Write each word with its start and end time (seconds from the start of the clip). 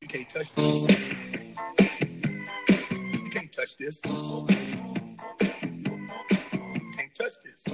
You 0.00 0.08
can't 0.08 0.28
touch 0.30 0.54
this. 0.54 1.08
You 3.12 3.30
can't 3.30 3.52
touch 3.52 3.76
this. 3.76 4.00
You 4.02 4.46
can't 6.96 7.14
touch 7.14 7.42
this. 7.44 7.66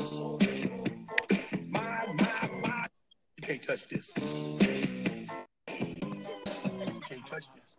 My, 1.68 2.04
my, 2.18 2.50
my. 2.62 2.86
You 3.36 3.42
can't 3.42 3.62
touch 3.62 3.86
this. 3.89 4.12
You 4.18 5.26
can't 7.08 7.26
touch 7.26 7.52
this. 7.54 7.76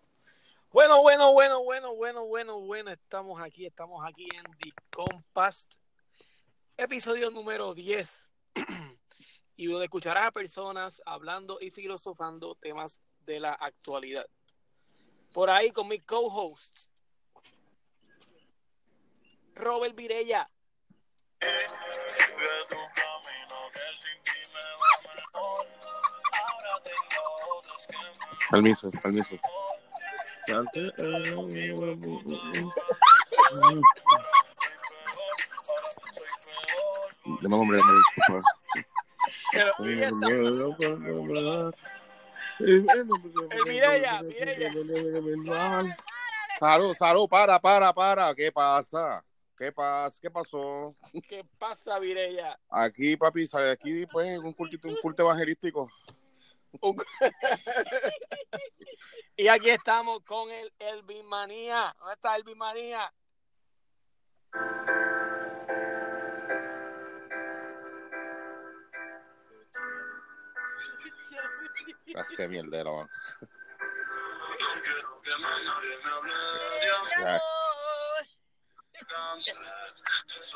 Bueno, 0.72 1.02
bueno, 1.02 1.34
bueno, 1.34 1.64
bueno, 1.64 1.94
bueno, 1.94 2.26
bueno, 2.26 2.60
bueno. 2.62 2.92
Estamos 2.92 3.42
aquí, 3.42 3.66
estamos 3.66 4.02
aquí 4.08 4.30
en 4.34 4.44
The 4.60 4.72
Compass, 4.90 5.68
episodio 6.78 7.32
número 7.32 7.74
10. 7.74 8.30
y 9.58 9.66
donde 9.66 9.86
escucharás 9.86 10.28
a 10.28 10.32
personas 10.32 11.02
hablando 11.06 11.58
y 11.60 11.70
filosofando 11.70 12.56
temas 12.56 13.02
de 13.26 13.42
la 13.42 13.52
actualidad. 13.52 14.26
Por 15.34 15.50
ahí 15.50 15.72
con 15.72 15.88
mi 15.88 16.00
co-host, 16.00 16.88
Robert 19.56 19.96
Virella. 19.96 20.50
Permiso, 28.50 28.90
permiso. 29.04 29.38
Dame 37.42 37.56
hombre, 37.56 37.80
por 38.16 38.26
favor. 38.26 38.44
Mireya, 42.60 44.20
Mireya. 44.22 45.98
Salud, 46.60 46.96
salud, 46.98 47.30
para, 47.30 47.60
para, 47.60 47.94
para. 47.94 48.36
¿Qué 48.36 48.52
pasa? 48.52 49.24
¿Qué 49.58 49.72
pasa? 49.72 50.20
¿Qué 50.22 50.30
pasó? 50.30 50.96
¿Qué 51.28 51.44
pasa, 51.58 51.98
Virella? 52.00 52.60
Aquí, 52.70 53.18
papi, 53.18 53.48
sale 53.48 53.72
aquí, 53.72 54.06
pues, 54.06 54.38
un 54.40 54.54
cultito, 54.54 54.88
un 54.88 54.98
culto 54.98 55.24
evangelístico. 55.24 55.90
y 59.38 59.48
aquí 59.48 59.70
estamos 59.70 60.22
con 60.22 60.52
el 60.52 60.72
Elvin 60.78 61.26
Manía. 61.26 61.96
¿Dónde 61.98 62.14
está 62.14 62.36
Elvin 62.36 62.58
Manía? 62.58 63.12
Hace 72.16 72.48
mierdero, 72.48 72.96
man. 72.98 73.10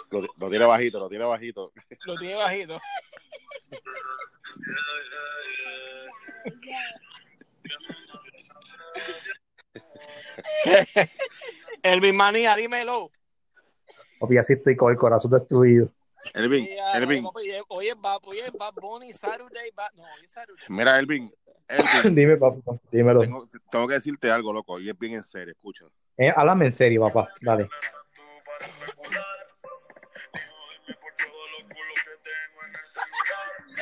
Lo, 0.09 0.21
lo 0.37 0.49
tiene 0.49 0.65
bajito, 0.65 0.99
lo 0.99 1.09
tiene 1.09 1.25
bajito. 1.25 1.71
Lo 2.05 2.15
tiene 2.15 2.35
bajito. 2.35 2.79
Elvin 11.83 12.15
Manía, 12.15 12.55
dímelo. 12.55 13.11
Papi, 14.19 14.37
así 14.37 14.53
estoy 14.53 14.75
con 14.75 14.91
el 14.91 14.97
corazón 14.97 15.31
destruido. 15.31 15.91
Elvin, 16.35 16.67
Elvin, 16.93 17.23
Bad, 17.23 18.19
hoy 18.23 18.39
es 18.39 18.51
Bad 18.51 18.73
Bunny, 18.75 19.11
Saturday, 19.11 19.71
Bad- 19.71 19.91
no, 19.95 20.03
hoy 20.03 20.25
es 20.25 20.31
Saturday. 20.31 20.65
mira, 20.69 20.99
Elvin, 20.99 21.33
Dime, 22.15 22.37
papá, 22.37 22.59
dímelo. 22.91 23.21
tengo, 23.21 23.47
tengo 23.69 23.87
que 23.87 23.93
decirte 23.95 24.29
algo, 24.31 24.51
loco, 24.51 24.79
y 24.79 24.89
es 24.89 24.97
bien 24.97 25.13
en 25.13 25.23
serio, 25.23 25.53
escucha. 25.53 25.85
Eh, 26.17 26.31
háblame 26.35 26.65
en 26.65 26.71
serio, 26.71 27.01
papá. 27.01 27.27
Dale. 27.41 27.69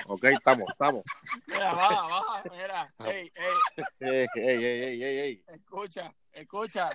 Ok, 0.07 0.23
estamos, 0.25 0.69
estamos. 0.69 1.03
Mira, 1.47 1.73
baja, 1.73 2.07
baja, 2.07 2.43
mira. 2.51 2.93
Ey, 3.05 3.31
ey, 3.35 3.87
Ey, 3.99 4.27
ey, 4.35 4.63
ey, 5.03 5.19
ey, 5.19 5.43
escucha, 5.47 6.13
escucha. 6.31 6.89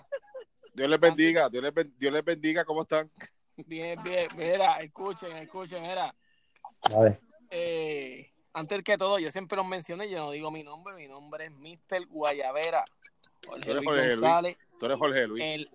Dios 0.75 0.91
les 0.91 0.99
bendiga, 1.00 1.49
Dios 1.49 1.62
les, 1.62 1.72
ben- 1.72 1.94
Dios 1.97 2.12
les 2.12 2.25
bendiga, 2.25 2.65
¿cómo 2.65 2.83
están? 2.83 3.10
Bien, 3.56 4.03
bien, 4.03 4.28
mira, 4.37 4.81
escuchen, 4.81 5.37
escuchen, 5.37 5.83
mira. 5.83 6.15
Dale. 6.91 7.21
Eh, 7.50 8.34
antes 8.54 8.82
que 8.82 8.97
todo, 8.97 9.19
yo 9.19 9.31
siempre 9.31 9.56
los 9.56 9.66
mencioné, 9.66 10.09
yo 10.09 10.19
no 10.19 10.31
digo 10.31 10.50
mi 10.50 10.62
nombre, 10.62 10.94
mi 10.94 11.06
nombre 11.09 11.47
es 11.47 11.50
Mr. 11.53 12.06
Guayavera. 12.09 12.84
Jorge 13.47 13.65
Tú 13.66 13.70
eres 13.72 13.84
Luis 13.84 13.87
Jorge 13.87 14.06
Luis. 14.06 14.20
González, 14.20 14.56
Tú 14.81 14.87
eres 14.87 14.98
Jorge 14.98 15.26
Luis. 15.26 15.42
el, 15.44 15.70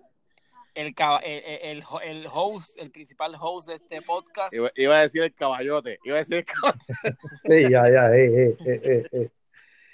el, 0.74 0.94
el, 1.22 1.60
el, 1.62 1.84
el 2.02 2.26
host, 2.32 2.76
el 2.78 2.90
principal 2.90 3.36
host 3.38 3.68
de 3.68 3.74
este 3.76 4.02
podcast. 4.02 4.52
Iba, 4.54 4.70
iba 4.76 4.96
a 4.98 5.02
decir 5.02 5.22
el 5.22 5.34
caballote, 5.34 5.98
iba 6.04 6.16
a 6.16 6.18
decir 6.18 6.36
el 6.38 6.44
caballote. 6.44 7.16
Sí, 7.48 7.70
ya, 7.70 7.90
ya, 7.90 8.10
eh, 8.16 8.56
eh, 8.66 9.08
eh. 9.12 9.30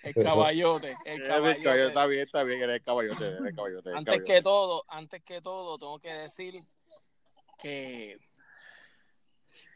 El 0.03 0.15
caballote, 0.15 0.97
el 1.05 1.23
caballote. 1.27 1.87
Está 1.89 2.07
bien, 2.07 2.21
está 2.23 2.45
bien, 2.45 2.63
eres 2.63 2.77
el 2.77 2.83
caballote, 2.83 3.25
eres 3.27 3.41
el 3.41 3.55
caballote. 3.57 3.91
el 3.91 3.97
Antes 3.97 4.13
caballote. 4.13 4.33
que 4.33 4.43
todo, 4.43 4.85
antes 4.89 5.23
que 5.25 5.41
todo, 5.41 5.79
tengo 5.79 5.99
que 5.99 6.13
decir 6.13 6.63
que 7.59 8.19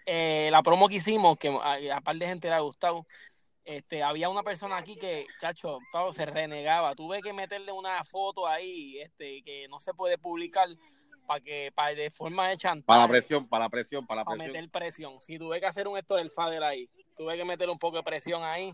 eh, 0.07 0.49
la 0.51 0.63
promo 0.63 0.89
que 0.89 0.97
hicimos, 0.97 1.37
que 1.39 1.49
a, 1.49 1.97
a 1.97 2.01
par 2.01 2.17
de 2.17 2.27
gente 2.27 2.49
le 2.49 2.55
ha 2.55 2.61
gustado, 2.61 3.07
este, 3.65 4.03
había 4.03 4.29
una 4.29 4.43
persona 4.43 4.77
aquí 4.77 4.97
que, 4.97 5.27
cacho, 5.41 5.79
Pablo, 5.93 6.13
se 6.13 6.27
renegaba. 6.27 6.95
Tuve 6.95 7.21
que 7.21 7.33
meterle 7.33 7.73
una 7.73 8.03
foto 8.05 8.47
ahí, 8.47 8.99
este, 8.99 9.43
que 9.43 9.69
no 9.69 9.79
se 9.79 9.95
puede 9.95 10.19
publicar 10.19 10.69
para 11.27 11.41
que, 11.41 11.71
para 11.75 11.95
de 11.95 12.11
forma 12.11 12.49
de 12.49 12.57
chantaje. 12.57 12.87
Para 12.87 13.03
la 13.03 13.09
presión, 13.09 13.49
para 13.49 13.65
la 13.65 13.69
presión, 13.69 14.07
para 14.07 14.23
la 14.23 14.25
para 14.25 14.37
presión. 14.37 14.53
meter 14.53 14.71
presión. 14.71 15.23
Si 15.23 15.39
tuve 15.39 15.61
que 15.61 15.67
hacer 15.67 15.87
un 15.87 15.97
esto 15.97 16.17
del 16.17 16.31
fader 16.31 16.65
ahí, 16.65 16.89
tuve 17.15 17.37
que 17.37 17.45
meter 17.45 17.71
un 17.71 17.79
poco 17.79 17.99
de 17.99 18.03
presión 18.03 18.43
ahí 18.43 18.73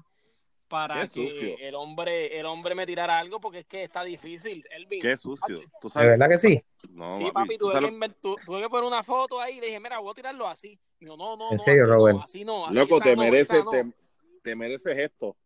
para 0.68 0.94
Qué 0.94 1.00
que 1.02 1.06
sucio. 1.30 1.56
el 1.58 1.74
hombre, 1.74 2.38
el 2.38 2.46
hombre 2.46 2.74
me 2.74 2.86
tirara 2.86 3.18
algo 3.18 3.40
porque 3.40 3.60
es 3.60 3.66
que 3.66 3.84
está 3.84 4.02
difícil. 4.04 4.64
Elvin. 4.70 5.00
Qué 5.00 5.16
sucio. 5.16 5.60
¿Tú 5.80 5.88
¿De 5.88 6.06
verdad 6.06 6.28
que 6.28 6.38
sí? 6.38 6.62
No, 6.90 7.12
Sí, 7.12 7.28
papi, 7.32 7.56
tuve 7.58 7.78
que, 7.80 8.08
tuve 8.44 8.62
que 8.62 8.68
poner 8.68 8.84
una 8.84 9.02
foto 9.02 9.40
ahí 9.40 9.58
y 9.58 9.60
le 9.60 9.66
dije, 9.66 9.80
mira, 9.80 9.98
voy 9.98 10.10
a 10.10 10.14
tirarlo 10.14 10.46
así. 10.48 10.78
Digo, 10.98 11.16
no, 11.16 11.36
no, 11.36 11.50
¿En 11.52 11.58
no, 11.58 11.62
serio, 11.62 11.84
así 11.84 11.92
Robert? 11.92 12.16
No, 12.18 12.24
así 12.24 12.44
no, 12.44 12.66
así, 12.66 12.74
Loco, 12.74 13.00
te 13.00 13.14
no, 13.16 13.22
mereces, 13.22 13.64
no. 13.64 13.70
te, 13.70 13.86
te 14.42 14.54
mereces 14.56 14.98
esto. 14.98 15.36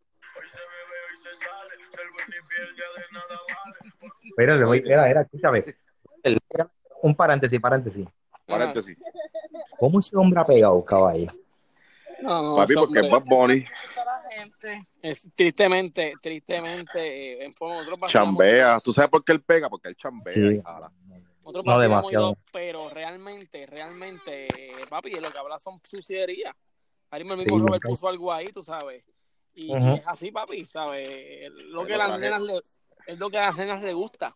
Mira, 4.37 4.55
le 4.55 4.65
voy, 4.65 4.81
mira, 4.81 5.05
mira, 5.07 5.21
escúchame. 5.21 5.63
El- 6.23 6.39
Un 7.01 7.15
paréntesis, 7.15 7.59
paréntesis. 7.59 8.07
Paréntesis. 8.45 8.97
¿Cómo 9.79 9.99
ese 9.99 10.15
hombre 10.15 10.39
ha 10.39 10.45
pegado, 10.45 10.83
caballo? 10.85 11.33
No, 12.21 12.41
no, 12.43 12.55
Papi, 12.55 12.75
porque 12.75 12.99
es 12.99 13.11
Bad 13.11 13.23
Bunny. 13.25 13.65
Es, 15.01 15.27
tristemente, 15.35 16.13
tristemente, 16.21 17.33
eh, 17.33 17.45
en 17.45 17.53
forma, 17.53 17.77
nosotros 17.83 18.11
Chambea. 18.11 18.79
¿Tú 18.79 18.93
sabes 18.93 19.09
por 19.09 19.23
qué 19.23 19.33
él 19.33 19.41
pega? 19.41 19.69
Porque 19.69 19.89
él 19.89 19.95
chambea 19.95 20.33
Sí. 20.33 20.41
y 20.57 20.61
jala. 20.61 20.91
Nosotros 21.41 21.65
No 21.65 21.79
demasiado. 21.79 22.37
pero 22.51 22.89
realmente, 22.89 23.65
realmente, 23.65 24.47
eh, 24.47 24.85
papi, 24.89 25.11
lo 25.15 25.31
que 25.31 25.37
habla 25.37 25.57
son 25.57 25.79
sucierías. 25.83 26.55
Ahí 27.09 27.23
mismo 27.23 27.33
el 27.33 27.47
Sí, 27.47 27.51
mismo 27.53 27.67
Robert 27.67 27.83
puso 27.83 28.07
algo 28.07 28.31
ahí, 28.31 28.47
tú 28.47 28.63
sabes. 28.63 29.03
Y, 29.53 29.73
es 29.95 30.07
así, 30.07 30.31
papi, 30.31 30.65
¿sabes? 30.65 31.51
Lo 31.51 31.85
que 31.85 31.97
las 31.97 32.19
nenas 32.19 32.41
le, 32.41 32.61
es 33.07 33.19
lo 33.19 33.29
que 33.29 33.37
a 33.37 33.47
las 33.47 33.57
nenas 33.57 33.81
les 33.81 33.93
gusta. 33.93 34.33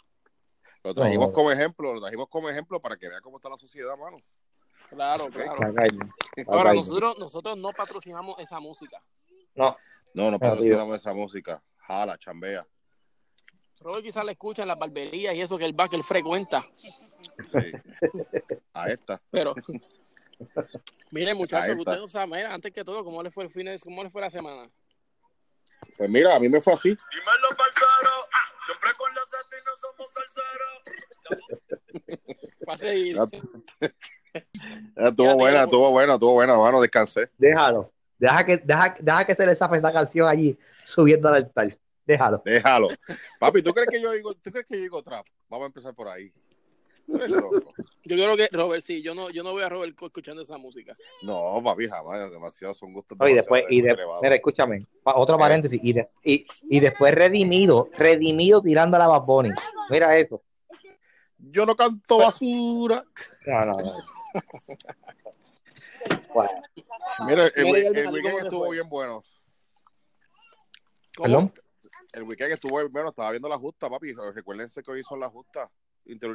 Lo 0.84 0.94
trajimos 0.94 1.28
No. 1.28 1.34
como 1.34 1.52
ejemplo, 1.52 1.94
lo 1.94 2.02
trajimos 2.02 2.28
como 2.28 2.50
ejemplo 2.50 2.80
para 2.82 2.98
que 2.98 3.08
vea 3.08 3.22
cómo 3.22 3.38
está 3.38 3.50
la 3.50 3.58
sociedad, 3.58 3.96
mano. 3.98 4.18
Claro, 4.90 5.28
claro. 5.28 5.58
Cagallo. 5.58 6.00
Ahora, 6.48 6.74
nosotros, 6.74 7.18
nosotros 7.18 7.58
no 7.58 7.72
patrocinamos 7.72 8.38
esa 8.40 8.60
música. 8.60 9.02
No, 9.56 9.78
No, 10.14 10.32
no 10.32 10.40
patrocinamos 10.40 10.96
esa 10.96 11.14
música. 11.14 11.62
Jala, 11.78 12.18
chambea. 12.18 12.66
Robert 13.80 14.04
quizás 14.04 14.26
la 14.26 14.32
escucha 14.32 14.62
en 14.64 14.70
las 14.70 14.80
barberías 14.80 15.36
y 15.36 15.42
eso 15.42 15.58
que 15.58 15.72
que 15.90 15.96
él 15.96 16.04
frecuenta. 16.04 16.66
Sí. 17.52 17.72
A 18.74 18.86
esta. 18.88 19.22
Pero, 19.30 19.54
mire, 21.12 21.32
Ahí 21.32 21.38
muchachos, 21.38 21.76
ustedes 21.78 22.00
no 22.00 22.08
saben, 22.08 22.30
mira, 22.32 22.54
antes 22.54 22.72
que 22.72 22.84
todo, 22.84 23.04
¿cómo 23.04 23.22
le 23.24 23.32
fue 23.32 23.44
el 23.44 23.50
fin 23.50 23.66
de, 23.66 23.80
cómo 23.80 24.04
le 24.04 24.10
fue 24.10 24.22
la 24.22 24.30
semana? 24.30 24.70
Pues 25.98 26.10
mira, 26.10 26.36
a 26.36 26.40
mí 26.40 26.50
me 26.50 26.62
fue 26.62 26.74
así. 26.74 26.90
Dímelo, 26.90 27.48
parcero. 27.58 28.12
Siempre 28.66 28.90
con 28.98 29.14
la 29.14 29.22
seta 29.22 29.56
y 29.56 29.64
no 29.66 29.72
somos 29.78 30.12
salseros. 30.14 30.84
Va 32.68 32.74
a 32.74 32.78
seguir. 32.78 33.18
Estuvo 34.96 35.36
buena, 35.36 35.64
estuvo 35.64 35.92
buena, 35.92 36.14
estuvo 36.14 36.34
buena, 36.34 36.58
mano, 36.58 36.82
descansé. 36.82 37.30
déjalo. 37.38 37.94
Deja 38.18 38.46
que, 38.46 38.58
deja, 38.58 38.96
deja 39.00 39.26
que 39.26 39.36
se 39.36 39.46
le 39.46 39.56
zafe 39.56 39.76
esa 39.78 39.92
canción 39.92 40.28
allí 40.28 40.58
subiendo 40.84 41.28
al 41.30 41.36
altar. 41.36 41.78
Déjalo. 42.06 42.42
Déjalo. 42.46 42.90
Papi, 43.40 43.62
¿tú 43.64 43.74
crees 43.74 43.90
que 43.90 44.02
yo 44.02 44.12
digo, 44.12 44.34
tú 44.36 44.52
crees 44.52 44.68
que 44.68 44.76
yo 44.76 44.82
digo 44.82 45.02
trap? 45.04 45.26
Vamos 45.50 45.66
a 45.66 45.68
empezar 45.68 45.94
por 45.94 46.08
ahí. 46.08 46.32
Loco. 47.08 47.74
Yo 48.04 48.16
creo 48.16 48.36
que 48.36 48.48
Robert, 48.52 48.82
sí, 48.84 49.02
yo 49.04 49.14
no, 49.14 49.30
yo 49.30 49.44
no 49.44 49.52
voy 49.52 49.62
a 49.64 49.70
Robert 49.70 49.96
escuchando 50.02 50.42
esa 50.42 50.58
música. 50.58 50.96
No, 51.24 51.62
papi, 51.64 51.88
jamás. 51.88 52.32
Demasiado 52.32 52.74
son 52.74 52.94
gustos. 52.94 53.18
No, 53.20 53.28
y 53.28 53.34
después, 53.36 53.64
y 53.70 53.82
de- 53.82 53.96
mira, 54.22 54.36
escúchame, 54.36 54.88
pa- 55.04 55.16
otro 55.16 55.38
paréntesis, 55.38 55.80
y, 55.84 55.94
de- 55.94 56.10
y, 56.24 56.46
y 56.70 56.80
después 56.80 57.14
redimido, 57.14 57.90
redimido 57.98 58.62
tirando 58.62 58.98
a 58.98 59.00
la 59.02 59.08
Bad 59.08 59.22
Bunny. 59.24 59.50
Mira 59.90 60.18
eso. 60.18 60.42
Yo 61.38 61.66
no 61.66 61.76
canto 61.76 62.18
basura. 62.18 63.04
No, 63.46 63.66
no, 63.66 63.74
no. 63.78 63.94
Bueno, 66.34 66.52
Mira, 67.28 67.44
el, 67.48 67.54
el 67.56 67.64
¿cómo 67.64 67.74
weekend 68.14 68.44
estuvo 68.44 68.70
bien 68.70 68.90
bueno. 68.90 69.24
¿Cómo? 71.16 71.24
perdón. 71.28 71.54
El 72.14 72.24
weekend 72.24 72.52
estuvo 72.52 72.78
bien 72.80 72.92
bueno. 72.92 73.10
Estaba 73.10 73.32
viendo 73.32 73.48
la 73.50 73.58
justa, 73.58 73.90
papi. 73.90 74.14
Recuérdense 74.14 74.84
que 74.84 74.92
hoy 74.92 75.04
son 75.04 75.20
las 75.20 75.32
justas 75.32 75.70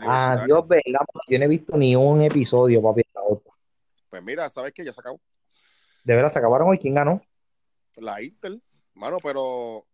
Ah. 0.02 0.42
Dios, 0.46 0.66
verdad, 0.66 0.82
yo 1.28 1.38
no 1.38 1.44
he 1.44 1.48
visto 1.48 1.76
ni 1.76 1.94
un 1.94 2.22
episodio, 2.22 2.82
papi. 2.82 3.02
Pues 4.08 4.22
mira, 4.22 4.50
¿sabes 4.50 4.72
qué? 4.74 4.84
Ya 4.84 4.92
se 4.92 5.00
acabó. 5.00 5.20
De 6.02 6.14
verdad, 6.16 6.30
se 6.32 6.40
acabaron 6.40 6.68
hoy. 6.68 6.78
¿Quién 6.78 6.94
ganó? 6.96 7.22
La 7.96 8.20
Inter, 8.20 8.58
mano, 8.94 9.18
pero 9.22 9.86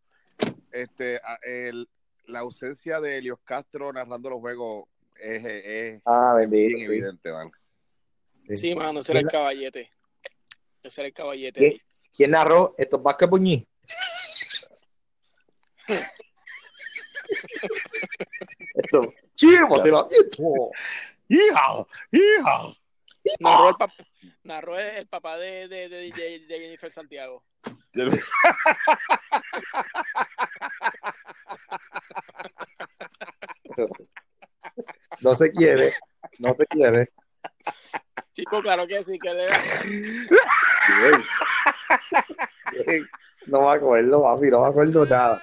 este, 0.73 1.21
el- 1.43 1.89
la 2.27 2.41
ausencia 2.41 3.01
de 3.01 3.19
Elios 3.19 3.39
Castro 3.45 3.93
narrando 3.93 4.31
los 4.31 4.41
juegos 4.41 4.87
es, 5.21 5.45
es- 5.45 6.03
Ah, 6.07 6.39
es 6.41 6.49
bien 6.49 6.81
evidente, 6.81 7.33
man. 7.33 7.51
Sí, 8.55 8.75
mano, 8.75 9.01
ese 9.01 9.13
era 9.13 9.21
el 9.21 9.27
caballete. 9.29 9.91
Ese 10.83 11.01
era 11.01 11.09
el 11.09 11.15
caballete. 11.15 11.61
¿Qué? 11.61 11.67
ahí. 11.67 11.81
¿Quién 12.15 12.31
narró 12.31 12.75
estos 12.79 13.03
Vázquez 13.03 13.29
Buñí? 13.31 13.67
Esto. 18.75 19.13
Chivo, 19.35 19.83
te 19.83 19.91
lo 19.91 20.07
esto. 20.09 20.43
¡Hija! 21.29 21.87
¡Hija! 22.13 22.73
Narró 23.41 23.69
el, 23.71 23.75
pap- 23.75 24.07
narró 24.45 24.79
el, 24.79 24.87
el 24.99 25.07
papá 25.09 25.37
de, 25.37 25.67
de, 25.69 25.89
de, 25.89 26.11
de- 26.11 26.47
de 26.47 26.59
Jennifer 26.61 26.93
Santiago. 26.93 27.43
No 35.21 35.35
se 35.35 35.51
quiere. 35.51 35.95
No 36.39 36.55
se 36.55 36.67
quiere. 36.67 37.11
Chico, 38.37 38.61
claro 38.61 38.87
que 38.87 39.03
sí, 39.03 39.19
que 39.19 39.33
le 39.33 39.47
No 43.47 43.63
me 43.63 43.71
acuerdo, 43.73 44.23
papi, 44.23 44.51
no 44.51 44.61
me 44.61 44.67
acuerdo 44.69 45.07
nada. 45.07 45.41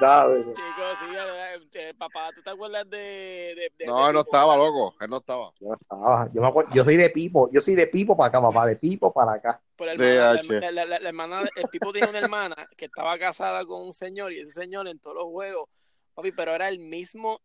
Nada. 0.00 0.36
Chico, 0.36 0.82
sí, 0.98 1.04
el, 1.14 1.68
el 1.80 1.94
papá, 1.94 2.30
¿tú 2.34 2.42
te 2.42 2.50
acuerdas 2.50 2.90
de, 2.90 2.96
de, 2.98 3.70
de- 3.78 3.86
No, 3.86 4.02
de 4.02 4.08
él 4.08 4.14
no 4.14 4.20
estaba, 4.22 4.56
loco. 4.56 4.96
Él 5.00 5.08
no 5.10 5.18
estaba. 5.18 5.52
Yo 5.60 5.68
no 5.68 5.74
estaba. 5.80 6.28
Yo, 6.32 6.40
me 6.40 6.48
acuerdo, 6.48 6.70
yo 6.74 6.82
soy 6.82 6.96
de 6.96 7.10
Pipo, 7.10 7.48
yo 7.52 7.60
soy 7.60 7.76
de 7.76 7.86
Pipo 7.86 8.16
para 8.16 8.28
acá, 8.30 8.42
papá, 8.42 8.66
de 8.66 8.74
Pipo 8.76 9.12
para 9.12 9.34
acá. 9.34 9.62
Por 9.76 9.86
la 9.86 9.92
hermana, 9.92 10.42
DH. 10.42 10.60
la, 10.60 10.72
la- 10.72 10.84
la- 10.86 10.98
la 10.98 11.08
hermana, 11.08 11.42
el 11.54 11.68
Pipo 11.70 11.92
tiene 11.92 12.08
una 12.08 12.18
hermana 12.18 12.56
que 12.76 12.86
estaba 12.86 13.16
casada 13.18 13.64
con 13.64 13.80
un 13.82 13.94
señor 13.94 14.32
y 14.32 14.40
ese 14.40 14.50
señor 14.50 14.88
en 14.88 14.98
todos 14.98 15.14
los 15.16 15.26
juegos, 15.26 15.68
papi, 16.14 16.32
pero 16.32 16.52
era 16.52 16.68
el 16.68 16.80
mismo, 16.80 17.40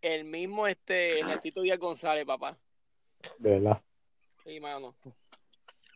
el 0.00 0.24
mismo 0.24 0.66
este, 0.66 1.20
Ernestito 1.20 1.60
Díaz 1.60 1.78
González, 1.78 2.24
papá. 2.24 2.56
De 3.38 3.60
verdad. 3.60 3.82
Sí, 4.44 4.60
mano. 4.60 4.94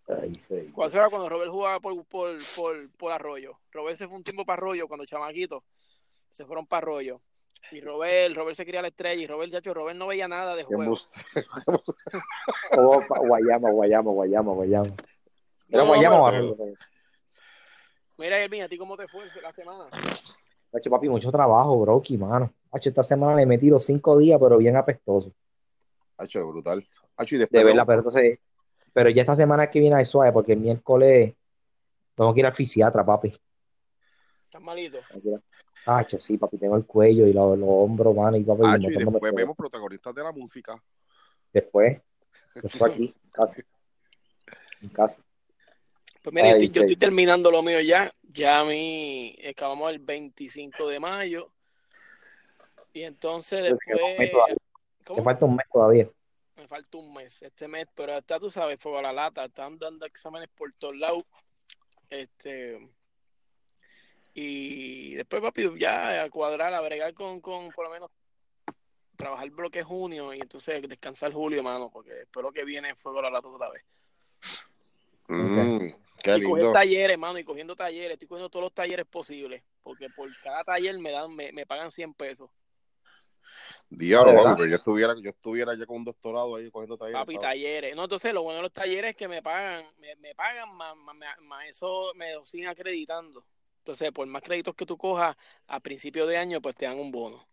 Ay, 0.09 0.35
sí. 0.37 0.71
¿Cuál 0.73 0.91
era 0.93 1.11
cuando 1.11 1.29
Robert 1.29 1.51
jugaba 1.51 1.81
por, 1.81 2.05
por, 2.07 2.39
por, 2.55 2.91
por 2.93 3.13
Arroyo? 3.13 3.59
Robert 3.73 3.97
se 3.99 4.07
fue 4.07 4.17
un 4.17 4.25
tiempo 4.25 4.45
para 4.45 4.59
Arroyo 4.59 4.87
cuando 4.87 5.05
chamaquito. 5.05 5.65
Se 6.31 6.45
fueron 6.45 6.67
para 6.67 6.79
Arroyo. 6.79 7.21
Y 7.73 7.81
Robert, 7.81 8.37
Robert 8.37 8.57
se 8.57 8.65
quería 8.65 8.83
la 8.83 8.89
estrella 8.89 9.21
y 9.21 9.27
Robert, 9.27 9.51
chacho, 9.51 9.75
Robert 9.75 9.99
no 9.99 10.07
veía 10.07 10.29
nada 10.29 10.55
de 10.55 10.63
juego. 10.65 10.83
embuste. 10.83 11.21
Oh, 12.71 13.03
Guayama, 13.27 13.71
Guayama, 13.71 14.11
Guayama, 14.13 14.53
Guayama. 14.53 14.95
¿Era 15.69 15.83
No, 15.83 15.87
Guayama 15.89 16.21
o 16.21 16.27
Arroyo? 16.27 16.57
Mira, 18.19 18.43
Elvin, 18.43 18.63
¿a 18.63 18.69
ti 18.69 18.79
cómo 18.79 18.97
te 18.97 19.09
fue 19.09 19.25
la 19.43 19.53
semana? 19.53 19.89
Hacho, 20.73 20.91
papi, 20.91 21.09
mucho 21.09 21.31
trabajo, 21.33 21.79
broki, 21.81 22.17
mano. 22.17 22.53
Hacho, 22.71 22.89
esta 22.91 23.03
semana 23.03 23.35
le 23.35 23.43
he 23.43 23.47
metido 23.47 23.81
cinco 23.81 24.17
días, 24.17 24.39
pero 24.41 24.59
bien 24.59 24.77
apestoso. 24.77 25.33
Hacho, 26.19 26.47
brutal. 26.47 26.87
De 27.19 27.65
verdad, 27.65 27.85
pero 27.87 27.99
entonces, 27.99 28.39
pero 28.93 29.11
ya 29.11 29.23
esta 29.23 29.35
semana 29.35 29.71
que 29.71 29.81
viene 29.81 30.01
es 30.01 30.09
suave, 30.09 30.33
porque 30.33 30.53
el 30.53 30.61
miércoles 30.61 31.35
tengo 32.15 32.35
que 32.35 32.41
ir 32.41 32.47
al 32.47 32.53
fisiatra, 32.53 33.05
papi. 33.05 33.35
¿Estás 34.45 34.63
malito? 34.63 34.99
Hacho, 35.87 36.19
sí, 36.19 36.37
papi, 36.37 36.59
tengo 36.59 36.77
el 36.77 36.85
cuello 36.85 37.27
y 37.27 37.33
los, 37.33 37.59
los 37.59 37.69
hombros, 37.69 38.15
mano, 38.15 38.37
y 38.37 38.45
papi, 38.45 38.63
y 38.65 38.87
después 38.87 39.21
todo. 39.21 39.35
vemos 39.35 39.57
protagonistas 39.57 40.15
de 40.15 40.23
la 40.23 40.33
música. 40.33 40.83
Después, 41.53 42.01
después 42.55 42.93
aquí, 42.93 43.15
en 43.25 43.31
casa. 43.31 43.63
En 44.83 44.89
casa. 44.91 45.23
Pues 46.23 46.35
mira, 46.35 46.49
Ay, 46.49 46.53
yo, 46.53 46.67
estoy, 46.67 46.69
yo 46.69 46.81
estoy 46.83 46.97
terminando 46.97 47.51
lo 47.51 47.63
mío 47.63 47.81
ya. 47.81 48.13
Ya 48.23 48.61
a 48.61 48.65
mí 48.65 49.39
acabamos 49.49 49.91
el 49.93 50.01
25 50.01 50.89
de 50.89 51.01
mayo. 51.01 51.53
Y 52.93 53.03
entonces 53.03 53.63
después. 53.63 54.31
¿Cómo? 55.05 55.23
falta 55.23 55.47
un 55.47 55.55
mes 55.55 55.67
todavía. 55.73 56.11
Me 56.67 56.69
falta 56.69 56.99
un 56.99 57.15
mes, 57.15 57.43
este 57.43 57.69
mes, 57.69 57.87
pero 57.95 58.19
está, 58.19 58.41
tú 58.41 58.51
sabes, 58.51 58.81
fuego 58.81 58.99
a 58.99 59.03
la 59.03 59.13
lata, 59.13 59.45
están 59.45 59.79
dando 59.79 60.05
exámenes 60.05 60.49
por 60.49 60.73
todos 60.73 60.97
lados. 60.97 61.23
Este. 62.11 62.91
Y 64.35 65.15
después, 65.15 65.43
papi, 65.43 65.79
ya 65.79 66.25
a 66.25 66.29
cuadrar, 66.29 66.75
a 66.75 66.81
bregar 66.81 67.15
con, 67.15 67.41
con 67.41 67.71
por 67.71 67.85
lo 67.85 67.93
menos 67.93 68.11
trabajar 69.17 69.45
el 69.45 69.53
bloque 69.53 69.85
junio 69.85 70.35
y 70.35 70.41
entonces 70.41 70.83
descansar 70.89 71.33
julio, 71.33 71.63
mano, 71.63 71.89
porque 71.89 72.27
lo 72.35 72.51
que 72.51 72.65
viene 72.65 72.97
fuego 72.97 73.21
a 73.21 73.23
la 73.23 73.31
lata 73.31 73.47
otra 73.47 73.71
vez. 73.71 73.85
Mm, 75.29 75.87
qué 76.21 76.37
y 76.37 76.43
coger 76.43 76.65
lindo. 76.65 76.73
talleres, 76.73 77.17
mano, 77.17 77.39
y 77.39 77.45
cogiendo 77.45 77.77
talleres, 77.77 78.15
estoy 78.15 78.27
cogiendo 78.27 78.51
todos 78.51 78.65
los 78.65 78.75
talleres 78.75 79.07
posibles, 79.07 79.63
porque 79.85 80.11
por 80.11 80.29
cada 80.41 80.65
taller 80.65 80.99
me 80.99 81.13
dan, 81.13 81.33
me, 81.33 81.53
me 81.53 81.65
pagan 81.65 81.93
100 81.93 82.13
pesos. 82.15 82.51
Diablo, 83.89 84.33
¿De 84.33 84.37
papi, 84.43 84.55
pero 84.57 84.69
yo 84.71 84.77
estuviera, 84.77 85.15
yo 85.21 85.31
estuviera 85.31 85.75
ya 85.77 85.87
con 85.87 85.97
un 85.97 86.05
doctorado 86.05 86.57
ahí 86.57 86.71
cogiendo 86.71 86.97
talleres. 86.97 87.21
Papi, 87.21 87.35
¿sabes? 87.35 87.49
talleres. 87.49 87.97
No, 87.97 88.05
entonces 88.05 88.35
lo 88.35 88.43
bueno 88.43 88.57
de 88.59 88.63
los 88.63 88.73
talleres 88.73 89.11
es 89.11 89.17
que 89.17 89.29
me 89.29 89.43
pagan, 89.43 89.85
me, 89.99 90.17
me 90.17 90.35
pagan 90.35 90.75
más, 90.77 90.97
más, 90.97 91.15
más- 91.15 91.39
más 91.41 91.67
eso 91.69 92.13
me 92.17 92.35
lo 92.35 92.45
siguen 92.45 92.69
acreditando. 92.69 93.45
Entonces, 93.79 94.11
por 94.11 94.27
más 94.27 94.43
créditos 94.43 94.75
que 94.75 94.85
tú 94.85 94.99
cojas 94.99 95.37
a 95.69 95.79
principio 95.81 96.27
de 96.27 96.37
año, 96.37 96.61
pues 96.61 96.75
te 96.75 96.87
dan 96.87 96.99
un 96.99 97.13
bono. 97.13 97.47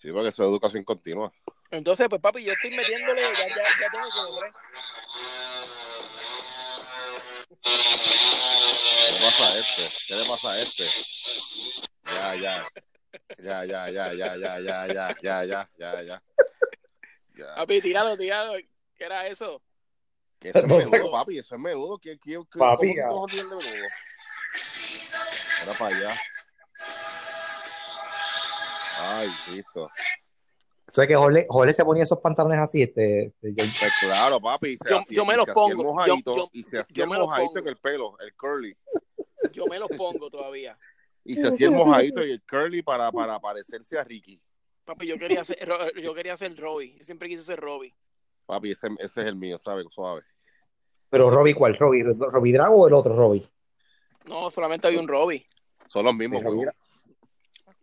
Sí, 0.00 0.10
porque 0.10 0.28
eso 0.28 0.42
es 0.44 0.48
educación 0.48 0.82
continua. 0.82 1.30
Entonces, 1.70 2.08
pues 2.08 2.22
papi, 2.22 2.42
yo 2.42 2.52
estoy 2.52 2.70
metiéndole, 2.74 3.20
ya, 3.20 3.32
ya, 3.48 3.54
ya 3.54 3.90
tengo 3.92 4.08
como 4.10 4.38
tres. 4.38 4.54
¿Qué 7.60 9.12
le 9.12 9.20
pasa 9.20 9.46
a 9.46 9.58
este? 9.58 9.84
¿Qué 10.08 10.14
le 10.16 10.24
pasa 10.24 10.52
a 10.52 10.58
este? 10.58 10.84
Ya, 12.04 12.34
ya. 12.36 12.54
Ya, 13.42 13.64
ya, 13.64 13.88
ya, 13.90 14.12
ya, 14.12 14.36
ya, 14.36 14.58
ya, 14.60 14.86
ya, 14.88 15.14
ya, 15.22 15.44
ya, 15.44 15.68
ya, 15.78 16.02
ya. 16.02 16.22
Ya. 17.36 17.54
Papi, 17.56 17.80
tíralo, 17.80 18.16
tíralo. 18.16 18.54
¿Qué 18.96 19.04
era 19.04 19.26
eso? 19.26 19.62
Eso 20.40 20.58
es 20.58 20.66
menudo, 20.66 21.10
papi, 21.10 21.38
eso 21.38 21.54
es 21.54 21.60
menudo. 21.60 21.98
¿Quién, 21.98 22.18
quién, 22.18 22.42
quién- 22.44 22.58
Papi, 22.60 22.94
¿Cómo 22.96 23.08
tú 23.08 23.14
coges 23.20 23.34
bien 23.34 23.48
de 23.48 23.56
menudo? 23.56 23.86
Era 25.62 25.72
para 25.78 25.96
allá. 25.96 26.10
Ay, 29.02 29.28
Cristo. 29.46 29.88
Sé 30.86 31.06
que 31.06 31.14
Jorge, 31.14 31.46
Jorge 31.48 31.72
se 31.74 31.84
ponía 31.84 32.02
esos 32.02 32.18
pantalones 32.18 32.58
así, 32.58 32.82
este, 32.82 33.26
este, 33.26 33.54
yo- 33.54 33.64
Pues 33.78 33.92
claro, 34.00 34.40
papi. 34.40 34.70
y 34.70 34.76
se 34.76 34.88
Yo- 34.90 34.98
hacía- 34.98 35.16
yo 35.16 35.24
me 35.24 35.36
los 35.36 35.44
se 35.44 35.50
hacía 35.52 35.54
pongo, 35.54 35.80
El 35.82 35.86
mojadito, 35.86 36.36
yo- 36.36 36.42
yo- 36.44 36.50
y 36.52 36.62
se 36.64 36.80
hacía 36.80 37.04
el 37.04 37.10
me 37.10 37.16
los 37.16 37.26
mojadito 37.26 37.52
pongo. 37.54 37.60
en 37.60 37.68
el 37.68 37.76
pelo, 37.76 38.18
el 38.18 38.34
curly. 38.34 38.76
Yo 39.52 39.66
me 39.66 39.78
los 39.78 39.88
pongo 39.96 40.30
todavía. 40.30 40.76
Y 41.24 41.36
se 41.36 41.48
hacía 41.48 41.68
el 41.68 41.74
mojadito 41.76 42.24
y 42.24 42.32
el 42.32 42.42
curly 42.42 42.82
para, 42.82 43.10
para 43.12 43.38
parecerse 43.38 43.98
a 43.98 44.04
Ricky. 44.04 44.40
Papi, 44.84 45.06
yo 45.06 45.18
quería 45.18 45.44
ser, 45.44 45.58
yo 46.02 46.14
quería 46.14 46.36
ser 46.36 46.56
Robbie. 46.56 46.96
Yo 46.96 47.04
siempre 47.04 47.28
quise 47.28 47.44
ser 47.44 47.60
Robbie. 47.60 47.94
Papi, 48.46 48.72
ese, 48.72 48.88
ese 48.98 49.20
es 49.20 49.26
el 49.26 49.36
mío, 49.36 49.58
¿sabes? 49.58 49.86
Suave. 49.90 50.22
Pero 51.08 51.30
Robbie, 51.30 51.54
¿cuál? 51.54 51.76
Robbie, 51.76 52.04
Robbie 52.04 52.52
Drago 52.52 52.76
o 52.76 52.88
el 52.88 52.94
otro 52.94 53.14
Robbie? 53.14 53.44
No, 54.26 54.50
solamente 54.50 54.86
había 54.86 55.00
un 55.00 55.08
Robbie. 55.08 55.46
Son 55.88 56.04
los 56.04 56.14
mismos, 56.14 56.42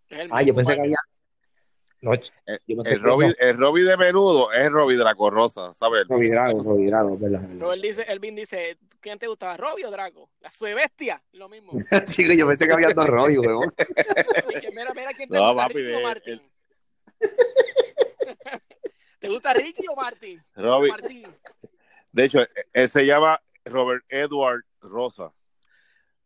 el 0.10 0.30
Ah, 0.32 0.42
yo 0.42 0.56
pensé 0.56 0.76
que 0.76 0.82
había. 0.82 0.98
No, 2.00 2.14
El, 2.14 3.02
Robbie, 3.02 3.28
no. 3.30 3.34
el 3.40 3.58
Robbie 3.58 3.84
de 3.84 3.98
menudo 3.98 4.52
es 4.52 4.70
Robbie 4.70 4.98
Draco 4.98 5.32
Rosa, 5.32 5.74
¿sabes? 5.74 6.08
Robbie 6.08 6.30
Drago, 6.30 6.62
Robbie 6.64 6.86
Drago, 6.86 7.16
es 7.16 7.20
verdad. 7.20 7.42
Robert 7.60 7.82
dice, 7.82 8.04
Elvin 8.04 8.36
dice, 8.36 8.78
¿quién 9.00 9.18
te 9.18 9.26
gustaba, 9.28 9.58
Robbie 9.58 9.84
o 9.86 9.90
Draco? 9.92 10.30
La 10.40 10.52
sue 10.52 10.76
bestia, 10.76 11.22
lo 11.32 11.50
mismo. 11.50 11.74
Chico, 12.10 12.34
yo 12.34 12.46
pensé 12.46 12.68
que 12.68 12.74
había 12.74 12.90
dos 12.90 13.08
Robbie, 13.08 13.40
weón. 13.40 13.74
mira, 14.76 14.94
mira 14.94 15.14
quién 15.16 15.28
te 15.28 15.36
No, 15.38 15.48
gusta, 15.54 15.68
papi, 15.68 15.74
Ricky 15.80 15.94
o 15.94 15.98
de- 15.98 16.04
Martín. 16.04 16.42
¿Te 19.20 19.30
gusta 19.30 19.54
Ricky 19.54 19.86
o 19.90 19.96
Martín? 19.96 20.44
Robbie, 20.56 21.28
de 22.12 22.24
hecho, 22.26 22.40
él 22.74 22.90
se 22.90 23.06
llama 23.06 23.42
Robert 23.66 24.04
Edward 24.10 24.64
Rosa. 24.82 25.34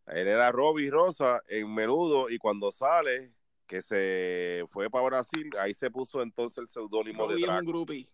Él 0.07 0.27
era 0.27 0.51
Robbie 0.51 0.89
Rosa 0.91 1.41
en 1.47 1.73
menudo 1.73 2.29
y 2.29 2.37
cuando 2.37 2.71
sale, 2.71 3.31
que 3.71 3.81
se 3.81 4.65
fue 4.67 4.89
para 4.89 5.05
Brasil, 5.05 5.49
ahí 5.57 5.73
se 5.73 5.89
puso 5.89 6.21
entonces 6.21 6.57
el 6.57 6.67
seudónimo 6.67 7.25
de 7.25 7.35
es 7.35 7.39
un 7.39 7.47
Draco. 7.47 7.65
groupie. 7.67 8.05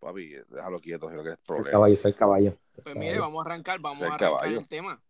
Papi, 0.00 0.34
déjalo 0.48 0.78
quieto 0.80 1.08
si 1.08 1.14
no 1.14 1.22
quieres 1.22 1.38
El 1.38 1.44
problema. 1.46 1.70
caballo, 1.70 1.96
soy 1.96 2.10
el 2.10 2.16
caballo. 2.16 2.58
Pues 2.82 2.96
mire, 2.96 3.20
vamos 3.20 3.38
a 3.46 3.48
arrancar, 3.48 3.78
vamos 3.78 4.02
a 4.02 4.06
arrancar 4.06 4.30
caballo. 4.32 4.58
el 4.58 4.66
tema. 4.68 5.00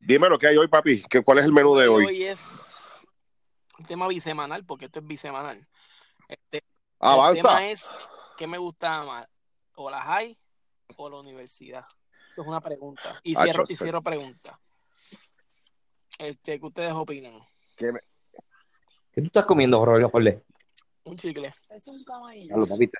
Dime 0.00 0.28
lo 0.28 0.36
que 0.36 0.48
hay 0.48 0.56
hoy, 0.56 0.66
papi. 0.66 1.04
¿Qué, 1.08 1.22
¿Cuál 1.22 1.38
es 1.38 1.44
el 1.44 1.52
menú 1.52 1.76
de 1.76 1.86
hoy? 1.86 2.24
es 2.24 2.58
un 3.78 3.84
tema 3.86 4.08
bisemanal, 4.08 4.64
porque 4.66 4.86
esto 4.86 4.98
es 4.98 5.06
bisemanal. 5.06 5.64
Este, 6.26 6.64
Ah, 6.98 7.12
el 7.12 7.20
Avanza. 7.20 7.34
tema 7.42 7.70
es 7.70 7.90
¿qué 8.36 8.48
me 8.48 8.58
gusta 8.58 9.04
más? 9.04 9.28
¿O 9.76 9.88
la 9.92 10.00
high 10.02 10.36
o 10.96 11.08
la 11.08 11.18
universidad? 11.20 11.86
Eso 12.26 12.42
es 12.42 12.48
una 12.48 12.60
pregunta. 12.60 13.20
Y 13.22 13.36
cierro, 13.36 13.62
y 13.68 13.76
cierro 13.76 14.02
pregunta. 14.02 14.58
Este, 16.18 16.58
¿qué 16.58 16.66
ustedes 16.66 16.92
opinan? 16.92 17.34
¿Qué 17.76 17.92
me- 17.92 18.00
¿Qué 19.12 19.20
tú 19.20 19.26
estás 19.26 19.46
comiendo, 19.46 19.78
Jorge? 19.78 20.04
Jorge? 20.10 20.42
Un 21.04 21.16
chicle. 21.16 21.54
Es 21.70 21.86
un 21.88 22.02
caballo. 22.04 22.42
Ya 22.48 22.56
lo 22.56 22.66
papita. 22.66 22.98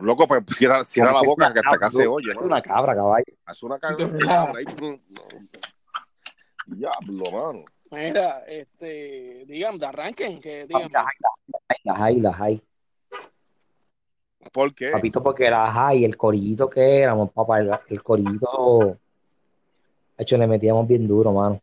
Loco, 0.00 0.26
pues 0.26 0.42
cierra, 0.56 0.84
cierra 0.84 1.12
la 1.12 1.22
boca 1.22 1.52
que 1.52 1.60
hasta 1.60 1.76
acá 1.76 1.90
se 1.90 2.06
oye, 2.06 2.32
Es 2.32 2.42
una 2.42 2.60
cabra, 2.60 2.94
caballo. 2.94 3.24
Haz 3.44 3.62
una 3.62 3.78
cabra 3.78 4.04
ahí. 4.56 4.64
pum, 4.64 4.98
no. 5.08 5.22
Diablo, 6.66 7.24
mano. 7.30 7.64
Mira, 7.90 8.40
este, 8.46 9.44
digan, 9.46 9.82
arranquen, 9.82 10.40
que 10.40 10.66
digan. 10.66 10.90
La 10.92 11.04
high, 11.04 11.78
la 11.84 11.94
high, 11.94 12.20
la 12.20 12.32
high. 12.32 12.62
¿Por 14.52 14.74
qué? 14.74 14.90
Papito, 14.90 15.22
porque 15.22 15.48
la 15.48 15.70
high, 15.70 16.04
el 16.04 16.16
corillito 16.16 16.68
que 16.68 16.98
éramos, 17.00 17.30
papá, 17.30 17.60
el, 17.60 17.70
el 17.88 18.02
corillito. 18.02 18.98
De 20.16 20.24
hecho, 20.24 20.36
le 20.36 20.46
metíamos 20.46 20.86
bien 20.88 21.06
duro, 21.06 21.32
mano. 21.32 21.62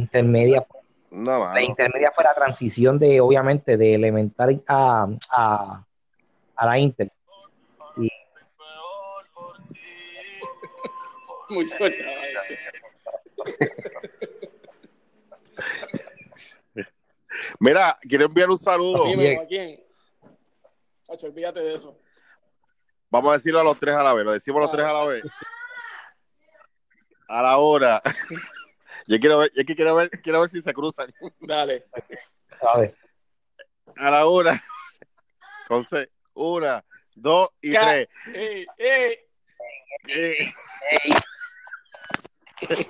Intermedia, 0.00 0.62
No, 1.10 1.52
la 1.52 1.62
intermedia 1.62 2.10
fue 2.12 2.24
la 2.24 2.34
transición 2.34 2.98
de, 2.98 3.20
obviamente, 3.20 3.76
de 3.76 3.94
elemental 3.94 4.62
a, 4.68 5.08
a, 5.30 5.84
a 6.56 6.66
la 6.66 6.78
inter. 6.78 7.10
Muy 11.48 11.66
suelta. 11.66 12.04
Mira, 17.58 17.98
quiero 18.02 18.26
enviar 18.26 18.50
un 18.50 18.58
saludo. 18.58 19.04
Dime, 19.06 19.36
¿a 19.36 19.46
quién? 19.46 19.82
Chacho, 21.08 21.26
olvídate 21.26 21.58
de 21.60 21.74
eso. 21.74 21.98
Vamos 23.10 23.32
a 23.32 23.36
decirlo 23.38 23.58
a 23.58 23.64
los 23.64 23.78
tres 23.80 23.96
a 23.96 24.02
la 24.04 24.14
vez. 24.14 24.24
Lo 24.24 24.32
decimos 24.32 24.60
los 24.60 24.70
tres 24.70 24.86
a 24.86 24.92
la 24.92 25.04
vez. 25.06 25.24
A 27.28 27.42
la 27.42 27.58
hora. 27.58 28.00
Yo 29.10 29.18
quiero 29.18 29.38
ver, 29.38 29.50
es 29.56 29.66
que 29.66 29.74
quiero 29.74 29.96
ver, 29.96 30.08
quiero 30.22 30.40
ver 30.40 30.50
si 30.50 30.62
se 30.62 30.72
cruzan. 30.72 31.12
Dale. 31.40 31.84
¿sabes? 32.60 32.94
A 33.96 34.08
la 34.08 34.24
hora. 34.24 34.62
Entonces, 35.62 36.10
una, 36.32 36.84
dos 37.16 37.50
y 37.60 37.72
Ca- 37.72 37.86
tres. 37.86 38.08
¡Ey, 38.32 38.66
ey! 38.78 39.18
Eh. 40.06 40.52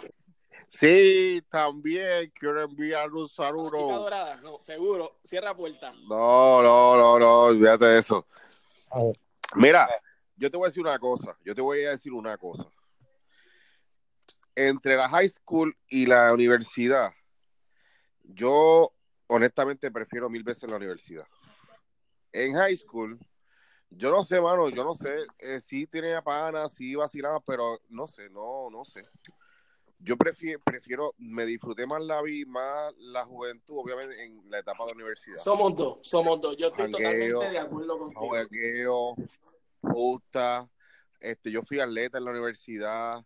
Sí, 0.69 1.43
también 1.51 2.31
quiero 2.39 2.63
enviar 2.63 3.11
un 3.11 3.27
chica 3.27 3.45
saludo. 3.45 4.03
dorada, 4.03 4.37
no, 4.37 4.63
seguro. 4.63 5.19
Cierra 5.25 5.55
puerta. 5.55 5.93
No, 6.09 6.63
no, 6.63 6.97
no, 6.97 7.19
no, 7.19 7.41
olvídate 7.47 7.87
de 7.87 7.99
eso. 7.99 8.27
A 8.91 9.03
ver. 9.03 9.19
Mira, 9.57 9.89
yo 10.37 10.49
te 10.49 10.57
voy 10.57 10.67
a 10.67 10.69
decir 10.69 10.83
una 10.83 10.99
cosa. 10.99 11.37
Yo 11.45 11.55
te 11.57 11.61
voy 11.61 11.85
a 11.85 11.91
decir 11.91 12.13
una 12.13 12.39
cosa. 12.39 12.71
Entre 14.55 14.97
la 14.97 15.09
high 15.09 15.29
school 15.29 15.75
y 15.89 16.07
la 16.07 16.33
universidad, 16.33 17.13
yo 18.25 18.93
honestamente 19.29 19.91
prefiero 19.91 20.29
mil 20.29 20.43
veces 20.43 20.69
la 20.71 20.77
universidad. 20.77 21.27
En 22.33 22.55
high 22.55 22.77
school, 22.77 23.19
yo 23.91 24.11
no 24.11 24.23
sé, 24.23 24.41
mano, 24.41 24.69
yo 24.69 24.85
no 24.85 24.95
sé. 24.95 25.25
eh, 25.39 25.61
sí 25.61 25.87
tenía 25.87 26.23
panas, 26.23 26.75
sí 26.75 26.95
vacilaba, 26.95 27.41
pero 27.41 27.81
no 27.89 28.07
sé, 28.07 28.29
no, 28.31 28.71
no 28.71 28.85
sé. 28.85 29.05
Yo 29.99 30.17
prefiero, 30.17 30.61
prefiero, 30.65 31.15
me 31.19 31.45
disfruté 31.45 31.87
más 31.87 32.01
la 32.01 32.23
vida, 32.23 32.49
más 32.49 32.95
la 32.97 33.25
juventud, 33.25 33.79
obviamente, 33.79 34.25
en 34.25 34.43
la 34.49 34.61
etapa 34.61 34.85
de 34.87 34.95
universidad. 34.95 35.37
Somos 35.37 35.77
dos, 35.77 35.99
somos 36.03 36.41
dos. 36.41 36.57
Yo 36.57 36.69
estoy 36.69 36.91
Jangueo, 36.91 37.35
totalmente 37.35 37.51
de 37.51 37.59
acuerdo 37.59 37.99
contigo. 37.99 38.29
juegueo, 38.29 39.15
justa. 39.83 40.69
Este, 41.21 41.51
yo 41.51 41.63
fui 41.63 41.81
atleta 41.81 42.17
en 42.17 42.25
la 42.25 42.31
universidad, 42.31 43.23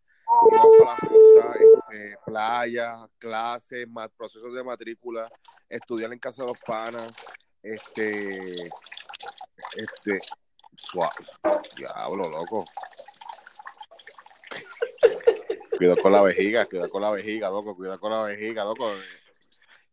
este, 1.52 2.16
playa, 2.24 3.06
clases, 3.18 3.88
más 3.88 4.10
procesos 4.16 4.54
de 4.54 4.62
matrícula, 4.64 5.28
estudiar 5.68 6.12
en 6.12 6.18
casa 6.18 6.42
de 6.42 6.48
los 6.48 6.60
panas, 6.60 7.12
este, 7.62 8.64
este, 9.76 10.18
suave. 10.76 11.24
diablo, 11.76 12.28
loco. 12.28 12.64
Cuidado 15.76 16.02
con 16.02 16.12
la 16.12 16.22
vejiga, 16.22 16.66
cuidado 16.66 16.90
con 16.90 17.02
la 17.02 17.10
vejiga, 17.10 17.48
loco, 17.50 17.74
cuidado 17.74 17.98
con 18.00 18.12
la 18.12 18.22
vejiga, 18.22 18.64
loco. 18.64 18.90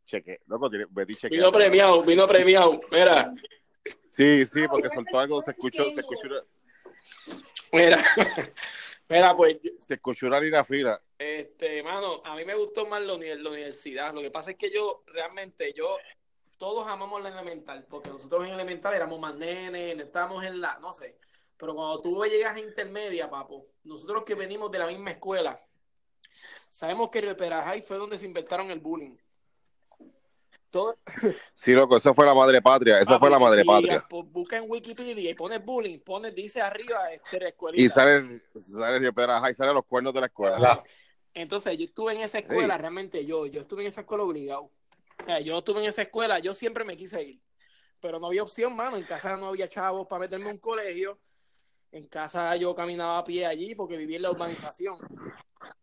Cheque, 0.05 0.41
loco, 0.47 0.69
tiene, 0.69 0.85
Betty 0.89 1.15
chequea. 1.15 1.37
Vino 1.39 1.51
premiado, 1.51 2.03
vino 2.03 2.27
premiado. 2.27 2.81
Mira, 2.91 3.33
Sí, 4.11 4.45
sí, 4.45 4.67
porque 4.67 4.89
soltó 4.89 5.19
algo, 5.19 5.41
se 5.41 5.51
escuchó, 5.51 5.89
se 5.89 6.01
escuchó, 6.01 6.27
una- 6.27 6.43
mira. 7.71 8.03
Mira, 9.09 9.35
pues, 9.35 9.57
se 9.87 9.95
escuchó 9.95 10.27
una 10.27 10.37
harina 10.37 10.63
fina. 10.63 10.97
Este, 11.21 11.83
mano, 11.83 12.21
a 12.25 12.35
mí 12.35 12.43
me 12.45 12.55
gustó 12.55 12.85
más 12.87 13.01
la, 13.01 13.13
uni- 13.13 13.35
la 13.35 13.49
universidad. 13.49 14.13
Lo 14.13 14.21
que 14.21 14.31
pasa 14.31 14.51
es 14.51 14.57
que 14.57 14.71
yo, 14.71 15.03
realmente, 15.07 15.73
yo, 15.73 15.95
todos 16.57 16.87
amamos 16.87 17.21
la 17.21 17.29
elemental, 17.29 17.85
porque 17.89 18.09
nosotros 18.09 18.45
en 18.45 18.53
elemental 18.53 18.93
éramos 18.93 19.19
más 19.19 19.35
nenes, 19.35 19.99
estábamos 19.99 20.43
en 20.43 20.59
la, 20.61 20.77
no 20.79 20.93
sé. 20.93 21.17
Pero 21.57 21.75
cuando 21.75 22.01
tú 22.01 22.23
llegas 22.25 22.55
a 22.55 22.59
intermedia, 22.59 23.29
papo, 23.29 23.67
nosotros 23.83 24.23
que 24.23 24.35
venimos 24.35 24.71
de 24.71 24.79
la 24.79 24.87
misma 24.87 25.11
escuela, 25.11 25.63
sabemos 26.69 27.09
que 27.09 27.21
Río 27.21 27.37
Perajay 27.37 27.81
fue 27.81 27.97
donde 27.97 28.17
se 28.17 28.25
inventaron 28.25 28.71
el 28.71 28.79
bullying. 28.79 29.15
Todo, 30.69 30.97
Sí, 31.53 31.73
loco, 31.73 31.97
esa 31.97 32.13
fue 32.13 32.25
la 32.25 32.33
madre 32.33 32.61
patria, 32.61 32.97
esa 33.01 33.19
fue 33.19 33.29
la 33.29 33.37
madre 33.37 33.61
si 33.61 33.67
patria. 33.67 34.05
pues, 34.09 34.23
busca 34.31 34.55
en 34.57 34.63
Wikipedia 34.69 35.29
y 35.29 35.33
pones 35.33 35.63
bullying, 35.65 35.99
pones, 35.99 36.33
dice 36.33 36.61
arriba, 36.61 37.11
este, 37.11 37.39
la 37.41 37.47
Y 37.47 37.49
escuelita. 37.49 37.93
sale, 37.93 38.39
sale 38.57 38.99
Río 38.99 39.13
Pedra, 39.13 39.41
y 39.49 39.53
sale 39.53 39.73
los 39.73 39.85
cuernos 39.85 40.13
de 40.13 40.21
la 40.21 40.27
escuela. 40.27 40.55
Claro. 40.57 40.83
Entonces, 41.33 41.77
yo 41.77 41.85
estuve 41.85 42.13
en 42.13 42.21
esa 42.21 42.39
escuela, 42.39 42.75
Sí. 42.75 42.81
realmente 42.81 43.25
yo, 43.25 43.45
yo 43.45 43.61
estuve 43.61 43.83
en 43.83 43.87
esa 43.89 44.01
escuela 44.01 44.23
obligado. 44.23 44.63
O 44.63 45.25
sea, 45.25 45.39
yo 45.39 45.57
estuve 45.59 45.81
en 45.81 45.89
esa 45.89 46.01
escuela, 46.01 46.39
yo 46.39 46.53
siempre 46.53 46.83
me 46.83 46.97
quise 46.97 47.21
ir, 47.23 47.41
pero 47.99 48.19
no 48.19 48.27
había 48.27 48.43
opción, 48.43 48.75
mano. 48.75 48.97
En 48.97 49.03
casa 49.03 49.37
no 49.37 49.45
había 49.47 49.69
chavos 49.69 50.07
para 50.07 50.21
meterme 50.21 50.49
a 50.49 50.53
un 50.53 50.57
colegio. 50.57 51.19
En 51.91 52.07
casa 52.07 52.55
yo 52.55 52.73
caminaba 52.73 53.19
a 53.19 53.23
pie 53.23 53.45
allí 53.45 53.75
porque 53.75 53.97
vivía 53.97 54.15
en 54.17 54.21
la 54.23 54.31
urbanización. 54.31 54.97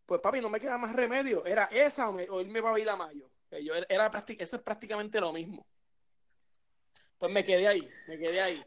Pues 0.07 0.21
papi, 0.21 0.40
no 0.40 0.49
me 0.50 0.59
queda 0.59 0.76
más 0.78 0.95
remedio. 0.97 1.45
Era 1.45 1.64
esa 1.67 2.09
o, 2.09 2.12
me- 2.12 2.28
o 2.31 2.40
irme 2.40 2.62
para 2.62 2.75
Vila 2.75 2.97
Mayo. 2.97 3.31
Eh, 3.50 3.62
Yo, 3.64 3.75
era, 3.88 4.11
prácti- 4.11 4.37
eso 4.40 4.57
es 4.57 4.62
prácticamente 4.62 5.21
lo 5.21 5.33
mismo. 5.33 5.67
Pues 7.18 7.32
me 7.32 7.44
quedé 7.44 7.66
ahí, 7.68 7.88
me 8.06 8.18
quedé 8.18 8.40
ahí. 8.40 8.60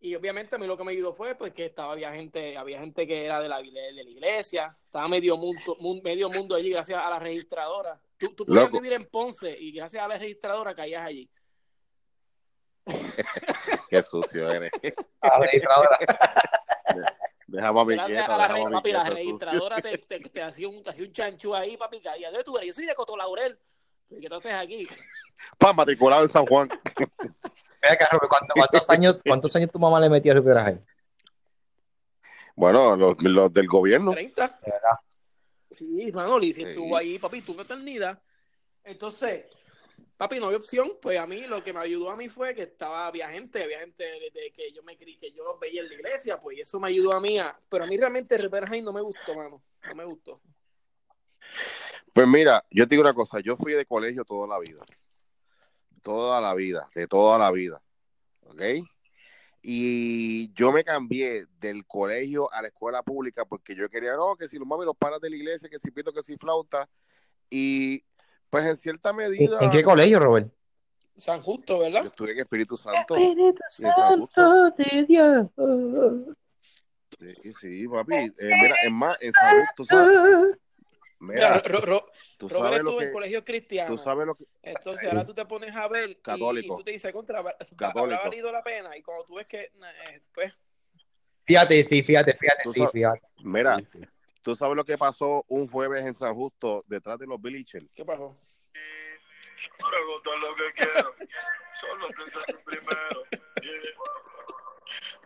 Y 0.00 0.14
obviamente 0.16 0.56
a 0.56 0.58
mí 0.58 0.66
lo 0.66 0.76
que 0.76 0.82
me 0.84 0.92
ayudó 0.92 1.12
fue 1.12 1.34
pues 1.36 1.52
que 1.52 1.66
estaba, 1.66 1.92
había 1.92 2.12
gente, 2.12 2.56
había 2.56 2.80
gente 2.80 3.06
que 3.06 3.24
era 3.24 3.40
de 3.40 3.48
la, 3.48 3.58
de 3.62 3.92
la 3.92 4.02
iglesia, 4.02 4.76
estaba 4.84 5.06
medio 5.08 5.36
mundo, 5.36 5.76
mun- 5.78 6.02
medio 6.02 6.28
mundo 6.28 6.56
allí 6.56 6.70
gracias 6.70 7.00
a 7.02 7.08
la 7.08 7.18
registradora. 7.20 8.00
Tú, 8.18 8.34
tú 8.34 8.44
podías 8.44 8.64
Loco. 8.64 8.80
vivir 8.80 8.94
en 8.94 9.06
Ponce 9.06 9.56
y 9.56 9.72
gracias 9.72 10.02
a 10.02 10.08
la 10.08 10.18
registradora 10.18 10.74
caías 10.74 11.02
allí. 11.04 11.28
Qué 13.90 14.02
sucio 14.02 14.50
eres. 14.50 14.72
A 15.20 15.38
la 15.38 15.44
registradora. 15.46 15.98
Deja 17.46 17.70
mami 17.72 17.94
Gracias 17.94 18.16
quieta, 18.18 18.34
a 18.34 18.38
la, 18.38 18.44
deja 18.44 18.54
re- 18.54 18.62
mami 18.62 18.72
papi, 18.74 18.92
la 18.92 18.98
quieta, 19.02 19.10
sucio. 19.10 19.14
registradora 19.24 19.80
te, 19.82 19.98
te, 19.98 20.20
te 20.20 20.42
hacía 20.42 20.68
un, 20.68 20.82
te 20.82 20.90
hacía 20.90 21.04
un 21.04 21.12
chanchú 21.12 21.54
ahí, 21.54 21.76
papi, 21.76 22.00
caía. 22.00 22.28
¿Dónde 22.28 22.44
tú 22.44 22.56
eres? 22.56 22.68
Yo 22.68 22.72
soy 22.74 22.86
de 22.86 22.94
Coto 22.94 23.16
Laurel. 23.16 23.58
¿Qué 24.20 24.28
te 24.28 24.34
haces 24.34 24.52
aquí? 24.52 24.86
Pa, 25.58 25.72
matriculado 25.72 26.24
en 26.24 26.30
San 26.30 26.46
Juan. 26.46 26.68
¿cuántos, 28.28 28.54
cuántos 28.54 28.90
años, 28.90 29.18
¿cuántos 29.26 29.56
años 29.56 29.70
tu 29.70 29.78
mamá 29.78 30.00
le 30.00 30.08
metió 30.08 30.32
a 30.32 30.36
Río? 30.36 30.84
Bueno, 32.54 32.96
los, 32.96 33.16
los 33.22 33.52
del 33.52 33.66
gobierno. 33.66 34.12
30. 34.12 34.58
De 34.64 34.70
verdad. 34.70 34.98
Sí, 35.70 36.12
Manoli, 36.12 36.52
si 36.52 36.62
Sí. 36.62 36.68
estuvo 36.68 36.96
ahí, 36.96 37.18
papi, 37.18 37.40
tuvo 37.40 37.54
una 37.54 37.64
eternidad. 37.64 38.22
Entonces, 38.84 39.46
papi, 40.16 40.38
no 40.38 40.46
había 40.46 40.58
opción. 40.58 40.92
Pues 41.00 41.18
a 41.18 41.26
mí 41.26 41.46
lo 41.46 41.64
que 41.64 41.72
me 41.72 41.80
ayudó 41.80 42.10
a 42.10 42.16
mí 42.16 42.28
fue 42.28 42.54
que 42.54 42.62
estaba, 42.64 43.06
había 43.06 43.30
gente, 43.30 43.62
había 43.64 43.80
gente 43.80 44.04
desde 44.04 44.52
que 44.52 44.70
yo 44.72 44.82
me 44.82 44.98
cri- 44.98 45.18
que 45.18 45.32
yo 45.32 45.44
los 45.44 45.58
veía 45.58 45.80
en 45.80 45.88
la 45.88 45.94
iglesia, 45.94 46.38
pues 46.40 46.58
y 46.58 46.60
eso 46.60 46.78
me 46.78 46.88
ayudó 46.88 47.12
a 47.14 47.20
mí 47.20 47.38
a. 47.38 47.58
Pero 47.70 47.84
a 47.84 47.86
mí 47.86 47.96
realmente 47.96 48.36
Rivera 48.36 48.68
no 48.82 48.92
me 48.92 49.00
gustó, 49.00 49.34
mano. 49.34 49.62
No 49.88 49.94
me 49.94 50.04
gustó. 50.04 50.40
Pues 52.12 52.26
mira, 52.28 52.64
yo 52.70 52.86
te 52.86 52.94
digo 52.94 53.02
una 53.02 53.14
cosa, 53.14 53.40
yo 53.40 53.56
fui 53.56 53.72
de 53.72 53.86
colegio 53.86 54.24
toda 54.24 54.46
la 54.46 54.58
vida. 54.58 54.80
Toda 56.02 56.40
la 56.40 56.54
vida, 56.54 56.88
de 56.94 57.06
toda 57.06 57.38
la 57.38 57.50
vida. 57.50 57.80
¿Ok? 58.42 58.62
Y 59.62 60.52
yo 60.54 60.72
me 60.72 60.82
cambié 60.82 61.46
del 61.60 61.86
colegio 61.86 62.52
a 62.52 62.60
la 62.62 62.68
escuela 62.68 63.02
pública 63.02 63.44
porque 63.44 63.76
yo 63.76 63.88
quería, 63.88 64.16
no, 64.16 64.34
que 64.36 64.48
si 64.48 64.58
los 64.58 64.66
mami 64.66 64.84
los 64.84 64.96
paras 64.96 65.20
de 65.20 65.30
la 65.30 65.36
iglesia, 65.36 65.68
que 65.68 65.78
si 65.78 65.90
pito, 65.90 66.12
que 66.12 66.22
si 66.22 66.36
flauta. 66.36 66.88
Y 67.48 68.04
pues 68.50 68.66
en 68.66 68.76
cierta 68.76 69.10
¿En, 69.10 69.16
medida, 69.16 69.58
en 69.60 69.70
qué 69.70 69.82
colegio, 69.82 70.18
Robert? 70.18 70.52
San 71.16 71.40
Justo, 71.40 71.74
Yo 71.74 71.80
¿verdad? 71.80 72.06
estuve 72.06 72.32
en 72.32 72.40
Espíritu 72.40 72.76
Santo. 72.76 73.14
Espíritu 73.14 73.62
San 73.68 73.92
Santo 73.94 74.70
de 74.70 75.04
Dios. 75.04 75.46
Sí, 77.42 77.52
sí, 77.60 77.88
papi. 77.88 78.14
Eh, 78.14 78.32
mira, 78.38 78.74
es 78.84 78.90
más, 78.90 79.22
en 79.22 79.32
San 79.32 79.58
Justo, 79.58 79.74
tú 79.76 79.84
sabes, 79.84 80.58
Mira, 81.22 81.60
Ro- 81.64 81.80
Ro- 81.80 82.10
tú 82.36 82.48
Robert 82.48 82.64
sabes 82.72 82.82
lo 82.82 82.90
estuvo 82.90 83.02
en 83.02 83.12
colegio 83.12 83.44
cristiano. 83.44 83.94
tú 83.96 84.02
sabes 84.02 84.26
lo 84.26 84.34
que, 84.34 84.44
Entonces 84.62 85.08
ahora 85.08 85.24
tú 85.24 85.32
te 85.34 85.44
pones 85.46 85.74
a 85.76 85.86
ver 85.86 86.08
y- 86.08 86.12
y, 86.12 86.14
Católico. 86.16 86.76
tú 86.78 86.82
te 86.84 86.90
dices, 86.90 87.12
contra, 87.12 87.38
¿habrá 87.38 87.56
Católico. 87.76 88.22
valido 88.24 88.50
la 88.50 88.62
pena? 88.62 88.96
Y 88.96 89.02
cuando 89.02 89.24
tú 89.24 89.34
ves 89.36 89.46
que, 89.46 89.60
eh, 89.60 90.20
pues, 90.34 90.52
Fíjate, 91.44 91.82
sí, 91.84 92.02
fíjate, 92.02 92.34
fíjate, 92.36 92.62
sí, 92.68 92.78
sabes- 92.80 92.92
fíjate. 92.92 93.20
mira, 93.44 93.76
Sí, 93.78 93.84
sí. 93.86 94.00
tú 94.42 94.54
sabes 94.56 94.76
lo 94.76 94.84
que 94.84 94.96
pasó 94.98 95.44
un 95.48 95.68
jueves 95.68 96.04
en 96.04 96.14
San 96.14 96.34
Justo 96.34 96.82
detrás 96.86 97.18
de 97.18 97.26
los 97.26 97.40
Bleachers. 97.40 97.86
¿qué 97.94 98.04
pasó? 98.04 98.36
Para 99.78 99.96
contar 100.06 100.38
lo 100.40 100.54
que 100.56 100.72
quiero. 100.76 101.14
Solo 101.80 102.06
piensa 102.16 102.38
en 102.48 102.56
ti 102.56 102.62
primero. 102.64 103.24
Yeah. 103.62 103.72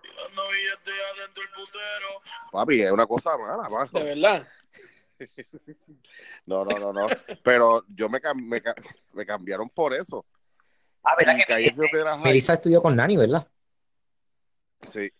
Tirando 0.02 0.42
billetes 0.48 0.94
adentro 1.14 1.42
el 1.42 1.48
putero. 1.50 2.22
Papi, 2.52 2.82
es 2.82 2.90
una 2.90 3.06
cosa 3.06 3.36
mala, 3.36 3.68
mano. 3.68 3.90
De 3.92 4.02
verdad. 4.04 4.48
No, 6.46 6.64
no, 6.64 6.78
no, 6.78 6.92
no. 6.92 7.06
Pero 7.42 7.84
yo 7.88 8.08
me, 8.08 8.20
cam- 8.20 8.42
me, 8.46 8.60
ca- 8.62 8.74
me 9.12 9.24
cambiaron 9.26 9.68
por 9.70 9.94
eso. 9.94 10.24
Ah, 11.02 11.14
¿verdad 11.18 11.34
que. 11.46 11.52
Melissa 12.24 12.54
estudió 12.54 12.82
con 12.82 12.96
Nani, 12.96 13.16
¿verdad? 13.16 13.46
Sí. 14.92 15.10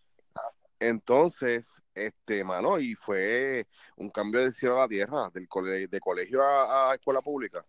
Entonces, 0.79 1.69
este, 1.95 2.45
mano, 2.45 2.79
y 2.79 2.95
fue 2.95 3.67
un 3.97 4.11
cambio 4.11 4.43
de 4.43 4.53
cielo 4.53 4.77
a 4.77 4.83
la 4.83 4.89
tierra, 4.89 5.31
del 5.31 5.49
cole- 5.49 5.89
de 5.89 6.01
colegio 6.01 6.43
a, 6.43 6.91
a 6.91 6.95
escuela 6.95 7.21
pública. 7.21 7.65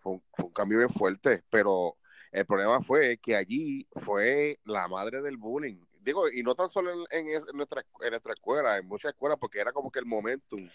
Fue 0.00 0.12
un, 0.14 0.22
fue 0.32 0.46
un 0.46 0.52
cambio 0.52 0.78
bien 0.78 0.90
fuerte, 0.90 1.44
pero 1.48 1.96
el 2.32 2.44
problema 2.44 2.82
fue 2.82 3.18
que 3.18 3.36
allí 3.36 3.86
fue 4.02 4.58
la 4.64 4.88
madre 4.88 5.22
del 5.22 5.36
bullying. 5.36 5.76
Digo, 6.00 6.28
y 6.28 6.42
no 6.42 6.54
tan 6.54 6.68
solo 6.68 6.92
en, 6.92 7.06
en 7.10 7.28
es- 7.36 7.46
en 7.48 7.56
nuestra, 7.56 7.84
en 8.00 8.10
nuestra 8.10 8.34
escuela, 8.34 8.76
en 8.76 8.86
muchas 8.88 9.12
escuelas, 9.12 9.38
porque 9.38 9.60
era 9.60 9.72
como 9.72 9.90
que 9.90 10.00
el 10.00 10.06
momentum. 10.06 10.68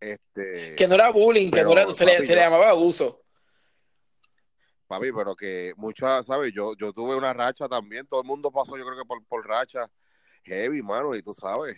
Este, 0.00 0.74
Que 0.76 0.88
no 0.88 0.94
era 0.94 1.10
bullying, 1.10 1.50
que 1.50 1.62
no 1.62 1.72
era, 1.72 1.88
se, 1.90 2.06
le, 2.06 2.24
se 2.24 2.34
le 2.34 2.40
llamaba 2.40 2.70
abuso. 2.70 3.22
Papi, 4.86 5.12
pero 5.12 5.36
que 5.36 5.72
muchas, 5.76 6.26
¿sabes? 6.26 6.52
Yo, 6.52 6.74
yo 6.76 6.92
tuve 6.92 7.14
una 7.14 7.32
racha 7.32 7.68
también, 7.68 8.06
todo 8.06 8.22
el 8.22 8.26
mundo 8.26 8.50
pasó, 8.50 8.76
yo 8.76 8.84
creo 8.84 8.98
que 8.98 9.06
por, 9.06 9.24
por 9.26 9.46
racha 9.46 9.88
heavy, 10.44 10.82
mano, 10.82 11.14
y 11.14 11.22
tú 11.22 11.34
sabes, 11.34 11.76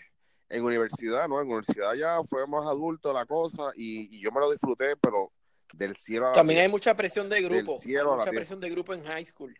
en 0.49 0.64
universidad, 0.64 1.29
¿no? 1.29 1.41
En 1.41 1.49
universidad 1.49 1.95
ya 1.95 2.23
fue 2.23 2.47
más 2.47 2.67
adulto 2.67 3.12
la 3.12 3.26
cosa 3.26 3.73
y, 3.75 4.17
y 4.17 4.21
yo 4.23 4.31
me 4.31 4.41
lo 4.41 4.50
disfruté, 4.50 4.97
pero 4.97 5.33
del 5.75 5.97
cielo 5.97 6.26
a 6.26 6.29
la 6.31 6.35
También 6.35 6.61
hay 6.61 6.69
mucha 6.69 6.97
presión 6.97 7.29
de 7.29 7.43
grupo. 7.43 7.81
cielo 7.81 8.12
hay 8.12 8.19
mucha 8.19 8.31
presión 8.31 8.61
de 8.61 8.71
grupo 8.71 8.95
en 8.95 9.05
high 9.05 9.26
school. 9.26 9.55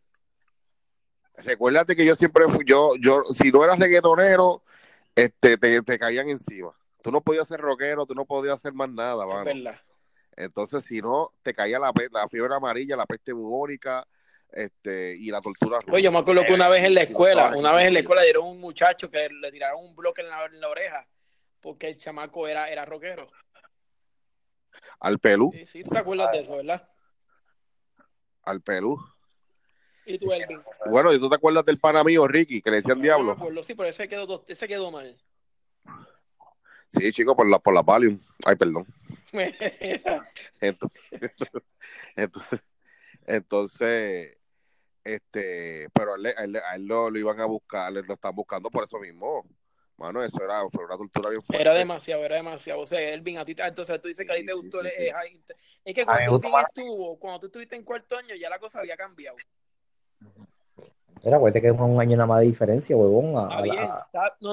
Recuérdate 1.35 1.97
que 1.97 2.05
yo 2.05 2.15
siempre 2.15 2.47
fui, 2.49 2.65
yo, 2.67 2.95
yo, 3.01 3.25
si 3.25 3.51
no 3.51 3.65
eras 3.65 3.79
reggaetonero, 3.79 4.63
este, 5.15 5.57
te, 5.57 5.83
te 5.83 5.99
caían 5.99 6.29
encima. 6.29 6.73
Tú 7.03 7.11
no 7.11 7.21
podías 7.21 7.47
ser 7.49 7.61
rockero, 7.61 8.07
tú 8.07 8.15
no 8.15 8.25
podías 8.25 8.55
hacer 8.55 8.73
más 8.73 8.89
nada, 8.89 9.25
Es 9.25 9.29
mano. 9.29 9.45
verdad. 9.45 9.81
Entonces, 10.37 10.85
si 10.85 11.01
no, 11.01 11.33
te 11.43 11.53
caía 11.53 11.79
la, 11.79 11.93
fiebre 12.29 12.55
amarilla, 12.55 12.97
la 12.97 13.07
peste 13.07 13.33
bubónica, 13.33 14.07
este, 14.51 15.17
y 15.17 15.31
la 15.31 15.41
tortura. 15.41 15.81
Oye, 15.91 16.03
yo 16.03 16.13
me 16.13 16.19
acuerdo 16.19 16.45
que 16.45 16.55
una 16.55 16.69
vez 16.69 16.85
en 16.85 16.95
la 16.95 17.03
no 17.03 17.09
escuela, 17.09 17.53
una 17.57 17.75
vez 17.75 17.87
en 17.89 17.95
la 17.95 18.01
escuela 18.01 18.23
dieron 18.23 18.47
un 18.47 18.61
muchacho 18.61 19.11
que 19.11 19.29
le 19.29 19.51
tiraron 19.51 19.85
un 19.85 19.95
bloque 19.95 20.23
en 20.23 20.29
la, 20.29 20.45
en 20.47 20.61
la 20.61 20.69
oreja 20.69 21.07
porque 21.61 21.89
el 21.89 21.97
chamaco 21.97 22.47
era, 22.49 22.69
era 22.69 22.85
rockero. 22.85 23.31
Al 25.01 25.19
pelú, 25.19 25.51
Sí, 25.53 25.67
sí, 25.67 25.85
tú 25.85 25.91
te 25.91 25.99
acuerdas 25.99 26.33
de 26.33 26.41
eso, 26.41 26.57
¿verdad? 26.57 26.89
al 28.45 28.61
pelú. 28.61 28.99
Y 30.05 30.19
tú, 30.19 30.33
Elvin. 30.33 30.61
Bueno, 30.87 31.13
¿y 31.13 31.21
tú 31.21 31.29
te 31.29 31.37
acuerdas 31.37 31.65
del 31.65 31.79
pana 31.79 32.03
mío, 32.03 32.27
Ricky, 32.27 32.61
que 32.61 32.71
le 32.71 32.77
decían 32.79 32.99
No 32.99 33.05
diablo? 33.05 33.27
me 33.27 33.33
acuerdo, 33.33 33.63
sí, 33.63 33.75
pero 33.75 33.89
ese 33.89 34.09
quedó, 34.09 34.45
ese 34.49 34.67
quedó 34.67 34.91
mal. 34.91 35.17
Sí, 36.93 37.11
chico, 37.11 37.35
por 37.35 37.49
la, 37.49 37.59
por 37.59 37.73
la 37.75 37.83
Valium. 37.83 38.21
Ay, 38.45 38.55
perdón. 38.57 38.87
Entonces, 40.61 41.03
entonces, 42.17 42.61
entonces, 43.27 44.37
este, 45.05 45.89
pero 45.93 46.13
a 46.15 46.17
él, 46.17 46.27
a 46.27 46.45
él- 46.45 46.57
a 46.57 46.75
él 46.77 46.87
lo, 46.87 47.11
lo 47.11 47.19
iban 47.19 47.41
a 47.41 47.47
buscar, 47.47 47.93
le- 47.93 48.03
lo 48.03 48.15
están 48.15 48.35
buscando 48.35 48.71
por 48.71 48.85
eso 48.85 48.99
mismo. 48.99 49.45
Mano, 49.97 50.23
eso 50.23 50.43
era, 50.43 50.63
fue 50.71 50.85
una 50.85 50.97
tortura 50.97 51.31
bien 51.31 51.43
fuerte. 51.43 51.61
Era 51.63 51.75
demasiado, 51.75 52.25
era 52.25 52.37
demasiado. 52.37 52.81
O 52.81 52.87
sea, 52.87 53.01
Elvin, 53.01 53.39
a 53.39 53.45
ti, 53.45 53.55
entonces 53.57 54.01
tú 54.01 54.09
dices 54.09 54.27
que 54.27 54.33
a 54.33 54.37
ti 54.37 54.47
te 54.47 54.53
sí, 54.53 54.59
gustó. 54.61 54.81
sí, 54.81 54.87
el- 54.87 54.93
sí. 54.93 55.03
eh, 55.05 55.41
es 55.85 55.95
que 55.95 56.05
cuando 56.05 56.37
Elvin 56.37 56.53
estuvo, 56.61 57.19
cuando 57.19 57.41
tú 57.41 57.47
estuviste 57.47 57.77
en 57.77 57.85
cuarto 57.85 58.17
año, 58.17 58.35
ya 58.35 58.49
la 58.51 58.59
cosa 58.59 58.81
había 58.81 58.97
cambiado. 58.97 59.37
Mira, 61.25 61.37
acuérdate 61.37 61.61
que 61.63 61.69
es 61.69 61.75
un 61.79 62.01
año 62.01 62.17
nada 62.17 62.27
más 62.27 62.41
de 62.41 62.47
diferencia, 62.47 62.97
huevón. 62.97 63.33
Yo 63.33 63.43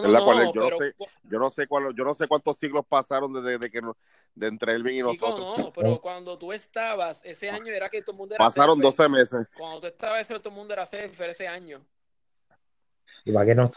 no 0.01 0.53
pero 0.53 0.77
sé. 0.77 0.93
Yo 1.23 1.39
no 1.39 1.49
sé 1.49 1.67
cuál, 1.67 1.95
yo 1.95 2.03
no 2.03 2.15
sé 2.15 2.27
cuántos 2.27 2.58
siglos 2.58 2.86
pasaron 2.88 3.34
desde 3.34 3.58
de 3.58 3.69
que 3.69 3.82
no- 3.82 3.95
de 4.36 4.47
entre 4.47 4.73
Elvin 4.73 4.95
y 5.05 5.12
Chico, 5.12 5.27
nosotros. 5.27 5.58
no, 5.65 5.73
pero 5.73 6.01
cuando 6.01 6.38
tú 6.38 6.53
estabas, 6.53 7.21
ese 7.25 7.49
año 7.49 7.71
era 7.73 7.89
que 7.89 8.01
todo 8.01 8.12
el 8.13 8.17
mundo 8.17 8.36
era 8.36 8.45
Pasaron 8.45 8.75
surfer. 8.75 8.84
12 8.91 9.10
meses. 9.10 9.47
Cuando 9.58 9.82
tú 9.82 9.88
estabas, 9.88 10.21
ese, 10.21 10.39
todo 10.39 10.49
el 10.49 10.55
mundo 10.55 10.73
era 10.73 10.86
surfer 10.86 11.29
ese 11.32 11.47
año. 11.47 11.82
Y 13.25 13.32
para 13.34 13.45
que 13.45 13.55
no, 13.55 13.69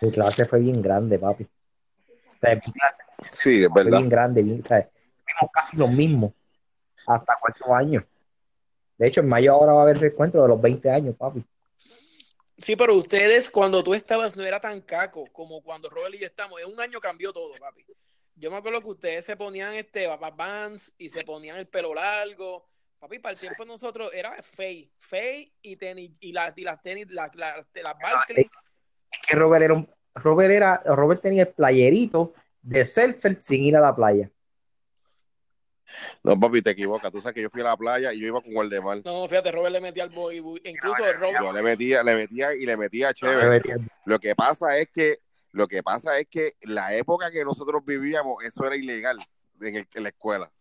mi 0.00 0.10
clase 0.10 0.44
fue 0.44 0.60
bien 0.60 0.80
grande, 0.80 1.18
papi. 1.18 1.44
O 1.44 2.36
sea, 2.40 2.54
mi 2.54 2.72
clase 2.72 3.02
Sí, 3.28 3.62
es 3.62 3.68
fue 3.68 3.84
verdad. 3.84 3.98
bien 3.98 4.08
grande, 4.08 4.42
bien, 4.42 4.62
¿sabes? 4.62 4.86
Fuimos 5.24 5.52
casi 5.52 5.76
los 5.76 5.90
mismos 5.90 6.32
hasta 7.06 7.34
cuarto 7.40 7.74
año. 7.74 8.04
De 8.96 9.06
hecho, 9.06 9.20
en 9.20 9.28
mayo 9.28 9.52
ahora 9.52 9.72
va 9.74 9.80
a 9.80 9.82
haber 9.84 9.98
el 9.98 10.04
encuentro 10.04 10.42
de 10.42 10.48
los 10.48 10.60
20 10.60 10.90
años, 10.90 11.14
papi. 11.16 11.44
Sí, 12.58 12.74
pero 12.76 12.94
ustedes, 12.96 13.48
cuando 13.50 13.84
tú 13.84 13.94
estabas, 13.94 14.36
no 14.36 14.44
era 14.44 14.60
tan 14.60 14.80
caco 14.80 15.26
como 15.32 15.62
cuando 15.62 15.88
Robert 15.88 16.14
y 16.14 16.18
yo 16.18 16.26
estamos. 16.26 16.60
En 16.60 16.66
un 16.66 16.80
año 16.80 17.00
cambió 17.00 17.32
todo, 17.32 17.54
papi. 17.58 17.84
Yo 18.34 18.50
me 18.50 18.56
acuerdo 18.56 18.80
que 18.80 18.88
ustedes 18.88 19.24
se 19.24 19.36
ponían 19.36 19.74
este 19.74 20.06
Vans 20.36 20.92
y 20.98 21.08
se 21.08 21.24
ponían 21.24 21.56
el 21.56 21.68
pelo 21.68 21.94
largo. 21.94 22.68
Papi, 22.98 23.20
para 23.20 23.32
el 23.32 23.38
tiempo 23.38 23.62
de 23.62 23.68
nosotros 23.68 24.10
era 24.12 24.42
fey, 24.42 24.90
fey 24.96 25.52
y 25.62 25.76
tenis, 25.76 26.10
y 26.18 26.32
las, 26.32 26.52
y 26.56 26.62
las 26.62 26.82
tenis, 26.82 27.06
las, 27.10 27.32
las, 27.36 27.64
las 27.74 27.94
Barkley. 28.02 28.50
Es 29.10 29.18
que 29.26 29.36
Robert 29.36 29.64
era, 29.64 29.74
un- 29.74 29.88
Robert 30.16 30.50
era, 30.50 30.82
Robert 30.84 31.22
tenía 31.22 31.42
el 31.44 31.48
playerito 31.48 32.32
de 32.60 32.84
surfer 32.84 33.36
sin 33.36 33.62
ir 33.62 33.76
a 33.76 33.80
la 33.80 33.94
playa. 33.94 34.30
No, 36.22 36.38
papi, 36.38 36.62
te 36.62 36.70
equivocas. 36.70 37.10
Tú 37.10 37.20
sabes 37.20 37.34
que 37.34 37.42
yo 37.42 37.50
fui 37.50 37.60
a 37.60 37.64
la 37.64 37.76
playa 37.76 38.12
y 38.12 38.20
yo 38.20 38.26
iba 38.26 38.40
con 38.40 38.54
Waldemar. 38.54 39.02
No, 39.04 39.26
fíjate, 39.28 39.50
Robert 39.52 39.72
le 39.72 39.80
metía 39.80 40.02
al 40.04 40.10
boy. 40.10 40.38
Incluso 40.64 41.12
Robert, 41.14 41.40
Yo 41.40 41.52
le 41.52 41.62
metía, 41.62 42.02
le 42.02 42.14
metía 42.14 42.54
y 42.54 42.66
le 42.66 42.76
metía 42.76 43.08
Me 43.08 43.14
chévere. 43.14 43.48
metía- 43.48 43.76
Lo 44.04 44.18
que 44.18 44.34
pasa 44.34 44.76
es 44.78 44.88
que, 44.90 45.20
lo 45.52 45.66
que 45.68 45.82
pasa 45.82 46.18
es 46.18 46.28
que 46.28 46.54
la 46.62 46.94
época 46.94 47.30
que 47.30 47.44
nosotros 47.44 47.82
vivíamos, 47.84 48.44
eso 48.44 48.64
era 48.64 48.76
ilegal 48.76 49.18
en, 49.60 49.76
el- 49.76 49.88
en 49.94 50.02
la 50.02 50.08
escuela. 50.10 50.52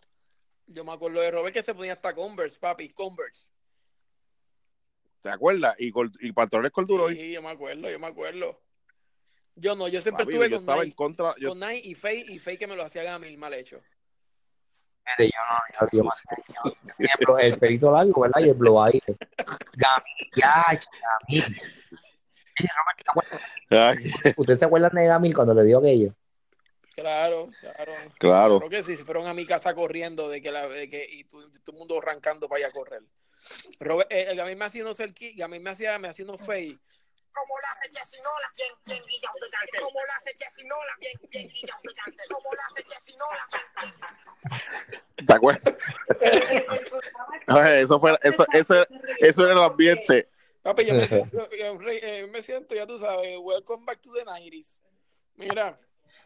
yo 0.67 0.83
me 0.83 0.91
acuerdo 0.91 1.21
de 1.21 1.31
Robert 1.31 1.53
que 1.53 1.63
se 1.63 1.73
ponía 1.73 1.93
hasta 1.93 2.13
Converse, 2.13 2.59
papi, 2.59 2.89
Converse. 2.89 3.51
¿Te 5.21 5.29
acuerdas? 5.29 5.75
Y, 5.79 5.91
y 6.21 6.31
pantalones 6.31 6.71
corduroy. 6.71 7.15
Sí, 7.15 7.31
yo 7.33 7.41
me 7.41 7.49
acuerdo, 7.49 7.89
yo 7.89 7.99
me 7.99 8.07
acuerdo. 8.07 8.61
Yo 9.55 9.75
no, 9.75 9.87
yo 9.87 9.99
siempre 10.01 10.23
Papi, 10.23 10.35
estuve 10.35 10.49
yo 10.49 10.55
con 10.57 10.63
estaba 10.63 10.83
en 10.83 10.91
contra. 10.91 11.35
Yo, 11.39 11.49
con 11.49 11.59
Nike 11.59 11.81
y 11.89 11.95
Fey, 11.95 12.25
y 12.29 12.39
Fey 12.39 12.57
que 12.57 12.67
me 12.67 12.75
lo 12.75 12.83
hacía 12.83 13.03
Gamil, 13.03 13.37
mal 13.37 13.53
hecho. 13.53 13.81
Yo 15.91 16.03
no, 16.03 16.11
yo, 16.63 16.73
yo 17.19 17.37
el 17.37 17.57
pelito 17.57 17.91
largo, 17.91 18.21
¿verdad? 18.21 18.41
Y 18.41 18.49
el 18.49 18.55
blowadito. 18.55 19.15
Gamil, 19.73 20.31
ya, 20.35 20.65
Gamil. 21.27 21.57
¿Ustedes 24.35 24.59
se 24.59 24.65
acuerdan 24.65 24.91
de 24.93 25.05
Gamil 25.05 25.35
cuando 25.35 25.53
le 25.53 25.63
dio 25.63 25.79
aquello? 25.79 26.13
Claro, 26.95 27.49
claro. 27.61 27.93
claro. 28.17 28.57
Creo 28.57 28.69
que 28.71 28.83
sí, 28.83 28.97
si 28.97 29.03
fueron 29.03 29.27
a 29.27 29.33
mi 29.33 29.45
casa 29.45 29.75
corriendo 29.75 30.29
de 30.29 30.41
que 30.41 30.51
la 30.51 30.67
de 30.67 30.89
que 30.89 31.05
y 31.07 31.25
tu- 31.25 31.51
todo 31.59 31.73
el 31.75 31.77
mundo 31.77 31.99
arrancando 31.99 32.49
para 32.49 32.57
allá 32.57 32.67
a 32.69 32.71
correr. 32.71 33.03
Robert, 33.79 34.11
eh, 34.11 34.25
el 34.29 34.35
Gamil 34.37 34.57
me 34.57 34.65
haciendo 34.65 34.95
cerqui, 34.95 35.33
Gamil 35.35 35.61
me 35.61 35.69
hacía 35.69 35.99
me 35.99 36.07
haciendo 36.07 36.37
Fey. 36.39 36.75
Como 37.39 37.53
lo 37.59 37.67
hace 37.71 37.89
Jesse 37.91 38.17
Nola, 38.23 38.51
bien, 38.57 38.73
bien 38.85 39.03
guillado 39.05 39.35
de 39.41 39.49
cante. 39.51 39.79
Como 39.81 39.99
lo 39.99 40.11
hace 40.17 40.33
Jesse 40.37 40.63
Nola, 40.65 40.91
bien, 40.99 41.13
bien 41.29 41.47
guillado 41.49 41.79
de 41.83 41.93
cante. 41.93 42.23
Como 42.31 42.49
lo 42.53 42.61
hace 42.61 42.83
Jesse 42.83 43.15
Nola, 43.17 43.47
¿Te 45.27 45.33
acuerdas? 45.33 45.73
Ay, 47.47 47.83
eso, 47.83 47.99
fue, 47.99 48.17
eso, 48.23 48.45
eso, 48.53 48.73
eso 49.19 49.43
era 49.43 49.53
el 49.53 49.59
ambiente. 49.63 50.29
Papi, 50.61 50.85
yo 50.85 50.95
me 50.95 51.07
siento, 51.07 51.49
yo, 51.51 51.77
eh, 51.89 52.27
me 52.27 52.41
siento, 52.41 52.75
ya 52.75 52.85
tú 52.85 52.97
sabes, 52.99 53.37
welcome 53.41 53.85
back 53.85 54.01
to 54.01 54.11
the 54.11 54.23
90s. 54.25 54.81
Mira, 55.35 55.79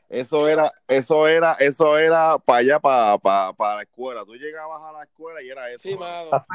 Eso 0.10 0.48
era, 0.48 0.72
eso 0.88 1.28
era, 1.28 1.54
eso 1.60 1.98
era 1.98 2.38
para 2.40 2.60
allá, 2.60 2.80
para, 2.80 3.18
para, 3.18 3.54
para 3.54 3.76
la 3.78 3.82
escuela. 3.84 4.26
Tú 4.26 4.36
llegabas 4.36 4.82
a 4.82 4.92
la 4.94 5.04
escuela 5.04 5.42
y 5.42 5.50
era 5.50 5.70
eso. 5.70 5.80
sí, 5.80 5.96
mano. 5.96 6.30
mano, 6.32 6.46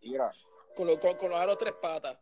Y 0.00 0.14
era- 0.14 0.32
con, 0.74 0.86
los- 0.86 0.98
con, 0.98 1.14
con 1.16 1.30
los 1.30 1.38
aros 1.40 1.56
tres 1.58 1.74
patas. 1.80 2.16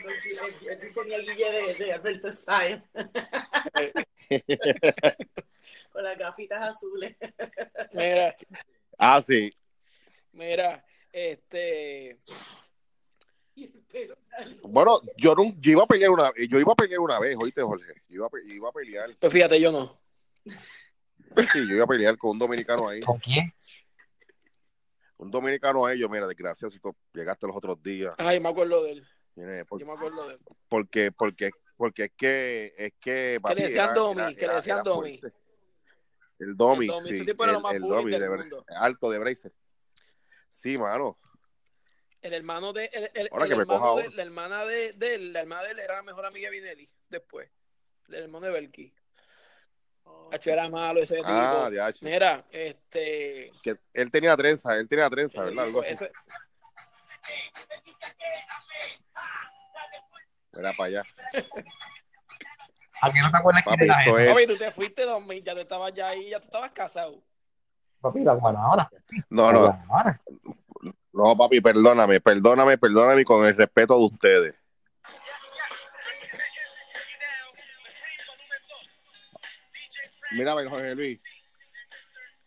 Necesitas. 0.00 0.94
tenía 0.94 1.16
el 1.16 1.26
guille 1.26 1.50
de, 1.52 1.74
de 1.74 1.92
Alberto 1.92 2.32
Stein. 2.32 2.82
Con 5.92 6.04
las 6.04 6.18
gafitas 6.18 6.74
azules. 6.74 7.16
Mira, 7.92 8.34
Ah, 8.98 9.20
sí. 9.20 9.52
mira, 10.32 10.84
este. 11.12 12.18
El. 13.56 14.16
Bueno, 14.62 15.00
yo, 15.18 15.34
no, 15.34 15.52
yo 15.58 15.72
iba 15.72 15.82
a 15.84 15.86
pelear 15.86 16.10
una 16.10 16.30
yo 16.48 16.58
iba 16.58 16.72
a 16.72 16.76
pelear 16.76 17.00
una 17.00 17.18
vez, 17.18 17.36
oíste, 17.38 17.60
Jorge. 17.62 17.92
Yo 18.08 18.14
iba 18.16 18.26
a, 18.26 18.30
pe- 18.30 18.42
iba 18.46 18.68
a 18.68 18.72
pelear. 18.72 19.14
Pues 19.18 19.32
fíjate, 19.32 19.60
yo 19.60 19.70
no. 19.70 19.98
Sí, 21.52 21.58
yo 21.68 21.74
iba 21.74 21.84
a 21.84 21.88
pelear 21.88 22.16
con 22.16 22.30
un 22.32 22.38
dominicano 22.38 22.88
ahí. 22.88 23.00
¿Con 23.02 23.18
quién? 23.18 23.52
Un 25.18 25.30
dominicano 25.30 25.86
ahí, 25.86 25.98
yo, 25.98 26.08
mira, 26.08 26.26
desgraciado, 26.26 26.70
si 26.70 26.80
tú 26.80 26.94
llegaste 27.14 27.46
los 27.46 27.56
otros 27.56 27.80
días. 27.82 28.14
Ay, 28.18 28.40
me 28.40 28.48
acuerdo 28.48 28.82
de 28.82 28.92
él. 28.92 29.08
Mire, 29.34 29.64
por- 29.64 29.78
Yo 29.80 29.86
me 29.86 29.92
acuerdo 29.92 30.26
de 30.26 30.34
él. 30.34 30.40
porque, 30.68 31.12
porque, 31.12 31.50
porque 31.76 32.04
es 32.04 32.12
que, 32.16 32.74
es 32.76 32.92
que, 33.00 33.38
papi, 33.40 33.54
le 33.54 33.62
decían 33.68 33.84
era- 33.86 33.94
Domi, 33.94 34.20
era- 34.20 34.34
que 34.34 34.46
le 34.46 34.54
decían 34.54 34.82
Domi. 34.82 35.20
El 36.38 36.56
Domi, 36.56 36.86
El 36.86 36.90
Domi, 36.92 37.08
sí. 37.08 37.14
ese 37.14 37.24
tipo 37.24 37.44
era 37.44 37.52
lo 37.52 37.58
el, 37.58 37.62
más 37.62 37.74
el 37.74 37.80
bully 37.82 37.94
Domi, 37.94 38.10
del 38.10 38.20
de 38.20 38.28
ver- 38.28 38.38
mundo. 38.40 38.64
alto 38.68 39.10
de 39.10 39.18
Bracer. 39.18 39.52
Sí, 40.50 40.76
mano. 40.76 41.18
El 42.20 42.34
hermano 42.34 42.72
de. 42.72 42.84
El, 42.92 43.10
el- 43.14 43.28
Ahora 43.32 43.48
que 43.48 43.54
me 43.56 43.62
hermano 43.62 43.80
coja 43.80 44.02
de 44.02 44.10
la 44.14 44.22
hermana 44.22 44.64
de, 44.64 44.92
de 44.92 45.14
él, 45.14 45.32
la 45.32 45.40
hermana 45.40 45.62
de 45.64 45.70
él 45.72 45.78
era 45.80 45.96
la 45.96 46.02
mejor 46.02 46.26
amiga 46.26 46.50
de 46.50 46.56
Vinelli. 46.60 46.90
Después. 47.08 47.48
El 48.08 48.14
hermano 48.14 48.46
de 48.46 48.52
Belki. 48.52 48.92
Hacho 50.32 50.50
era 50.50 50.68
malo 50.68 51.00
ese 51.00 51.16
tipo. 51.16 51.28
Ah, 51.28 51.68
de 51.70 51.80
H. 51.80 51.98
Mira, 52.04 52.44
este. 52.50 53.52
Que 53.62 53.76
él 53.92 54.10
tenía 54.10 54.36
trenza, 54.36 54.74
él 54.76 54.88
tenía 54.88 55.10
trenza, 55.10 55.42
¿verdad? 55.44 55.64
Algo 55.66 55.80
así. 55.80 55.92
ese- 55.94 56.10
Era 60.54 60.72
para 60.74 60.88
allá. 60.88 61.02
¿A 63.02 63.12
qué 63.12 63.20
no 63.20 63.30
te 63.30 63.36
acuerdas 63.36 63.62
Papi, 63.64 63.76
quién 63.78 63.90
era 63.90 64.00
esto 64.04 64.18
ese? 64.18 64.26
es- 64.28 64.34
Papi, 64.34 64.46
tú 64.46 64.56
te 64.56 64.70
fuiste 64.70 65.04
2000, 65.04 65.44
ya 65.44 65.54
tú 65.54 65.60
estabas 65.60 65.92
ya 65.94 66.08
ahí, 66.08 66.30
ya 66.30 66.40
tú 66.40 66.46
estabas 66.46 66.70
casado. 66.72 67.22
Papi, 68.00 68.22
la 68.24 68.34
guanabara. 68.34 68.90
No, 69.30 69.52
no, 69.52 69.60
guanabara. 69.60 70.20
no, 71.12 71.36
papi, 71.36 71.60
perdóname, 71.60 72.20
perdóname, 72.20 72.78
perdóname 72.78 73.24
con 73.24 73.46
el 73.46 73.56
respeto 73.56 73.96
de 73.98 74.04
ustedes. 74.04 74.54
Mira, 80.34 80.54
ven, 80.54 80.68
Jorge 80.68 80.94
Luis. 80.94 81.22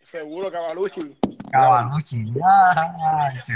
Seguro, 0.09 0.51
Cavalucci. 0.51 1.17
Cavalucci. 1.51 2.23
Ay, 2.43 3.37
qué. 3.45 3.53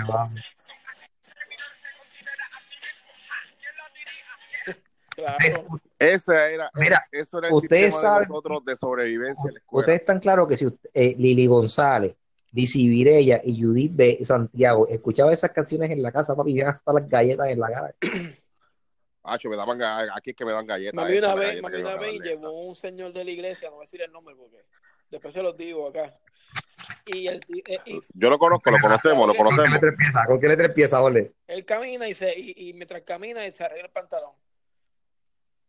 Claro. 5.15 5.80
Ese 5.98 6.54
era, 6.54 6.72
Mira, 6.76 7.06
eso 7.12 7.39
era 7.39 7.50
el 7.50 7.54
ustedes 7.54 7.96
saben- 7.96 8.22
de 8.24 8.28
nosotros 8.30 8.63
de 8.65 8.76
sobrevivencia 8.78 9.44
en 9.48 9.54
la 9.56 9.60
escuela. 9.60 9.82
Ustedes 9.82 10.00
están 10.00 10.20
claros 10.20 10.48
que 10.48 10.56
si 10.58 10.65
usted- 10.68 10.89
eh, 10.94 11.15
Lili 11.18 11.46
González, 11.46 12.15
Lizzy 12.54 12.88
Virella 12.88 13.42
y 13.44 13.62
Judith 13.62 13.92
B. 13.94 14.18
Santiago 14.24 14.88
escuchaban 14.88 15.34
esas 15.34 15.52
canciones 15.52 15.92
en 15.92 16.02
la 16.02 16.12
casa, 16.12 16.36
papi, 16.36 16.52
iban 16.54 16.70
hasta 16.74 16.94
las 16.94 17.08
galletas 17.10 17.48
en 17.50 17.60
la 17.60 17.70
cara. 17.70 17.94
Acho, 19.24 19.50
me 19.50 19.56
daban, 19.58 19.80
aquí 20.16 20.32
es 20.32 20.36
que 20.36 20.46
me 20.46 20.52
dan 20.54 20.66
galletas. 20.66 20.96
Mami 20.96 21.18
una 21.18 21.36
vez, 21.36 21.62
mami 21.62 21.82
una 21.82 21.96
vez 21.96 22.22
llevó 22.22 22.62
un 22.68 22.76
señor 22.76 23.12
de 23.14 23.24
la 23.26 23.32
iglesia, 23.32 23.70
no 23.70 23.76
voy 23.76 23.84
a 23.84 23.86
decir 23.86 24.02
el 24.02 24.12
nombre 24.12 24.36
porque 24.36 24.66
después 25.10 25.34
se 25.34 25.42
los 25.42 25.56
digo 25.58 25.88
acá. 25.90 26.18
Y 27.06 27.28
él, 27.28 27.44
eh, 27.68 27.82
y- 27.86 28.02
Yo 28.14 28.30
lo 28.30 28.38
conozco, 28.40 28.72
lo 28.72 28.80
conocemos, 28.80 29.28
lo 29.28 29.34
¿Con 29.34 29.44
qué 29.50 29.56
conocemos. 29.56 29.74
letra 29.74 29.90
empieza? 29.90 30.26
¿Con 30.26 30.40
qué 30.40 30.48
letra 30.48 30.66
empieza, 30.68 31.02
ole? 31.02 31.34
él 31.48 31.66
camina 31.66 32.08
y 32.08 32.14
se 32.14 32.34
y, 32.40 32.70
y 32.70 32.74
mientras 32.74 33.02
camina 33.02 33.42
se 33.52 33.64
arregla 33.64 33.86
el 33.88 33.92
pantalón. 33.92 34.32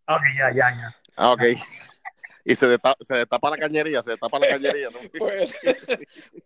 Ok, 0.06 0.22
ya, 0.36 0.50
ya, 0.52 0.70
ya. 0.70 0.96
Ah, 1.16 1.32
ok. 1.32 1.42
Y 2.44 2.54
se 2.54 2.66
destapa, 2.66 2.96
se 3.04 3.14
destapa 3.14 3.50
la 3.50 3.58
cañería, 3.58 4.02
se 4.02 4.10
destapa 4.12 4.38
la 4.38 4.48
cañería. 4.48 4.88
¿no? 4.90 4.98
Pues 5.18 5.56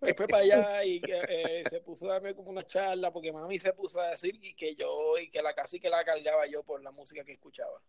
después 0.01 0.29
para 0.29 0.43
allá 0.43 0.85
y 0.85 1.01
que, 1.01 1.21
eh, 1.29 1.65
se 1.71 1.81
puso 1.81 2.09
a 2.11 2.15
darme 2.15 2.35
como 2.35 2.51
una 2.51 2.63
charla 2.67 3.13
porque 3.13 3.33
mami 3.33 3.59
se 3.59 3.73
puso 3.73 4.01
a 4.01 4.09
decir 4.09 4.35
y 4.43 4.55
que 4.55 4.75
yo 4.75 5.17
y 5.19 5.31
que 5.31 5.41
la 5.43 5.55
casi 5.55 5.79
que 5.81 5.89
la 5.89 6.05
cargaba 6.05 6.47
yo 6.47 6.63
por 6.65 6.83
la 6.83 6.91
música 6.91 7.25
que 7.25 7.33
escuchaba. 7.33 7.81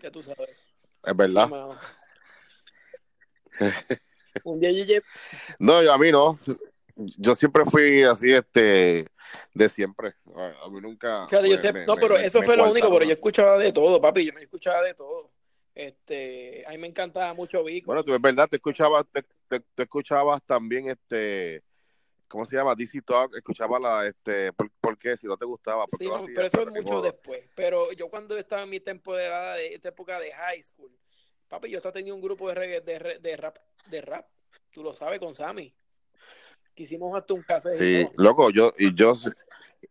Ya 0.00 0.10
tú 0.10 0.22
sabes. 0.22 0.50
Es 1.04 1.16
verdad. 1.16 1.48
Un 4.44 4.60
día 4.60 4.70
yo 4.72 5.00
No, 5.58 5.82
yo 5.82 5.92
a 5.92 5.98
mí 5.98 6.10
no. 6.12 6.36
Yo 6.96 7.34
siempre 7.34 7.64
fui 7.66 8.02
así, 8.02 8.32
este, 8.32 9.06
de 9.54 9.68
siempre. 9.68 10.14
A 10.34 10.68
mí 10.70 10.80
nunca. 10.80 11.26
Fíjate, 11.28 11.48
yo 11.48 11.56
me- 11.56 11.58
sé- 11.58 11.72
me- 11.72 11.86
no, 11.86 11.94
pero 11.94 12.14
me- 12.16 12.24
eso 12.26 12.40
me 12.40 12.46
fue 12.46 12.56
lo 12.56 12.70
único, 12.70 12.90
pero 12.90 13.04
yo 13.04 13.12
escuchaba 13.12 13.58
de 13.58 13.72
todo, 13.72 14.00
papi, 14.00 14.26
yo 14.26 14.32
me 14.32 14.42
escuchaba 14.42 14.82
de 14.82 14.94
todo. 14.94 15.30
Este, 15.76 16.64
a 16.66 16.70
mí 16.70 16.78
me 16.78 16.86
encantaba 16.86 17.34
mucho 17.34 17.62
Vico. 17.62 17.86
Bueno, 17.88 18.02
tú 18.02 18.14
es 18.14 18.20
verdad, 18.20 18.48
te 18.48 18.56
escuchabas, 18.56 19.04
te, 19.12 19.22
te- 19.46 19.60
te 19.60 19.82
escuchabas 19.82 20.42
también, 20.42 20.88
este, 20.88 21.62
¿cómo 22.28 22.46
se 22.46 22.56
llama? 22.56 22.74
DC 22.74 23.02
Talk, 23.02 23.36
escuchaba 23.36 23.78
la, 23.78 24.06
este, 24.06 24.54
¿por, 24.54 24.70
por 24.80 24.96
qué? 24.96 25.18
Si 25.18 25.26
no 25.26 25.36
te 25.36 25.44
gustaba, 25.44 25.84
Sí, 25.98 26.06
no, 26.08 26.24
pero 26.34 26.46
eso 26.46 26.62
es 26.62 26.66
mucho 26.68 26.94
modo. 26.94 27.02
después. 27.02 27.44
Pero 27.54 27.92
yo 27.92 28.08
cuando 28.08 28.38
estaba 28.38 28.62
en 28.62 28.70
mi 28.70 28.80
temporada 28.80 29.56
de 29.56 29.74
esta 29.74 29.90
época 29.90 30.18
de 30.18 30.32
high 30.32 30.62
school, 30.62 30.90
papi, 31.46 31.68
yo 31.68 31.76
hasta 31.76 31.92
tenía 31.92 32.14
un 32.14 32.22
grupo 32.22 32.48
de, 32.48 32.54
reggae- 32.54 32.82
de, 32.82 33.18
de 33.20 33.36
rap, 33.36 33.58
de 33.90 34.00
rap, 34.00 34.26
tú 34.70 34.82
lo 34.82 34.94
sabes, 34.94 35.18
con 35.18 35.36
Sammy. 35.36 35.74
Que 36.76 36.82
hicimos 36.84 37.16
hasta 37.18 37.34
un 37.34 37.42
cassette. 37.42 37.78
Sí, 37.78 38.04
¿no? 38.16 38.24
loco, 38.24 38.50
yo, 38.50 38.72
y 38.78 38.94
yo, 38.94 39.14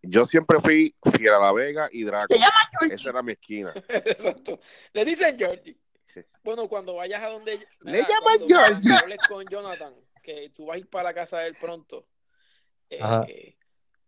yo 0.04 0.26
siempre 0.26 0.60
fui 0.62 0.95
fiel 1.17 1.34
a 1.34 1.39
La 1.39 1.52
Vega 1.52 1.89
y 1.91 2.04
Draco. 2.04 2.34
Se 2.34 2.39
llama 2.39 2.54
Georgie. 2.80 2.95
Esa 2.95 3.10
era 3.10 3.21
mi 3.24 3.32
esquina. 3.34 3.74
Exacto. 3.89 4.60
Le 4.93 5.04
dicen 5.04 5.38
Georgie. 5.38 5.78
Sí. 6.13 6.21
Bueno, 6.43 6.67
cuando 6.69 6.93
vayas 6.95 7.21
a 7.24 7.30
donde. 7.30 7.58
Le 7.82 7.91
mira, 7.91 8.08
llaman 8.08 8.48
Georgie. 8.48 8.93
hables 9.02 9.28
con 9.28 9.43
Jonathan, 9.48 9.93
que 10.21 10.50
tú 10.52 10.67
vas 10.67 10.76
a 10.76 10.80
ir 10.80 10.88
para 10.89 11.06
la 11.06 11.13
casa 11.13 11.39
de 11.39 11.48
él 11.48 11.58
pronto. 11.60 12.08
eh, 12.89 13.00
Ajá. 13.02 13.26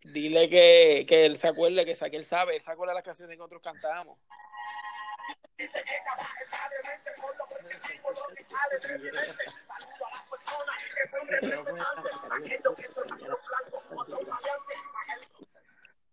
dile 0.03 0.47
que, 0.49 1.05
que 1.07 1.25
él 1.25 1.37
se 1.37 1.47
acuerde, 1.47 1.83
que, 1.83 1.95
que 1.95 2.15
él 2.15 2.25
sabe, 2.25 2.55
él 2.55 2.61
se 2.61 2.71
acuerda 2.71 2.93
de 2.93 2.97
las 2.99 3.03
canciones 3.03 3.33
que 3.33 3.39
nosotros 3.39 3.61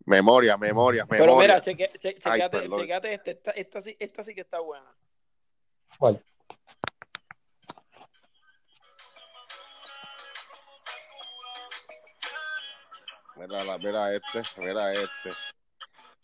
Memoria, 0.06 0.56
memoria, 0.58 1.04
memoria. 1.06 1.24
Pero 1.24 1.36
mira, 1.38 1.60
cheque, 1.60 1.90
che- 1.98 2.08
Ay, 2.08 2.18
checate, 2.20 2.58
perdón. 2.58 2.80
checate 2.80 3.14
este, 3.14 3.30
esta, 3.30 3.50
esta, 3.52 3.80
sí, 3.80 3.96
esta 3.98 4.22
sí 4.24 4.34
que 4.34 4.42
está 4.42 4.60
buena. 4.60 4.94
¿Cuál? 5.98 6.22
Mira, 13.36 13.78
mira 13.78 14.12
este, 14.14 14.42
mira 14.60 14.92
este, 14.92 15.30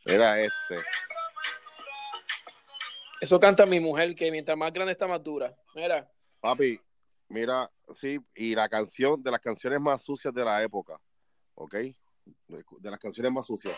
mira 0.07 0.41
este. 0.41 0.77
Eso 3.21 3.39
canta 3.39 3.67
mi 3.67 3.81
mujer, 3.81 4.15
que 4.15 4.31
mientras 4.31 4.57
más 4.57 4.73
grande 4.73 4.93
está 4.93 5.07
más 5.07 5.23
dura. 5.23 5.55
Mira, 5.75 6.11
Papi, 6.41 6.81
mira, 7.29 7.71
sí, 7.95 8.19
y 8.35 8.55
la 8.55 8.69
canción 8.69 9.23
de 9.23 9.31
las 9.31 9.41
canciones 9.41 9.79
más 9.81 10.03
sucias 10.03 10.33
de 10.33 10.45
la 10.45 10.63
época, 10.63 10.99
¿ok? 11.55 11.75
De 12.49 12.91
las 12.91 12.99
canciones 12.99 13.31
más 13.33 13.47
sucias. 13.47 13.77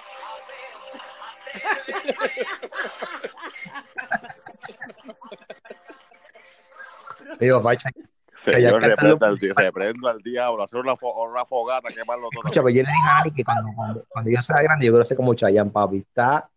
Digo, 7.39 7.61
echa- 7.71 7.91
Señor, 8.35 8.81
reprenda 8.83 9.27
al, 9.29 9.39
di- 9.39 9.53
reprendo 9.53 10.09
al 10.09 10.19
diablo, 10.23 10.63
hacer 10.63 10.79
una, 10.81 10.95
fo- 10.95 11.29
una 11.31 11.45
fogata, 11.45 11.89
quemarlo 11.91 12.29
todo. 12.31 12.41
escucha, 12.43 12.63
pues 12.63 12.75
yo 12.75 12.83
le 12.83 12.89
dije 12.89 13.09
a 13.11 13.35
que 13.35 13.45
cuando, 13.45 13.71
cuando, 13.77 14.05
cuando 14.09 14.31
yo 14.31 14.43
sea 14.43 14.63
grande, 14.63 14.87
yo 14.87 14.93
quiero 14.93 15.05
ser 15.05 15.17
como 15.17 15.35
Chayanne, 15.35 15.71
papi. 15.71 15.99
Está, 15.99 16.51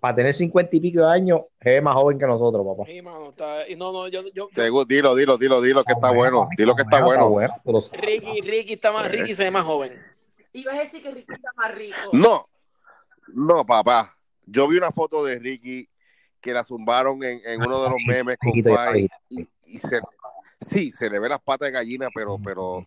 para 0.00 0.14
tener 0.14 0.34
cincuenta 0.34 0.76
y 0.76 0.80
pico 0.80 1.00
de 1.00 1.12
años, 1.12 1.40
es 1.60 1.82
más 1.82 1.94
joven 1.94 2.18
que 2.18 2.26
nosotros, 2.26 2.64
papá. 2.66 2.84
sí, 2.86 3.02
mano, 3.02 3.30
está, 3.30 3.68
y 3.68 3.76
no, 3.76 3.92
no, 3.92 4.08
yo, 4.08 4.22
yo, 4.32 4.48
Dilo, 4.86 5.14
dilo, 5.14 5.38
dilo, 5.38 5.60
dilo 5.60 5.84
que 5.84 5.92
está 5.92 6.10
bueno, 6.12 6.48
dilo 6.56 6.74
que 6.74 6.82
está 6.82 7.04
bueno. 7.04 7.34
sabes. 7.80 7.90
Ricky, 7.92 8.40
Ricky 8.40 8.72
está 8.74 8.92
más, 8.92 9.10
Ricky 9.10 9.34
se 9.34 9.44
ve 9.44 9.50
más 9.50 9.64
joven. 9.64 9.92
Ibas 10.52 10.74
a 10.74 10.78
decir 10.78 11.02
que 11.02 11.10
Ricky 11.10 11.32
está 11.32 11.50
más 11.56 11.74
rico. 11.74 11.96
No, 12.12 12.46
no, 13.34 13.64
papá. 13.66 14.16
Yo 14.46 14.68
vi 14.68 14.78
una 14.78 14.92
foto 14.92 15.24
de 15.24 15.38
Ricky 15.38 15.88
que 16.40 16.52
la 16.52 16.62
zumbaron 16.62 17.22
en, 17.24 17.40
en 17.44 17.60
uno 17.60 17.82
de 17.82 17.90
los 17.90 17.98
memes 18.06 18.36
con 18.38 18.52
Pai, 18.62 19.08
y, 19.28 19.40
y 19.66 19.78
se, 19.78 20.00
sí, 20.60 20.90
se 20.92 21.10
le 21.10 21.18
ve 21.18 21.28
las 21.28 21.40
patas 21.42 21.66
de 21.66 21.72
gallina, 21.72 22.08
pero, 22.14 22.38
pero, 22.42 22.86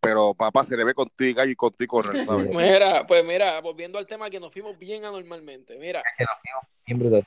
pero, 0.00 0.34
papá, 0.34 0.64
se 0.64 0.76
le 0.76 0.84
ve 0.84 0.94
contigo 0.94 1.30
y 1.30 1.34
gallo 1.34 1.50
y 1.52 1.56
contigo 1.56 1.96
correr, 2.02 2.24
¿sabes? 2.26 2.48
Mira, 2.54 3.06
pues 3.06 3.24
mira, 3.24 3.60
volviendo 3.60 3.98
al 3.98 4.06
tema 4.06 4.30
que 4.30 4.40
nos 4.40 4.52
fuimos 4.52 4.78
bien 4.78 5.04
anormalmente. 5.04 5.76
Mira, 5.78 6.02
Se 6.14 6.24
nos 6.24 6.40
fuimos 6.40 6.64
bien 6.86 6.98
brutal. 6.98 7.26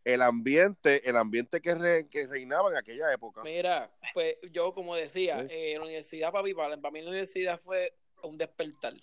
el 0.04 0.22
ambiente, 0.22 1.08
el 1.08 1.16
ambiente 1.16 1.60
que, 1.60 1.74
re- 1.74 2.08
que 2.08 2.26
reinaba 2.26 2.70
en 2.70 2.76
aquella 2.76 3.12
época. 3.12 3.42
Mira, 3.44 3.90
pues 4.14 4.36
yo 4.52 4.72
como 4.74 4.94
decía, 4.96 5.38
Sí. 5.40 5.46
eh, 5.50 5.74
la 5.78 5.84
universidad, 5.84 6.32
papi, 6.32 6.54
para, 6.54 6.76
para 6.76 6.90
mí 6.92 7.02
la 7.02 7.10
universidad 7.10 7.60
fue 7.60 7.92
un 8.22 8.36
despertar. 8.36 8.94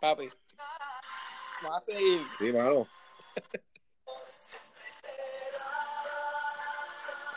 Papi. 0.00 0.28
Vamos 1.62 1.78
a 1.78 1.80
seguir. 1.80 2.20
Sí, 2.38 2.52
mano. 2.52 2.86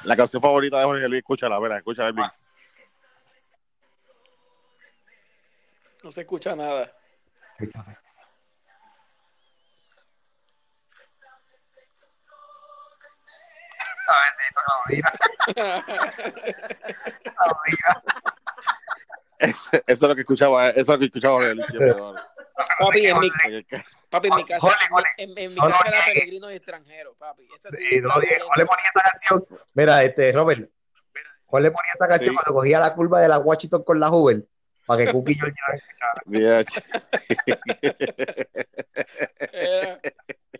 La 0.03 0.15
canción 0.15 0.41
favorita 0.41 0.77
de 0.79 0.86
Jorge 0.86 1.07
Luis, 1.07 1.19
escúchala, 1.19 1.60
verá, 1.60 1.77
escúchala, 1.77 2.10
Elvin. 2.10 2.25
No 6.03 6.12
se 6.12 6.21
escucha 6.21 6.55
nada. 6.55 6.91
Eso 19.39 19.69
es 19.86 20.01
lo 20.01 20.15
que 20.15 20.21
escuchaba, 20.21 20.69
eso 20.69 20.79
es 20.79 20.88
lo 20.88 20.99
que 20.99 21.05
escuchaba 21.05 21.36
Jorge 21.36 21.55
Luis. 21.55 21.67
Papi, 22.79 23.07
en 23.07 23.19
mi, 23.19 23.29
Porque- 23.29 23.86
papi, 24.10 24.28
en 24.30 24.36
mi 24.36 24.46
casa, 24.46 24.60
Jole, 24.62 24.76
jole. 24.89 25.08
en, 25.17 25.38
en 25.38 25.50
mi 25.52 25.56
No, 25.56 25.63
casa 25.67 25.88
era 25.88 25.98
llegue. 26.06 26.13
peregrinos 26.13 26.52
y 26.52 26.56
extranjeros, 26.56 27.17
papi. 27.17 27.48
Esa 27.58 27.70
sí, 27.72 27.84
Sí, 27.89 28.00
no, 28.02 28.10
le 28.20 28.65
ponía 28.65 28.86
esta 28.88 29.02
canción. 29.02 29.46
Mira, 29.74 30.04
este, 30.04 30.32
Robert, 30.32 30.60
le 30.62 31.72
ponía 31.72 31.91
esta 31.93 32.08
canción 32.08 32.34
Sí. 32.34 32.36
cuando 32.43 32.60
cogía 32.60 32.80
la 32.80 32.93
curva 32.93 33.22
de 33.22 33.28
la 33.30 33.39
Washington 33.39 33.84
con 33.84 34.00
la 34.00 34.10
Hoover 34.10 34.43
para 34.86 35.06
que 35.06 35.12
Cookie 35.12 35.34
y 35.34 35.36
George 35.36 35.56
la 36.30 36.63
Era- 39.52 40.00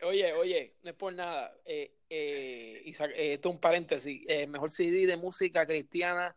oye, 0.04 0.34
oye, 0.34 0.76
no 0.84 0.90
es 0.92 0.96
por 0.96 1.14
nada. 1.14 1.54
Eh, 1.66 1.94
eh, 2.10 2.82
Isaac, 2.86 3.12
eh, 3.16 3.34
esto 3.34 3.50
es 3.50 3.56
un 3.56 3.62
paréntesis. 3.62 4.24
El 4.28 4.48
mejor 4.50 4.70
CD 4.70 5.06
de 5.06 5.18
música 5.18 5.66
cristiana 5.66 6.36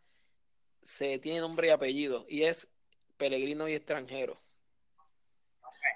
se 0.80 1.18
tiene 1.18 1.40
nombre 1.40 1.68
y 1.68 1.70
apellido 1.70 2.26
y 2.28 2.44
es 2.44 2.68
Peregrino 3.16 3.68
y 3.68 3.74
Extranjero. 3.74 4.40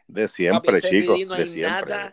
De 0.06 0.28
siempre, 0.28 0.80
Papi, 0.80 0.88
chicos, 0.96 1.16
CD 1.16 1.26
no 1.26 1.34
de 1.34 1.42
hay 1.42 1.48
siempre. 1.48 1.90
nada, 1.94 2.12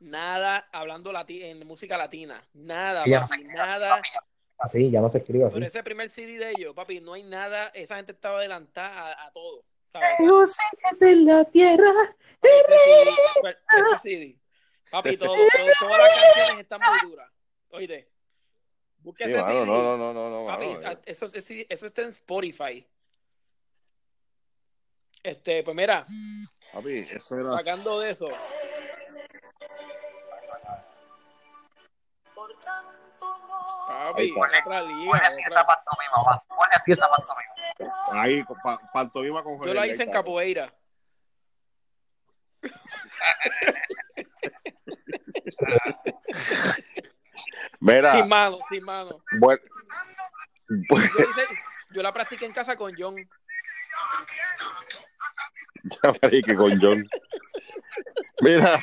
nada 0.00 0.68
hablando 0.72 1.12
lati- 1.12 1.42
en 1.42 1.66
música 1.66 1.96
latina. 1.98 2.42
Nada, 2.54 3.04
ya 3.06 3.20
no 3.20 3.26
papi, 3.26 3.34
escribe 3.40 3.54
nada. 3.54 3.94
así, 3.96 4.10
ya- 4.12 4.24
Así, 4.56 4.90
ya 4.90 5.00
no 5.00 5.08
se 5.08 5.18
escribe 5.18 5.44
así. 5.46 5.54
Pero 5.54 5.66
ese 5.66 5.82
primer 5.82 6.10
CD 6.10 6.38
de 6.38 6.50
ellos, 6.52 6.74
papi, 6.74 7.00
no 7.00 7.14
hay 7.14 7.22
nada. 7.24 7.68
Esa 7.74 7.96
gente 7.96 8.12
estaba 8.12 8.38
adelantada 8.38 9.12
a, 9.12 9.26
a 9.26 9.32
todo. 9.32 9.64
¿sabes? 9.92 11.02
en 11.02 11.24
la 11.26 11.44
tierra. 11.44 11.84
Ese 12.42 12.74
CD, 12.84 13.10
cual- 13.40 13.58
ese 13.78 13.98
CD. 14.02 14.38
Papi, 14.90 15.16
todo, 15.18 15.34
todo- 15.34 15.72
todas 15.80 15.98
las 15.98 16.34
canciones 16.34 16.62
están 16.62 16.80
muy 16.80 17.10
duras. 17.10 17.30
Oíste, 17.70 18.08
busca 18.98 19.24
Sí, 19.24 19.30
ese 19.32 19.40
mano, 19.40 19.52
CD. 19.54 19.66
no, 19.66 19.82
no, 19.82 19.96
no, 19.98 20.12
no, 20.14 20.30
no, 20.42 20.46
Papi, 20.46 20.66
mano. 20.66 20.78
esa- 20.78 21.00
eso, 21.04 21.26
eso 21.26 21.86
está 21.86 22.02
en 22.02 22.10
Spotify. 22.10 22.86
Este, 25.24 25.62
pues 25.64 25.74
mira, 25.74 26.06
Papi, 26.72 26.98
eso 26.98 27.38
era. 27.40 27.50
sacando 27.56 27.98
de 28.00 28.10
eso, 28.10 28.28
Por 32.34 32.50
tanto 32.60 33.38
no 33.48 33.86
papi, 33.88 34.30
otra 34.36 34.82
liga. 34.82 35.10
Ponle 35.10 35.26
así 35.26 35.40
otra- 35.48 35.60
esa 35.62 35.66
pantomima, 35.66 36.12
va. 36.30 36.44
Ponle 36.46 36.74
así 36.74 36.92
esa 36.92 37.08
pantomima. 37.08 37.54
Ahí, 38.22 38.44
pa- 38.62 38.80
pantomima 38.92 39.42
con 39.42 39.62
Yo 39.64 39.72
la 39.72 39.86
hice 39.86 40.02
en 40.02 40.10
capoeira. 40.10 40.74
Mira, 47.80 48.12
Sin 48.12 48.28
mano, 48.28 48.58
sin 48.68 48.84
mano. 48.84 49.22
bueno, 49.38 49.60
Yo, 50.68 50.96
hice- 50.98 51.46
yo 51.94 52.02
la 52.02 52.12
practiqué 52.12 52.46
en 52.46 52.52
casa 52.52 52.76
con 52.76 52.92
John. 52.96 53.16
Ya 55.84 56.14
marique, 56.22 56.54
con 56.54 56.78
John. 56.80 57.08
Mira, 58.40 58.80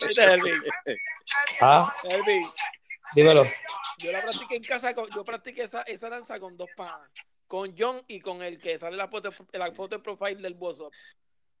¿Viste, 0.00 0.24
Elvin? 0.24 0.52
Ah, 1.60 1.92
Elvin, 2.04 2.42
dímelo. 3.14 3.44
Yo 3.98 4.12
la 4.12 4.22
practiqué 4.22 4.56
en 4.56 4.64
casa, 4.64 4.94
con, 4.94 5.08
yo 5.10 5.24
practiqué 5.24 5.62
esa, 5.62 5.82
esa 5.82 6.10
danza 6.10 6.38
con 6.38 6.56
dos 6.56 6.68
panas. 6.76 7.10
Con 7.46 7.74
John 7.78 8.02
y 8.08 8.20
con 8.20 8.42
el 8.42 8.58
que 8.58 8.78
sale 8.78 8.96
la 8.96 9.08
foto, 9.08 9.30
la 9.52 9.72
foto 9.72 9.96
de 9.96 10.02
profile 10.02 10.42
del 10.42 10.54
WhatsApp. 10.58 10.92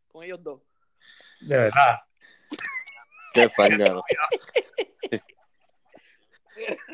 Con 0.08 0.24
ellos 0.24 0.42
dos. 0.42 0.60
De 1.40 1.56
verdad. 1.56 2.00
qué 3.32 3.48
zángano. 3.48 4.02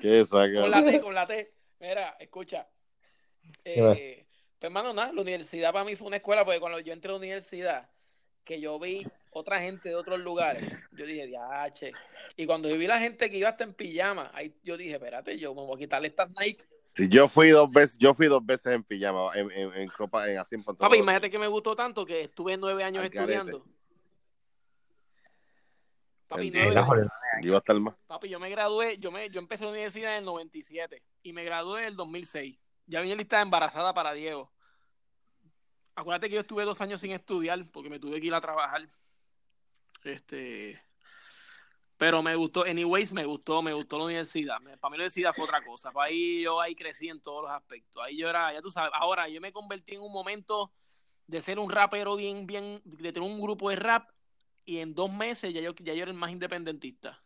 Qué 0.00 0.18
Con 0.18 0.26
zángano. 0.26 0.66
la 0.66 0.84
T, 0.84 1.00
con 1.00 1.14
la 1.14 1.26
T. 1.26 1.54
Mira, 1.80 2.16
escucha. 2.20 2.68
Eh. 3.64 4.26
Pues, 4.62 4.70
hermano, 4.70 4.92
nada, 4.92 5.12
la 5.12 5.20
universidad 5.20 5.72
para 5.72 5.84
mí 5.84 5.96
fue 5.96 6.06
una 6.06 6.18
escuela 6.18 6.44
porque 6.44 6.60
cuando 6.60 6.78
yo 6.78 6.92
entré 6.92 7.08
a 7.08 7.14
la 7.14 7.18
universidad, 7.18 7.90
que 8.44 8.60
yo 8.60 8.78
vi 8.78 9.04
otra 9.30 9.60
gente 9.60 9.88
de 9.88 9.96
otros 9.96 10.20
lugares, 10.20 10.62
yo 10.92 11.04
dije, 11.04 11.26
diache. 11.26 11.92
Y 12.36 12.46
cuando 12.46 12.68
yo 12.68 12.78
vi 12.78 12.86
la 12.86 13.00
gente 13.00 13.28
que 13.28 13.38
iba 13.38 13.48
hasta 13.48 13.64
en 13.64 13.74
pijama, 13.74 14.30
ahí 14.32 14.54
yo 14.62 14.76
dije, 14.76 14.92
espérate, 14.92 15.36
yo 15.36 15.52
me 15.52 15.62
voy 15.62 15.74
a 15.74 15.78
quitarle 15.80 16.06
estas 16.06 16.30
Nike. 16.38 16.64
Si 16.94 17.08
yo 17.08 17.26
fui 17.26 17.50
dos 17.50 17.72
veces, 17.72 17.98
yo 17.98 18.14
fui 18.14 18.28
dos 18.28 18.46
veces 18.46 18.66
en 18.66 18.84
pijama, 18.84 19.32
en, 19.34 19.50
en, 19.50 19.74
en 19.74 19.90
ropa, 19.90 20.30
en 20.30 20.38
así 20.38 20.54
en. 20.54 20.62
Papi, 20.62 20.98
imagínate 20.98 21.28
que 21.28 21.40
me 21.40 21.48
gustó 21.48 21.74
tanto 21.74 22.06
que 22.06 22.20
estuve 22.20 22.56
nueve 22.56 22.84
años 22.84 23.00
Al 23.00 23.12
estudiando. 23.12 23.64
Papi, 26.28 26.52
nueve 26.52 26.78
años. 26.78 27.08
Yo 27.42 27.80
más. 27.80 27.94
Papi, 28.06 28.28
yo 28.28 28.38
me 28.38 28.48
gradué, 28.48 28.96
yo 28.98 29.10
me, 29.10 29.28
yo 29.28 29.40
empecé 29.40 29.64
la 29.64 29.70
universidad 29.70 30.12
en 30.12 30.18
el 30.18 30.24
97 30.26 31.02
y 31.24 31.32
me 31.32 31.42
gradué 31.42 31.80
en 31.80 31.86
el 31.88 31.96
2006. 31.96 32.61
Ya 32.86 33.00
vine 33.00 33.16
lista 33.16 33.40
embarazada 33.40 33.94
para 33.94 34.12
Diego. 34.12 34.52
Acuérdate 35.94 36.28
que 36.28 36.34
yo 36.34 36.40
estuve 36.40 36.64
dos 36.64 36.80
años 36.80 37.00
sin 37.00 37.12
estudiar 37.12 37.62
porque 37.70 37.90
me 37.90 37.98
tuve 37.98 38.20
que 38.20 38.26
ir 38.26 38.34
a 38.34 38.40
trabajar. 38.40 38.82
Este, 40.04 40.82
pero 42.02 42.20
me 42.20 42.34
gustó, 42.34 42.64
anyways, 42.64 43.12
me 43.12 43.24
gustó, 43.24 43.62
me 43.62 43.72
gustó 43.72 43.98
la 43.98 44.06
universidad. 44.06 44.56
Para 44.56 44.90
mí 44.90 44.96
la 44.96 45.02
universidad 45.02 45.32
fue 45.32 45.44
otra 45.44 45.62
cosa. 45.62 45.92
Para 45.92 46.08
ahí 46.08 46.42
yo 46.42 46.60
ahí 46.60 46.74
crecí 46.74 47.08
en 47.08 47.20
todos 47.20 47.42
los 47.42 47.52
aspectos. 47.52 48.02
Ahí 48.02 48.16
yo 48.16 48.28
era, 48.28 48.52
ya 48.52 48.60
tú 48.60 48.72
sabes, 48.72 48.90
ahora 48.94 49.28
yo 49.28 49.40
me 49.40 49.52
convertí 49.52 49.94
en 49.94 50.00
un 50.00 50.12
momento 50.12 50.72
de 51.28 51.40
ser 51.40 51.58
un 51.60 51.70
rapero 51.70 52.16
bien, 52.16 52.44
bien, 52.44 52.80
de 52.84 53.12
tener 53.12 53.28
un 53.28 53.40
grupo 53.40 53.70
de 53.70 53.76
rap 53.76 54.10
y 54.64 54.78
en 54.78 54.94
dos 54.94 55.12
meses 55.12 55.54
ya 55.54 55.60
yo, 55.60 55.74
ya 55.76 55.94
yo 55.94 56.02
era 56.02 56.12
más 56.12 56.32
independentista. 56.32 57.22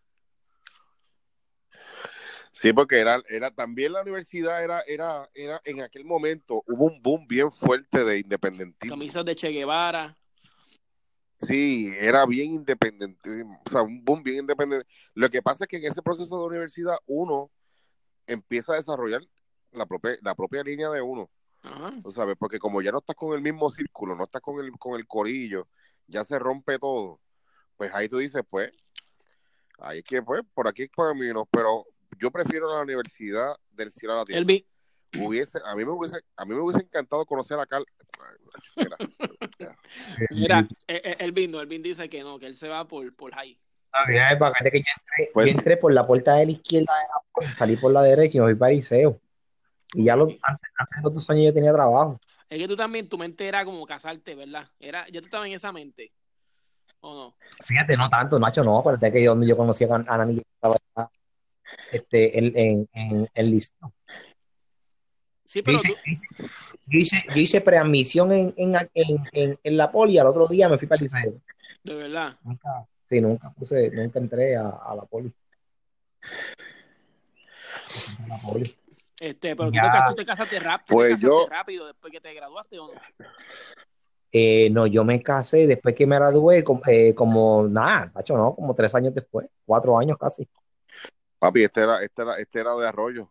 Sí, 2.59 2.73
porque 2.73 2.99
era, 2.99 3.23
era 3.29 3.51
también 3.51 3.93
la 3.93 4.01
universidad 4.01 4.65
era, 4.65 4.81
era, 4.87 5.29
era, 5.35 5.61
en 5.67 5.83
aquel 5.83 6.07
momento 6.07 6.63
hubo 6.67 6.87
un 6.87 7.03
boom 7.03 7.27
bien 7.29 7.53
fuerte 7.53 8.03
de 8.03 8.21
independentismo. 8.21 8.97
Camisas 8.97 9.27
de 9.27 9.37
Che 9.37 9.51
Guevara. 9.51 10.17
Sí, 11.37 11.93
era 11.99 12.25
bien 12.25 12.55
independiente, 12.55 13.45
o 13.67 13.71
sea, 13.71 13.83
un 13.83 14.03
boom 14.03 14.23
bien 14.23 14.39
independiente. 14.39 14.89
Lo 15.13 15.29
que 15.29 15.43
pasa 15.43 15.65
es 15.65 15.69
que 15.69 15.77
en 15.77 15.85
ese 15.85 16.01
proceso 16.01 16.35
de 16.41 16.47
universidad 16.47 16.97
uno 17.05 17.51
empieza 18.27 18.73
a 18.73 18.77
desarrollar 18.77 19.21
la 19.73 19.85
propia, 19.85 20.17
la 20.23 20.35
propia 20.35 20.63
línea 20.63 20.89
de 20.89 21.03
uno, 21.03 21.29
Ajá. 21.63 21.93
¿tú 22.03 22.11
sabes? 22.11 22.37
Porque 22.39 22.59
como 22.59 22.81
ya 22.81 22.91
no 22.91 23.01
estás 23.01 23.17
con 23.17 23.35
el 23.35 23.43
mismo 23.43 23.69
círculo, 23.69 24.17
no 24.17 24.25
estás 24.25 24.41
con 24.41 24.65
el, 24.65 24.73
con 24.79 24.99
el 24.99 25.07
corillo, 25.07 25.69
ya 26.07 26.25
se 26.25 26.39
rompe 26.39 26.79
todo, 26.79 27.21
pues 27.77 27.93
ahí 27.93 28.09
tú 28.09 28.17
dices, 28.17 28.43
pues, 28.49 28.73
ahí 29.79 29.99
es 29.99 30.05
que, 30.05 30.23
pues, 30.23 30.41
por 30.55 30.67
aquí 30.67 30.85
es 30.85 30.89
por 30.89 31.13
camino, 31.13 31.47
pero 31.53 31.85
yo 32.19 32.31
prefiero 32.31 32.75
la 32.75 32.83
universidad 32.83 33.57
del 33.71 33.91
cielo 33.91 34.15
a 34.15 34.17
la 34.19 34.25
tierra. 34.25 34.41
Elvi, 34.41 34.67
Hubiese, 35.19 35.59
a 35.65 35.75
mí 35.75 35.85
me 35.85 35.93
hubiese, 35.93 36.19
a 36.37 36.45
mí 36.45 36.55
me 36.55 36.61
hubiese 36.61 36.83
encantado 36.83 37.25
conocer 37.25 37.59
a 37.59 37.67
Carl. 37.67 37.87
Mira, 38.77 38.97
mira, 40.31 40.69
eh, 40.87 41.01
eh, 41.05 41.17
Elvin 41.21 41.51
no, 41.51 41.61
Elvin 41.61 41.83
dice 41.83 42.09
que 42.09 42.23
no, 42.23 42.39
que 42.39 42.47
él 42.47 42.57
se 42.57 42.69
va 42.69 42.87
por, 42.87 43.15
por 43.15 43.33
high. 43.33 43.59
Ah, 43.93 44.05
mira, 44.09 44.31
es 44.31 44.39
bacán 44.39 44.69
que 44.71 44.79
yo 44.79 44.85
entré, 44.99 45.31
Pues 45.33 45.47
yo 45.47 45.53
entré 45.53 45.77
por 45.77 45.93
la 45.93 46.07
puerta 46.07 46.35
de 46.35 46.47
la 46.47 46.53
izquierda 46.53 46.93
de 46.93 47.09
la 47.09 47.21
puerta, 47.33 47.55
salí 47.55 47.77
por 47.77 47.93
la 47.93 48.03
derecha 48.03 48.37
y 48.37 48.41
me 48.41 48.47
fui 48.49 48.55
para 48.57 48.73
Liceo. 48.73 49.21
Y 49.95 50.05
ya 50.05 50.17
los, 50.17 50.29
antes, 50.43 50.71
antes 50.79 50.97
de 50.97 51.03
los 51.03 51.15
dos 51.15 51.31
años 51.31 51.47
yo 51.47 51.55
tenía 51.55 51.73
trabajo. 51.73 52.21
Es 52.49 52.59
que 52.59 52.69
tú 52.69 52.77
también, 52.77 53.09
tu 53.09 53.17
mente 53.17 53.49
era 53.49 53.65
como 53.65 53.87
casarte, 53.87 54.35
¿verdad? 54.35 54.69
Era, 54.79 55.09
ya 55.09 55.21
tú 55.21 55.27
estabas 55.27 55.47
en 55.47 55.55
esa 55.55 55.73
mente. 55.73 56.13
¿O 57.01 57.15
no? 57.15 57.37
Fíjate, 57.65 57.97
no 57.97 58.09
tanto, 58.09 58.39
Nacho, 58.39 58.65
no, 58.65 58.79
acuérdate 58.79 59.13
que 59.13 59.23
yo, 59.23 59.31
donde 59.31 59.47
yo 59.47 59.57
conocí 59.57 59.85
a 59.85 59.95
a 59.95 60.17
Nani, 60.19 60.37
que 60.37 60.43
estaba 60.55 60.77
este, 61.93 62.39
en, 62.39 62.53
en, 62.57 62.89
en 62.93 63.29
el 63.35 63.51
liceo. 63.51 63.93
Sí, 65.45 65.63
Yo 65.65 65.73
hice, 65.73 65.89
tú, 65.89 65.95
yo 66.05 66.13
hice, 66.13 66.27
yo 66.87 66.99
hice, 66.99 67.17
yo 67.35 67.41
hice 67.41 67.61
preadmisión 67.61 68.33
en, 68.33 68.53
en, 68.57 68.75
en, 68.95 69.17
en, 69.33 69.59
en 69.63 69.77
la 69.77 69.91
poli 69.93 70.19
al 70.19 70.27
otro 70.27 70.47
día 70.49 70.69
me 70.69 70.77
fui 70.79 70.89
para 70.89 70.99
el 70.99 71.03
liceo. 71.05 71.41
de 71.85 71.95
verdad. 71.95 72.37
Nunca, 72.43 72.87
sí, 73.05 73.21
nunca 73.21 73.51
puse, 73.51 73.91
nunca 73.91 74.19
entré 74.19 74.57
a, 74.57 74.69
a 74.71 74.95
la 74.97 75.03
poli. 75.03 75.33
A 78.25 78.29
la 78.29 78.39
poli. 78.39 78.77
Este, 79.21 79.57
pero 79.57 79.71
tú 79.71 79.77
Ya. 79.77 80.05
tú 80.09 80.15
te 80.15 80.27
casaste 80.27 80.59
rápido, 80.59 80.97
Pues 80.97 81.09
te 81.21 81.27
casaste 81.27 81.27
yo- 81.27 81.47
rápido 81.49 81.87
después 81.87 82.13
que 82.13 82.21
te 82.21 82.35
graduaste 82.35 82.79
o 82.79 82.89
no. 82.89 82.93
Eh, 84.33 84.69
no, 84.71 84.87
yo 84.87 85.05
me 85.05 85.23
casé 85.23 85.67
después 85.67 85.95
que 85.95 86.07
me 86.07 86.17
gradué, 86.17 86.63
como, 86.63 86.83
eh, 86.87 87.15
como 87.15 87.67
nada, 87.69 88.11
Nacho, 88.15 88.37
no, 88.37 88.55
como 88.55 88.75
tres 88.75 88.95
años 88.95 89.15
después, 89.15 89.49
cuatro 89.65 89.97
años 89.97 90.19
casi. 90.19 90.47
Papi, 91.39 91.65
este 91.65 91.83
era, 91.83 92.03
este 92.03 92.23
era, 92.23 92.39
este 92.39 92.61
era 92.61 92.75
de 92.75 92.87
Arroyo. 92.87 93.31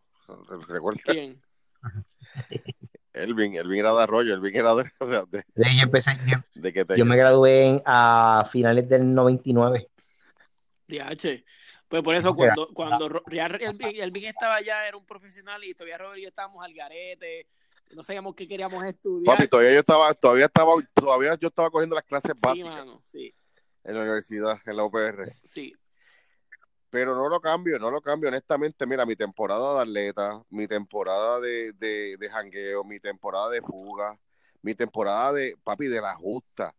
Recuerda, 0.67 1.01
¿Quién? 1.05 1.41
Elvin, 3.13 3.55
Elvin 3.55 3.79
era 3.79 3.93
de 3.93 4.03
Arroyo, 4.03 4.33
Elvin 4.33 4.55
era 4.55 4.75
de, 4.75 4.91
o 4.99 5.07
sea, 5.07 5.23
de, 5.25 5.43
De 5.53 5.65
ahí 5.65 5.77
yo 5.77 5.83
empecé, 5.83 6.11
yo, 6.27 6.37
de 6.53 6.73
que 6.73 6.85
te 6.85 6.97
yo 6.97 7.05
me 7.05 7.17
gradué 7.17 7.67
en- 7.67 7.81
a 7.85 8.47
finales 8.51 8.87
del 8.89 9.13
99. 9.13 9.89
DH. 10.87 11.43
Pues 11.87 12.01
por 12.01 12.15
eso 12.15 12.35
cuando, 12.35 12.67
cuando 12.73 13.07
Elvin 13.29 14.25
estaba 14.25 14.55
allá, 14.55 14.87
era 14.87 14.97
un 14.97 15.05
profesional 15.05 15.63
y 15.63 15.73
todavía 15.73 15.97
Robert 15.97 16.17
y 16.17 16.23
yo 16.23 16.29
estábamos 16.29 16.63
al 16.63 16.73
garete, 16.73 17.47
no 17.91 18.03
sabíamos 18.03 18.33
qué 18.35 18.47
queríamos 18.47 18.83
estudiar. 18.83 19.35
Papi, 19.35 19.47
todavía 19.47 19.73
yo 19.73 19.79
estaba, 19.79 20.13
todavía 20.13 20.45
estaba, 20.45 20.71
todavía 20.93 21.35
yo 21.35 21.47
estaba 21.47 21.69
cogiendo 21.69 21.95
las 21.95 22.05
clases 22.05 22.31
sí, 22.35 22.41
básicas 22.41 22.69
mano, 22.69 23.03
sí, 23.07 23.33
en 23.83 23.95
la 23.95 24.01
universidad, 24.01 24.59
en 24.65 24.77
la 24.77 24.83
UPR. 24.83 25.35
sí. 25.43 25.73
Pero 26.89 27.15
no 27.15 27.27
lo 27.27 27.41
cambio, 27.41 27.77
no 27.79 27.91
lo 27.91 28.01
cambio. 28.01 28.29
Honestamente, 28.29 28.85
mira, 28.85 29.05
mi 29.05 29.15
temporada 29.15 29.75
de 29.75 29.81
atleta, 29.81 30.43
mi 30.49 30.67
temporada 30.67 31.39
de, 31.39 31.73
de, 31.73 32.15
de 32.17 32.29
jangueo, 32.29 32.83
mi 32.83 32.99
temporada 32.99 33.49
de 33.49 33.61
fuga, 33.61 34.17
mi 34.61 34.75
temporada 34.75 35.33
de, 35.33 35.57
papi, 35.63 35.87
de 35.87 36.01
la 36.01 36.15
justa. 36.15 36.73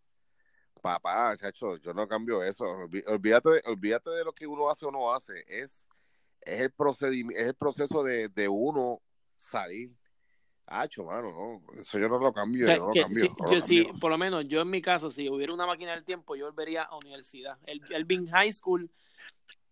Papá, 0.81 1.37
chacho, 1.37 1.77
yo 1.79 1.93
no 1.93 2.07
cambio 2.07 2.43
eso. 2.43 2.65
Olví- 2.65 3.05
Olvídate, 3.09 3.51
de- 3.51 3.63
olvídate 3.67 4.11
de 4.11 4.25
lo 4.25 4.33
que 4.33 4.47
uno 4.47 4.71
hace 4.71 4.87
o 4.87 4.91
no 4.91 5.13
hace. 5.13 5.45
Es, 5.49 5.87
es 6.43 6.61
el 6.61 6.71
procedimiento, 6.71 7.41
es 7.43 7.49
el 7.49 7.55
proceso 7.55 8.03
de, 8.03 8.29
de 8.29 8.49
uno 8.49 9.01
salir. 9.37 9.91
Hacho, 10.67 11.05
mano, 11.05 11.31
no. 11.33 11.81
Eso 11.81 11.99
yo 11.99 12.09
no 12.09 12.19
lo 12.19 12.33
cambio, 12.33 12.65
O 12.65 12.67
sea, 12.67 12.75
yo 12.77 12.81
no 12.83 12.87
lo 12.89 12.93
que 12.93 13.01
cambio. 13.01 13.21
sí, 13.23 13.29
no 13.39 13.45
lo 13.47 13.53
yo 13.53 13.61
sí, 13.61 13.85
cambio. 13.85 14.01
por 14.01 14.11
lo 14.11 14.19
menos 14.19 14.49
yo 14.49 14.61
en 14.63 14.71
mi 14.71 14.83
caso, 14.83 15.11
si 15.11 15.29
hubiera 15.29 15.53
una 15.55 15.67
máquina 15.67 15.93
del 15.93 16.05
tiempo, 16.05 16.35
yo 16.37 16.47
volvería 16.47 16.83
a 16.85 16.97
universidad. 16.97 17.59
El, 17.67 17.81
Elvin 17.93 18.27
High 18.29 18.53
School 18.53 18.91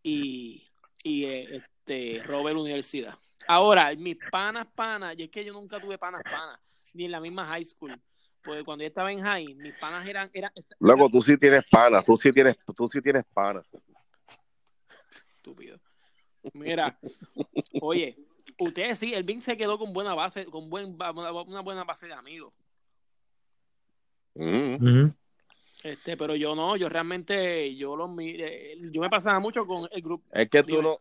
y, 0.05 0.63
y 1.03 1.25
eh, 1.25 1.57
este 1.57 2.23
Robert 2.25 2.57
Universidad. 2.57 3.19
Ahora, 3.49 3.93
mis 3.97 4.17
panas, 4.31 4.69
panas, 4.75 5.15
y 5.19 5.25
es 5.25 5.31
que 5.31 5.45
yo 5.45 5.53
nunca 5.53 5.81
tuve 5.81 5.99
panas, 5.99 6.23
panas, 6.23 6.61
ni 6.93 7.07
en 7.07 7.11
la 7.11 7.21
misma 7.21 7.47
high 7.47 7.65
school. 7.65 8.01
Porque 8.43 8.63
cuando 8.63 8.85
yo 8.85 8.89
estaba 8.89 9.11
en 9.11 9.23
high, 9.23 9.55
mis 9.55 9.75
panas 9.79 10.09
eran, 10.09 10.31
eran, 10.35 10.53
Loco, 10.79 11.09
tú 11.09 11.23
sí 11.23 11.37
tienes 11.39 11.65
pana, 11.71 12.03
tú 12.03 12.17
sí 12.17 12.31
tienes, 12.31 12.57
tú 12.77 12.89
sí 12.89 13.01
tienes 13.01 13.25
pana. 13.33 13.63
estúpido. 15.11 15.79
Mira, 16.53 16.99
oye, 17.81 18.19
ustedes 18.59 18.99
sí, 18.99 19.15
Elvin 19.15 19.41
se 19.41 19.57
quedó 19.57 19.79
con 19.79 19.95
buena 19.95 20.15
base, 20.15 20.45
con 20.45 20.69
buen, 20.69 20.95
una 20.95 21.61
buena 21.61 21.85
base 21.85 22.07
de 22.07 22.13
amigos. 22.13 22.53
Mm. 24.35 25.09
Este, 25.85 26.17
pero 26.17 26.35
yo 26.35 26.55
no, 26.55 26.77
yo 26.79 26.89
realmente, 26.89 27.77
yo 27.77 28.09
mi- 28.09 28.37
eh, 28.41 28.79
yo 28.91 29.03
me 29.03 29.11
pasaba 29.11 29.39
mucho 29.39 29.67
con 29.67 29.87
el 29.93 30.01
grupo. 30.01 30.25
Es 30.33 30.49
que 30.49 30.63
tú 30.63 30.77
Dime. 30.77 30.83
no. 30.83 30.99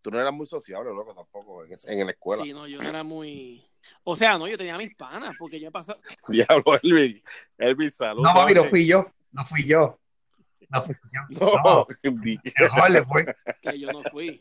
Tú 0.00 0.12
no 0.12 0.20
eras 0.20 0.32
muy 0.32 0.46
sociable, 0.46 0.90
loco, 0.94 1.12
tampoco, 1.12 1.64
en, 1.64 1.72
en 1.84 2.06
la 2.06 2.12
escuela. 2.12 2.44
Sí, 2.44 2.52
no, 2.52 2.68
yo 2.68 2.80
no 2.80 2.88
era 2.88 3.02
muy. 3.02 3.60
O 4.04 4.14
sea, 4.14 4.38
no, 4.38 4.46
yo 4.46 4.56
tenía 4.56 4.78
mis 4.78 4.94
panas, 4.94 5.34
porque 5.36 5.58
yo 5.58 5.66
he 5.68 5.72
pasado. 5.72 6.00
Diablo, 6.28 6.78
Elvin. 6.80 7.20
Elvin, 7.58 7.90
salud. 7.90 8.22
No, 8.22 8.32
papi, 8.34 8.54
no 8.54 8.64
fui 8.66 8.86
yo. 8.86 9.10
No 9.32 9.44
fui 9.46 9.64
yo. 9.64 9.98
No 10.68 10.82
fui 10.84 10.94
yo. 11.12 11.20
No, 11.40 11.56
No, 11.58 13.04
fue. 13.06 13.34
que 13.62 13.80
yo 13.80 13.90
no 13.90 14.02
fui. 14.12 14.40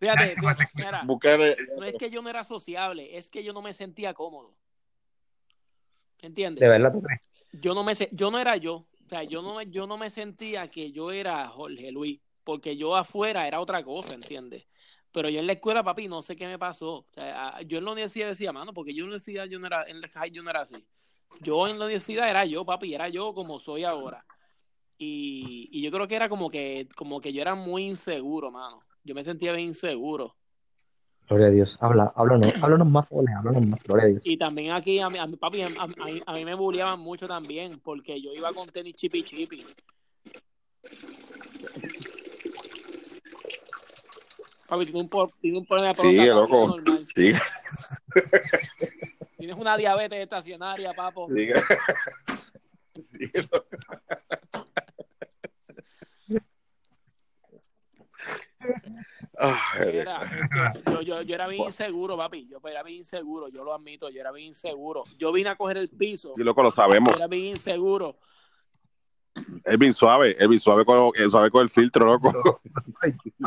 Fíjate, 0.00 0.30
fíjate, 0.30 1.06
Búscale- 1.06 1.56
no 1.78 1.84
es 1.84 1.94
que 1.96 2.10
yo 2.10 2.20
no 2.20 2.28
era 2.28 2.42
sociable, 2.42 3.16
es 3.16 3.30
que 3.30 3.44
yo 3.44 3.52
no 3.52 3.62
me 3.62 3.72
sentía 3.72 4.12
cómodo. 4.12 4.50
¿Entiendes? 6.20 6.60
De 6.60 6.68
verdad, 6.68 6.92
¿tú 6.92 7.00
crees? 7.00 7.20
Yo 7.52 7.74
no 7.74 7.84
me 7.84 7.92
yo 8.12 8.30
no 8.30 8.38
era 8.38 8.56
yo. 8.56 8.74
O 8.74 9.08
sea, 9.08 9.24
yo 9.24 9.42
no, 9.42 9.60
yo 9.62 9.86
no 9.86 9.98
me 9.98 10.10
sentía 10.10 10.68
que 10.70 10.90
yo 10.90 11.12
era 11.12 11.46
Jorge 11.48 11.92
Luis, 11.92 12.20
porque 12.44 12.76
yo 12.76 12.96
afuera 12.96 13.46
era 13.46 13.60
otra 13.60 13.84
cosa, 13.84 14.14
¿entiendes? 14.14 14.66
Pero 15.12 15.28
yo 15.28 15.40
en 15.40 15.46
la 15.46 15.52
escuela, 15.52 15.84
papi, 15.84 16.08
no 16.08 16.22
sé 16.22 16.34
qué 16.34 16.46
me 16.46 16.58
pasó. 16.58 16.94
O 16.94 17.06
sea, 17.12 17.60
yo 17.62 17.78
en 17.78 17.84
la 17.84 17.92
universidad 17.92 18.28
decía, 18.28 18.52
mano, 18.52 18.72
porque 18.72 18.94
yo 18.94 19.04
en 19.04 19.10
la 19.10 19.16
universidad 19.16 19.44
yo 19.44 19.58
no 19.58 19.66
era, 19.66 19.84
en 19.84 20.00
la 20.00 20.08
high 20.08 20.30
yo 20.30 20.42
era 20.48 20.62
así. 20.62 20.86
Yo 21.40 21.68
en 21.68 21.78
la 21.78 21.84
universidad 21.84 22.28
era 22.30 22.44
yo, 22.46 22.64
papi, 22.64 22.94
era 22.94 23.08
yo 23.10 23.34
como 23.34 23.58
soy 23.58 23.84
ahora. 23.84 24.24
Y, 24.96 25.68
y 25.70 25.82
yo 25.82 25.90
creo 25.90 26.08
que 26.08 26.14
era 26.14 26.28
como 26.28 26.48
que, 26.48 26.88
como 26.96 27.20
que 27.20 27.32
yo 27.32 27.42
era 27.42 27.54
muy 27.54 27.84
inseguro, 27.84 28.50
mano. 28.50 28.80
Yo 29.04 29.14
me 29.14 29.24
sentía 29.24 29.52
bien 29.52 29.68
inseguro. 29.68 30.36
Gloria 31.28 31.46
a 31.46 31.50
Dios. 31.50 31.78
Habla, 31.80 32.12
háblanos, 32.14 32.52
háblanos 32.62 32.88
más, 32.88 33.08
Ole, 33.12 33.32
háblanos 33.32 33.66
más, 33.66 33.82
gloria 33.84 34.04
a 34.04 34.08
Dios. 34.08 34.26
Y 34.26 34.36
también 34.36 34.72
aquí, 34.72 34.98
a 35.00 35.08
mí, 35.08 35.18
a 35.18 35.26
mí, 35.26 35.36
papi, 35.36 35.62
a, 35.62 35.66
a- 35.66 35.82
a 35.84 35.86
mí- 36.06 36.20
a 36.26 36.32
mí 36.32 36.44
me 36.44 36.54
bulleaban 36.54 37.00
mucho 37.00 37.26
también, 37.26 37.80
porque 37.80 38.20
yo 38.20 38.32
iba 38.32 38.52
con 38.52 38.68
tenis 38.68 38.94
chipi 38.96 39.22
chipi. 39.22 39.64
Papi, 44.68 44.84
tiene 44.86 45.00
un, 45.00 45.08
por- 45.08 45.30
tiene 45.40 45.58
un 45.58 45.66
problema 45.66 45.88
de 45.88 45.94
Sí, 45.94 46.16
próstata, 46.16 46.34
loco. 46.34 46.76
Sí, 47.14 47.32
Tienes 49.38 49.56
una 49.56 49.76
diabetes 49.76 50.20
estacionaria, 50.20 50.92
papo. 50.94 51.28
sí. 51.28 51.48
Sí, 52.94 53.26
loco. 53.50 53.66
Ay, 59.38 59.88
Era, 59.88 60.18
este, 60.18 60.90
yo, 60.90 61.02
yo, 61.02 61.22
yo 61.22 61.34
era 61.34 61.46
bien 61.46 61.64
inseguro, 61.64 62.16
papi. 62.16 62.46
Yo 62.48 62.60
era 62.64 62.82
bien 62.82 62.98
inseguro, 62.98 63.48
yo 63.48 63.64
lo 63.64 63.74
admito, 63.74 64.10
yo 64.10 64.20
era 64.20 64.30
bien 64.30 64.48
inseguro. 64.48 65.04
Yo 65.18 65.32
vine 65.32 65.50
a 65.50 65.56
coger 65.56 65.78
el 65.78 65.88
piso. 65.88 66.34
sí, 66.36 66.42
loco, 66.42 66.62
lo 66.62 66.68
Yo 66.68 66.74
sabemos. 66.74 67.16
era 67.16 67.26
bien 67.26 67.46
inseguro. 67.46 68.18
Elvin 69.64 69.94
suave, 69.94 70.36
Elvin 70.38 70.60
suave 70.60 70.84
con, 70.84 71.10
eh, 71.16 71.28
suave 71.30 71.50
con 71.50 71.62
el 71.62 71.70
filtro, 71.70 72.04
loco. 72.04 72.60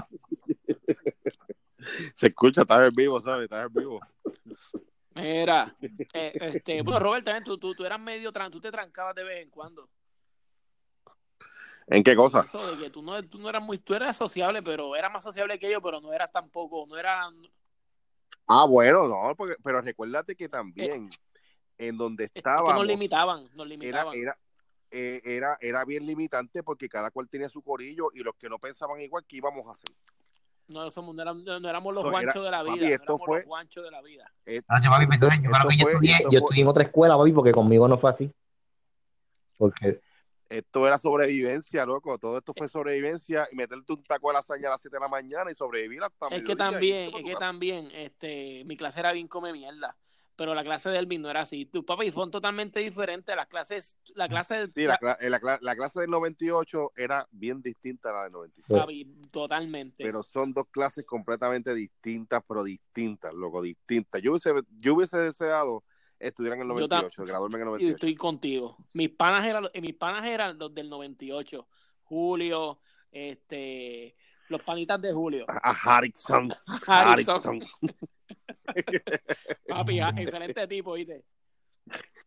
Se 2.15 2.27
escucha, 2.27 2.61
estás 2.61 2.89
en 2.89 2.95
vivo, 2.95 3.19
¿sabes? 3.21 3.43
Estás 3.43 3.67
en 3.67 3.73
vivo. 3.73 3.99
Mira, 5.13 5.75
eh, 6.13 6.33
este, 6.41 6.81
bueno, 6.81 6.99
Robert, 6.99 7.23
también 7.23 7.43
tú, 7.43 7.57
tú, 7.57 7.73
tú 7.73 7.85
eras 7.85 7.99
medio, 7.99 8.33
tran- 8.33 8.51
tú 8.51 8.59
te 8.59 8.71
trancabas 8.71 9.15
de 9.15 9.23
vez 9.23 9.43
en 9.43 9.49
cuando. 9.49 9.87
¿En 11.87 12.03
qué 12.03 12.15
cosa? 12.15 12.41
Eso 12.41 12.65
de 12.67 12.77
que 12.77 12.89
tú 12.89 13.01
no, 13.01 13.21
tú 13.23 13.37
no 13.37 13.49
eras 13.49 13.61
muy, 13.61 13.77
tú 13.77 13.93
eras 13.93 14.17
sociable, 14.17 14.61
pero 14.63 14.95
eras 14.95 15.11
más 15.11 15.23
sociable 15.23 15.59
que 15.59 15.71
yo, 15.71 15.81
pero 15.81 16.01
no 16.01 16.11
eras 16.13 16.31
tampoco, 16.31 16.85
no 16.87 16.97
era, 16.97 17.29
Ah, 18.47 18.65
bueno, 18.65 19.07
no, 19.07 19.35
porque, 19.35 19.55
pero 19.63 19.81
recuérdate 19.81 20.35
que 20.35 20.47
también 20.49 21.09
en 21.77 21.97
donde 21.97 22.25
es 22.25 22.31
que 22.31 22.39
estábamos 22.39 22.75
nos 22.75 22.85
limitaban, 22.85 23.45
nos 23.55 23.67
limitaban. 23.67 24.15
era, 24.15 24.37
eh, 24.91 25.21
era, 25.25 25.57
era 25.61 25.83
bien 25.83 26.05
limitante 26.05 26.63
porque 26.63 26.87
cada 26.87 27.11
cual 27.11 27.27
tenía 27.27 27.49
su 27.49 27.61
corillo 27.61 28.11
y 28.13 28.19
los 28.19 28.35
que 28.35 28.47
no 28.47 28.59
pensaban 28.59 29.01
igual, 29.01 29.25
¿qué 29.27 29.37
íbamos 29.37 29.67
a 29.67 29.71
hacer? 29.71 29.89
No, 30.67 30.89
somos, 30.89 31.15
no, 31.15 31.21
éramos, 31.21 31.43
no 31.43 31.69
éramos 31.69 31.93
los 31.93 32.03
guanchos 32.03 32.43
de 32.43 32.51
la 32.51 32.63
papi, 32.63 32.73
vida, 32.73 32.87
no 32.87 32.93
esto 32.93 33.03
éramos 33.03 33.25
fue- 33.25 33.37
los 33.39 33.45
guanchos 33.45 33.83
de 33.83 33.91
la 33.91 34.01
vida. 34.01 34.33
Eh, 34.45 34.61
Ah, 34.67 34.79
papi, 34.81 35.77
yo 35.77 35.83
fue- 35.83 35.91
estudié 36.39 36.61
en 36.61 36.67
otra 36.67 36.83
escuela, 36.83 37.17
papi, 37.17 37.31
porque 37.33 37.51
conmigo 37.51 37.87
no 37.87 37.97
fue 37.97 38.09
así. 38.09 38.31
Porque, 39.57 40.01
esto 40.49 40.87
era 40.87 40.97
sobrevivencia, 40.99 41.85
loco. 41.85 42.17
Todo 42.17 42.37
esto 42.37 42.53
fue 42.53 42.67
sobrevivencia 42.69 43.47
y 43.51 43.55
meterte 43.55 43.93
un 43.93 44.03
taco 44.03 44.27
de 44.29 44.33
lasaña 44.35 44.67
a 44.67 44.71
las 44.71 44.81
7 44.81 44.97
de 44.97 45.01
la 45.01 45.07
mañana 45.07 45.51
y 45.51 45.55
sobrevivir 45.55 46.03
hasta 46.03 46.27
Es 46.35 46.43
que 46.43 46.55
también, 46.55 47.09
es 47.15 47.23
que 47.23 47.33
casa. 47.33 47.39
también, 47.39 47.89
este, 47.91 48.63
mi 48.65 48.77
clase 48.77 48.99
era 48.99 49.11
bien 49.11 49.27
come 49.27 49.51
mierda, 49.53 49.97
pero 50.35 50.53
la 50.53 50.63
clase 50.63 50.89
de 50.89 50.97
Elvin 50.99 51.21
no 51.21 51.29
era 51.29 51.41
así. 51.41 51.65
Tu 51.65 51.83
papi 51.85 52.11
fue 52.11 52.29
totalmente 52.29 52.79
diferente. 52.79 53.35
Las 53.35 53.47
clases, 53.47 53.97
la 54.15 54.27
clase, 54.27 54.67
Sí, 54.73 54.83
la, 54.83 54.97
cla- 54.99 55.17
eh, 55.19 55.29
la 55.29 55.39
la 55.61 55.75
clase 55.75 56.01
del 56.01 56.09
98 56.11 56.91
era 56.95 57.27
bien 57.31 57.61
distinta 57.61 58.09
a 58.09 58.13
la 58.13 58.23
del 58.23 58.33
96. 58.33 58.79
papi, 58.79 59.05
totalmente. 59.31 60.03
Pero 60.03 60.21
son 60.23 60.53
dos 60.53 60.65
clases 60.69 61.05
completamente 61.05 61.73
distintas, 61.73 62.43
pero 62.47 62.63
distintas, 62.63 63.33
loco, 63.33 63.61
distintas. 63.61 64.21
Yo 64.21 64.31
hubiese, 64.31 64.51
yo 64.77 64.93
hubiese 64.95 65.17
deseado 65.17 65.83
estudiar 66.19 66.53
en 66.55 66.61
el 66.61 66.67
Yo 66.69 66.87
tam- 66.87 67.01
98, 67.03 67.23
graduarme 67.25 67.55
en 67.55 67.61
el 67.61 67.67
Y 67.67 67.69
98. 67.71 67.95
estoy 67.95 68.15
contigo. 68.15 68.77
Mis 68.93 69.09
panas 69.09 69.45
eran, 69.45 69.67
mis 69.81 69.93
panas 69.95 70.25
eran 70.25 70.57
los 70.57 70.73
del 70.73 70.89
98. 70.89 71.67
Julio, 72.03 72.79
este, 73.11 74.15
los 74.49 74.61
panitas 74.61 75.01
de 75.01 75.11
Julio. 75.13 75.45
A 75.63 75.71
Harrison. 75.71 76.53
Harrison. 76.87 77.61
Papi, 79.67 79.99
excelente 79.99 80.67
tipo, 80.67 80.93
¿viste? 80.93 81.23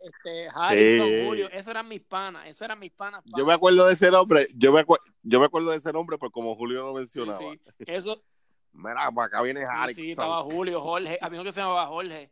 Este, 0.01 0.49
Harrison, 0.55 1.09
Sí. 1.09 1.25
Julio, 1.27 1.49
esos 1.51 1.69
eran 1.69 1.89
mis 1.89 2.01
panas, 2.01 2.47
esos 2.47 2.63
eran 2.63 2.79
mis 2.79 2.93
panas. 2.93 3.23
Yo 3.37 3.45
me 3.45 3.53
acuerdo 3.53 3.87
de 3.87 3.95
ese 3.95 4.11
nombre, 4.11 4.47
yo 4.55 4.73
me, 4.73 4.85
yo 5.23 5.41
me 5.41 5.47
acuerdo 5.47 5.71
de 5.71 5.77
ese 5.79 5.93
nombre, 5.93 6.17
pero 6.19 6.31
como 6.31 6.55
Julio 6.55 6.87
lo 6.87 6.95
mencionaba. 6.95 7.39
sí. 7.39 7.61
Eso, 7.87 8.23
Mira, 8.73 9.11
para 9.13 9.27
acá 9.27 9.43
viene 9.43 9.65
Harrison. 9.65 10.03
sí, 10.05 10.11
estaba 10.13 10.43
Julio, 10.43 10.81
Jorge, 10.81 11.19
había 11.21 11.41
uno 11.41 11.45
que 11.49 11.53
se 11.53 11.61
llamaba 11.61 11.87
Jorge, 11.87 12.31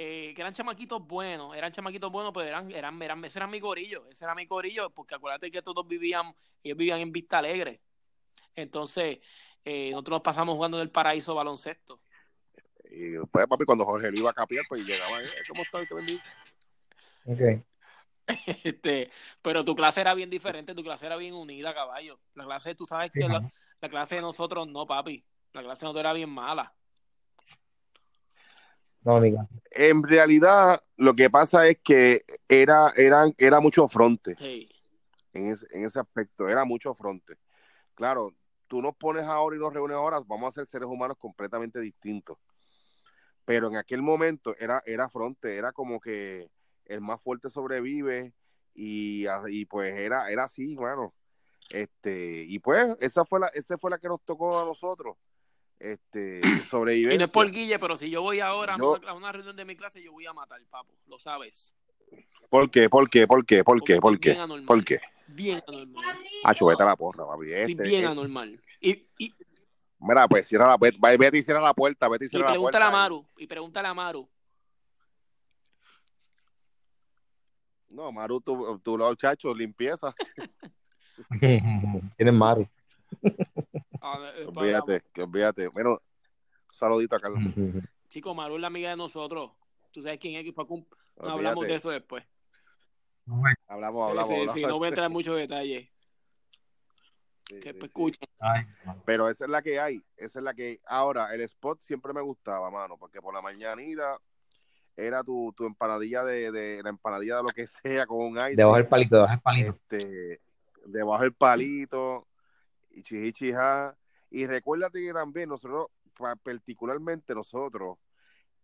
eh, 0.00 0.32
que 0.32 0.42
eran 0.42 0.54
chamaquitos 0.54 1.04
buenos, 1.04 1.56
eran 1.56 1.72
chamaquitos 1.72 2.12
buenos, 2.12 2.32
pero 2.32 2.46
eran, 2.46 2.70
eran, 2.70 3.02
eran, 3.02 3.24
ese 3.24 3.40
era 3.40 3.48
mi 3.48 3.58
corillo, 3.58 4.06
ese 4.08 4.24
era 4.24 4.34
mi 4.36 4.46
corillo, 4.46 4.90
porque 4.90 5.16
acuérdate 5.16 5.50
que 5.50 5.60
todos 5.60 5.84
vivían, 5.88 6.32
ellos 6.62 6.78
vivían 6.78 7.00
en 7.00 7.10
Vista 7.10 7.38
Alegre. 7.38 7.82
Entonces, 8.54 9.18
eh, 9.64 9.90
nosotros 9.90 10.16
nos 10.18 10.22
pasamos 10.22 10.54
jugando 10.54 10.76
en 10.78 10.84
el 10.84 10.92
paraíso 10.92 11.34
baloncesto. 11.34 12.00
Y 12.90 13.10
después, 13.10 13.46
papi, 13.48 13.64
cuando 13.64 13.84
Jorge 13.84 14.10
lo 14.12 14.18
iba 14.18 14.30
a 14.30 14.34
capiar, 14.34 14.64
pues 14.68 14.84
llegaba, 14.84 15.20
eh, 15.20 15.42
¿cómo 15.48 15.62
estás? 15.62 15.88
Te 15.88 15.94
bendigo. 15.94 16.22
ok. 17.24 17.40
Este, 18.64 19.10
pero 19.42 19.64
tu 19.64 19.74
clase 19.74 20.00
era 20.00 20.14
bien 20.14 20.30
diferente, 20.30 20.74
tu 20.74 20.82
clase 20.84 21.06
era 21.06 21.16
bien 21.16 21.34
unida, 21.34 21.74
caballo. 21.74 22.20
La 22.34 22.44
clase, 22.44 22.74
tú 22.74 22.86
sabes 22.86 23.12
Sí, 23.12 23.18
que 23.18 23.28
la, 23.28 23.42
la 23.80 23.88
clase 23.88 24.16
de 24.16 24.20
nosotros 24.22 24.68
no, 24.68 24.86
papi. 24.86 25.26
La 25.52 25.62
clase 25.62 25.80
de 25.80 25.86
nosotros 25.86 26.00
era 26.00 26.12
bien 26.12 26.30
mala. 26.30 26.77
No, 29.02 29.16
amiga. 29.16 29.48
En 29.70 30.02
realidad, 30.02 30.82
lo 30.96 31.14
que 31.14 31.30
pasa 31.30 31.66
es 31.68 31.78
que 31.82 32.22
era, 32.48 32.92
eran, 32.96 33.34
era 33.38 33.60
mucho 33.60 33.88
fronte 33.88 34.34
Hey. 34.38 34.68
en 35.32 35.46
ese, 35.46 35.66
en 35.72 35.84
ese 35.84 36.00
aspecto, 36.00 36.48
era 36.48 36.64
mucho 36.64 36.94
fronte. 36.94 37.36
Claro, 37.94 38.34
tú 38.66 38.82
nos 38.82 38.96
pones 38.96 39.24
ahora 39.24 39.56
y 39.56 39.58
nos 39.58 39.72
reúnes 39.72 39.96
ahora, 39.96 40.20
vamos 40.26 40.48
a 40.50 40.60
ser 40.60 40.66
seres 40.66 40.88
humanos 40.88 41.16
completamente 41.18 41.80
distintos. 41.80 42.38
Pero 43.44 43.68
en 43.68 43.76
aquel 43.76 44.02
momento 44.02 44.54
era, 44.58 44.82
era 44.84 45.08
fronte, 45.08 45.56
era 45.56 45.72
como 45.72 46.00
que 46.00 46.50
el 46.84 47.00
más 47.00 47.20
fuerte 47.22 47.48
sobrevive 47.50 48.34
y, 48.74 49.26
y 49.48 49.64
pues 49.64 49.94
era, 49.96 50.30
era 50.30 50.44
así, 50.44 50.76
mano. 50.76 51.14
Este, 51.70 52.44
y 52.46 52.58
pues 52.58 52.96
esa 53.00 53.24
fue 53.24 53.40
la, 53.40 53.48
esa 53.48 53.78
fue 53.78 53.90
la 53.90 53.98
que 53.98 54.08
nos 54.08 54.22
tocó 54.22 54.60
a 54.60 54.64
nosotros. 54.64 55.16
Este, 55.80 56.40
sobrevivencia. 56.68 57.14
Y 57.14 57.18
no 57.18 57.24
es 57.26 57.30
por 57.30 57.50
Guille, 57.50 57.78
pero 57.78 57.96
si 57.96 58.10
yo 58.10 58.22
voy 58.22 58.40
ahora 58.40 58.76
Yo- 58.78 59.00
a 59.06 59.12
una- 59.14 59.32
reunión 59.32 59.56
de 59.56 59.64
mi 59.64 59.76
clase, 59.76 60.02
yo 60.02 60.12
voy 60.12 60.26
a 60.26 60.32
matar, 60.32 60.60
papo. 60.70 60.92
Lo 61.06 61.18
sabes. 61.18 61.74
¿Por 62.50 62.70
qué? 62.70 62.88
¿Por 62.88 63.08
qué? 63.10 63.26
¿Por 63.26 63.44
qué? 63.44 63.62
¿Por 63.62 63.82
qué? 63.84 63.96
Porque 63.96 64.00
¿Por 64.00 64.10
bien 64.18 64.20
qué? 64.36 64.40
anormal. 64.40 64.66
¿Por 64.66 64.84
qué? 64.84 64.98
Bien 65.28 65.62
anormal. 65.66 66.04
Ah, 66.44 66.54
vete 66.58 66.82
a 66.82 66.86
la 66.86 66.96
porra, 66.96 67.26
papi. 67.26 67.52
Este, 67.52 67.74
bien 67.82 68.04
eh, 68.04 68.06
anormal. 68.06 68.60
Y, 68.80 69.06
y, 69.18 69.34
mira, 69.98 70.26
pues 70.26 70.46
cierra 70.48 70.66
la 70.68 70.78
puerta, 70.78 70.98
vete 71.16 71.36
y 71.38 71.42
cierra 71.42 71.60
la 71.60 71.74
puerta, 71.74 72.08
vete 72.08 72.24
y 72.24 72.26
y 72.26 72.28
cierra 72.30 72.46
la 72.46 72.52
pregúntale 72.52 72.84
puerta. 72.84 72.88
a 72.88 73.02
Maru. 73.02 73.26
Y 73.36 73.46
pregúntale 73.46 73.88
a 73.88 73.94
Maru. 73.94 74.28
No, 77.90 78.10
Maru, 78.12 78.40
tu, 78.40 78.78
tu 78.80 78.96
lado 78.98 79.14
chacho, 79.14 79.54
limpieza. 79.54 80.14
Tienes 82.16 82.34
Maru. 82.34 82.66
Olvídate, 84.46 85.02
que 85.12 85.22
olvídate. 85.22 85.68
Bueno, 85.68 85.98
saludito 86.70 87.16
a 87.16 87.20
Carlos. 87.20 87.40
Chico, 88.08 88.34
Maru 88.34 88.54
es 88.56 88.60
la 88.60 88.66
amiga 88.68 88.90
de 88.90 88.96
nosotros. 88.96 89.50
Tú 89.92 90.02
sabes 90.02 90.18
quién 90.18 90.36
es 90.36 90.44
que 90.44 90.52
fue 90.52 90.64
a 90.64 90.66
cum- 90.66 90.84
No 91.22 91.30
hablamos 91.32 91.66
de 91.66 91.74
eso 91.74 91.90
después. 91.90 92.24
Hablamos, 93.26 93.50
Sí, 93.56 93.64
hablamos, 93.66 94.28
sí, 94.28 94.34
hablamos. 94.34 94.52
sí, 94.54 94.62
no 94.62 94.78
voy 94.78 94.86
a 94.86 94.88
entrar 94.88 95.06
en 95.06 95.12
muchos 95.18 95.36
detalles. 95.36 95.88
Sí, 97.48 97.60
Que 97.60 97.72
sí, 97.72 97.78
pues, 97.78 97.80
sí. 97.80 97.84
escuchen. 97.86 98.28
Ay, 98.40 98.64
Pero 99.04 99.28
esa 99.28 99.44
es 99.44 99.50
la 99.50 99.62
que 99.62 99.80
hay, 99.80 100.02
esa 100.16 100.38
es 100.38 100.42
la 100.44 100.54
que 100.54 100.80
Ahora, 100.86 101.34
el 101.34 101.40
spot 101.42 101.80
siempre 101.80 102.12
me 102.12 102.20
gustaba, 102.20 102.70
mano, 102.70 102.96
porque 102.98 103.20
por 103.20 103.34
la 103.34 103.42
mañanita 103.42 104.18
era 104.96 105.22
tu, 105.22 105.52
tu 105.56 105.64
empanadilla 105.66 106.24
de, 106.24 106.50
de 106.50 106.82
la 106.82 106.90
empanadilla 106.90 107.36
de 107.36 107.42
lo 107.42 107.48
que 107.48 107.66
sea 107.82 108.06
con 108.06 108.18
un 108.20 108.36
ice. 108.38 108.56
debajo 108.56 108.76
del 108.76 108.86
palito, 108.86 109.16
debajo 109.16 109.32
del 109.32 109.40
palito. 109.40 109.70
este, 109.70 110.40
debajo 110.86 111.22
del 111.22 111.32
palito, 111.34 112.26
y 112.90 113.02
chihichija. 113.02 113.96
Y 114.30 114.46
recuérdate 114.46 115.00
que 115.00 115.12
también 115.12 115.48
nosotros, 115.48 115.86
pa- 116.16 116.36
particularmente 116.36 117.34
nosotros, 117.34 117.98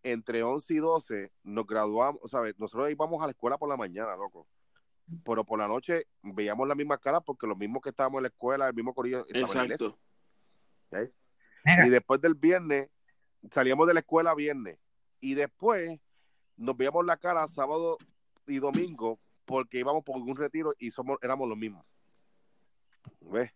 entre 0.02 0.42
11 0.42 0.74
y 0.74 0.76
12, 0.78 1.32
nos 1.44 1.66
graduamos, 1.66 2.20
o 2.22 2.28
sea, 2.28 2.40
nosotros 2.58 2.90
íbamos 2.90 3.22
a 3.22 3.26
la 3.26 3.30
escuela 3.32 3.56
por 3.56 3.68
la 3.68 3.76
mañana, 3.76 4.14
loco. 4.16 4.46
Pero 5.24 5.44
por 5.44 5.58
la 5.58 5.68
noche 5.68 6.06
veíamos 6.22 6.66
las 6.68 6.76
mismas 6.76 6.98
caras 6.98 7.22
porque 7.24 7.46
los 7.46 7.56
mismos 7.56 7.82
que 7.82 7.90
estábamos 7.90 8.18
en 8.18 8.22
la 8.24 8.28
escuela, 8.28 8.68
el 8.68 8.74
mismo 8.74 8.94
corillo, 8.94 9.24
estaban 9.26 9.64
en 9.64 9.70
la. 9.70 9.74
Exacto. 10.90 11.08
Y 11.86 11.90
después 11.90 12.20
del 12.20 12.34
viernes, 12.34 12.88
salíamos 13.50 13.86
de 13.86 13.94
la 13.94 14.00
escuela 14.00 14.34
viernes. 14.34 14.78
Y 15.20 15.34
después 15.34 15.98
nos 16.56 16.76
veíamos 16.76 17.04
la 17.04 17.16
cara 17.16 17.46
sábado 17.48 17.96
y 18.46 18.58
domingo 18.58 19.18
porque 19.46 19.78
íbamos 19.78 20.04
por 20.04 20.16
algún 20.16 20.36
retiro 20.36 20.72
y 20.78 20.90
somos, 20.90 21.18
éramos 21.22 21.48
los 21.48 21.56
mismos. 21.58 21.84
¿Ves? 23.20 23.50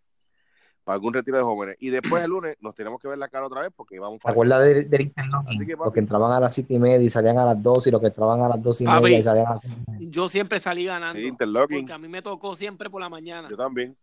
Para 0.89 0.95
algún 0.95 1.13
retiro 1.13 1.37
de 1.37 1.43
jóvenes. 1.45 1.77
Y 1.81 1.91
después 1.91 2.25
el 2.25 2.31
lunes 2.31 2.57
nos 2.63 2.75
teníamos 2.75 2.99
que 2.99 3.09
ver 3.09 3.19
la 3.19 3.29
cara 3.29 3.45
otra 3.45 3.61
vez 3.61 3.71
porque 3.77 3.97
íbamos 3.97 4.21
¿Te 4.21 4.31
acuerdas 4.31 4.65
del, 4.65 4.89
del 4.89 5.03
interlocking? 5.03 5.57
Así 5.57 5.67
que. 5.67 5.77
Los 5.77 5.93
que 5.93 6.01
entraban 6.01 6.33
a 6.33 6.41
las 6.41 6.55
siete 6.55 6.73
y 6.73 6.79
media 6.79 7.05
y 7.05 7.11
salían 7.11 7.37
a 7.37 7.45
las 7.45 7.63
dos 7.63 7.87
y 7.87 7.91
los 7.91 8.01
que 8.01 8.07
entraban 8.07 8.41
a 8.41 8.49
las 8.49 8.63
dos 8.63 8.81
y 8.81 8.87
Papi. 8.87 9.03
media 9.03 9.19
y 9.19 9.23
salían 9.23 9.47
a 9.49 9.51
las 9.57 9.63
Yo 9.99 10.31
siempre 10.31 10.59
salí 10.59 10.87
ganando. 10.87 11.19
Sí, 11.21 11.27
interlocking. 11.27 11.81
Porque 11.81 11.93
a 11.93 11.99
mí 11.99 12.09
me 12.09 12.23
tocó 12.23 12.57
siempre 12.57 12.89
por 12.89 13.03
la 13.03 13.11
mañana. 13.11 13.51
Yo 13.51 13.57
también. 13.59 13.95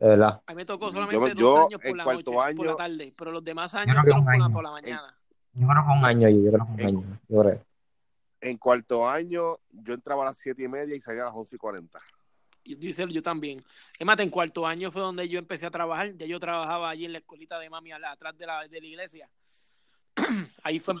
De 0.00 0.08
verdad. 0.08 0.42
A 0.44 0.50
mí 0.50 0.56
me 0.56 0.64
tocó 0.64 0.86
Yo- 0.86 0.92
solamente 0.94 1.34
yo 1.36 1.46
dos 1.46 1.58
años 1.68 1.80
en 1.84 1.90
por 1.90 1.96
la 1.98 2.02
cuarto 2.04 2.32
noche, 2.32 2.54
por 2.56 2.66
la 2.66 2.72
año- 2.72 2.76
tarde. 2.76 3.14
Pero 3.16 3.30
los 3.30 3.44
demás 3.44 3.72
años 3.76 3.96
fueron 4.02 4.24
por 4.24 4.34
la, 4.36 4.44
año. 4.46 4.52
por 4.52 4.62
la 4.64 4.70
mañana. 4.72 5.16
Yo 5.54 5.66
creo 5.68 5.82
que 5.84 5.92
un 5.96 6.04
año, 6.04 6.28
yo, 6.28 6.42
yo 6.44 6.50
creo 6.50 6.66
que 6.66 6.72
un 6.72 6.80
En- 6.80 6.86
año. 6.88 7.18
Yo 7.28 7.40
creo. 7.40 7.60
En 8.40 8.56
cuarto 8.58 9.08
año, 9.08 9.58
yo 9.70 9.94
entraba 9.94 10.22
a 10.22 10.24
las 10.26 10.38
siete 10.38 10.64
y 10.64 10.66
media 10.68 10.96
y 10.96 10.98
salía 11.00 11.22
a 11.22 11.26
las 11.26 11.34
once 11.36 11.54
y 11.54 11.58
cuarenta. 11.60 12.00
Yo, 12.64 13.06
yo, 13.06 13.22
también. 13.22 13.64
Es 13.98 14.06
más, 14.06 14.18
en 14.20 14.30
cuarto 14.30 14.66
año 14.66 14.90
fue 14.90 15.02
donde 15.02 15.28
yo 15.28 15.38
empecé 15.38 15.66
a 15.66 15.70
trabajar. 15.70 16.14
Ya 16.16 16.26
yo 16.26 16.38
trabajaba 16.38 16.90
allí 16.90 17.04
en 17.06 17.12
la 17.12 17.18
escuelita 17.18 17.58
de 17.58 17.70
mami 17.70 17.92
al- 17.92 18.04
atrás 18.04 18.36
de 18.36 18.46
la, 18.46 18.66
de 18.68 18.80
la 18.80 18.86
iglesia. 18.86 19.28
Ahí 20.62 20.78
fue. 20.78 20.94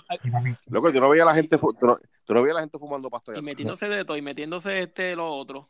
Loco, 0.66 0.90
yo 0.90 1.00
no 1.00 1.08
veía 1.08 1.22
a 1.22 1.26
la 1.26 1.34
gente, 1.34 1.58
tú 1.58 1.86
no, 1.86 1.96
tú 2.24 2.34
no 2.34 2.42
veías 2.42 2.54
a 2.56 2.58
la 2.58 2.60
gente 2.62 2.78
fumando 2.78 3.10
pasto 3.10 3.34
Y 3.34 3.42
metiéndose 3.42 3.88
de 3.88 4.04
todo, 4.04 4.16
y 4.16 4.22
metiéndose 4.22 4.80
este 4.82 5.14
lo 5.14 5.28
otro. 5.28 5.68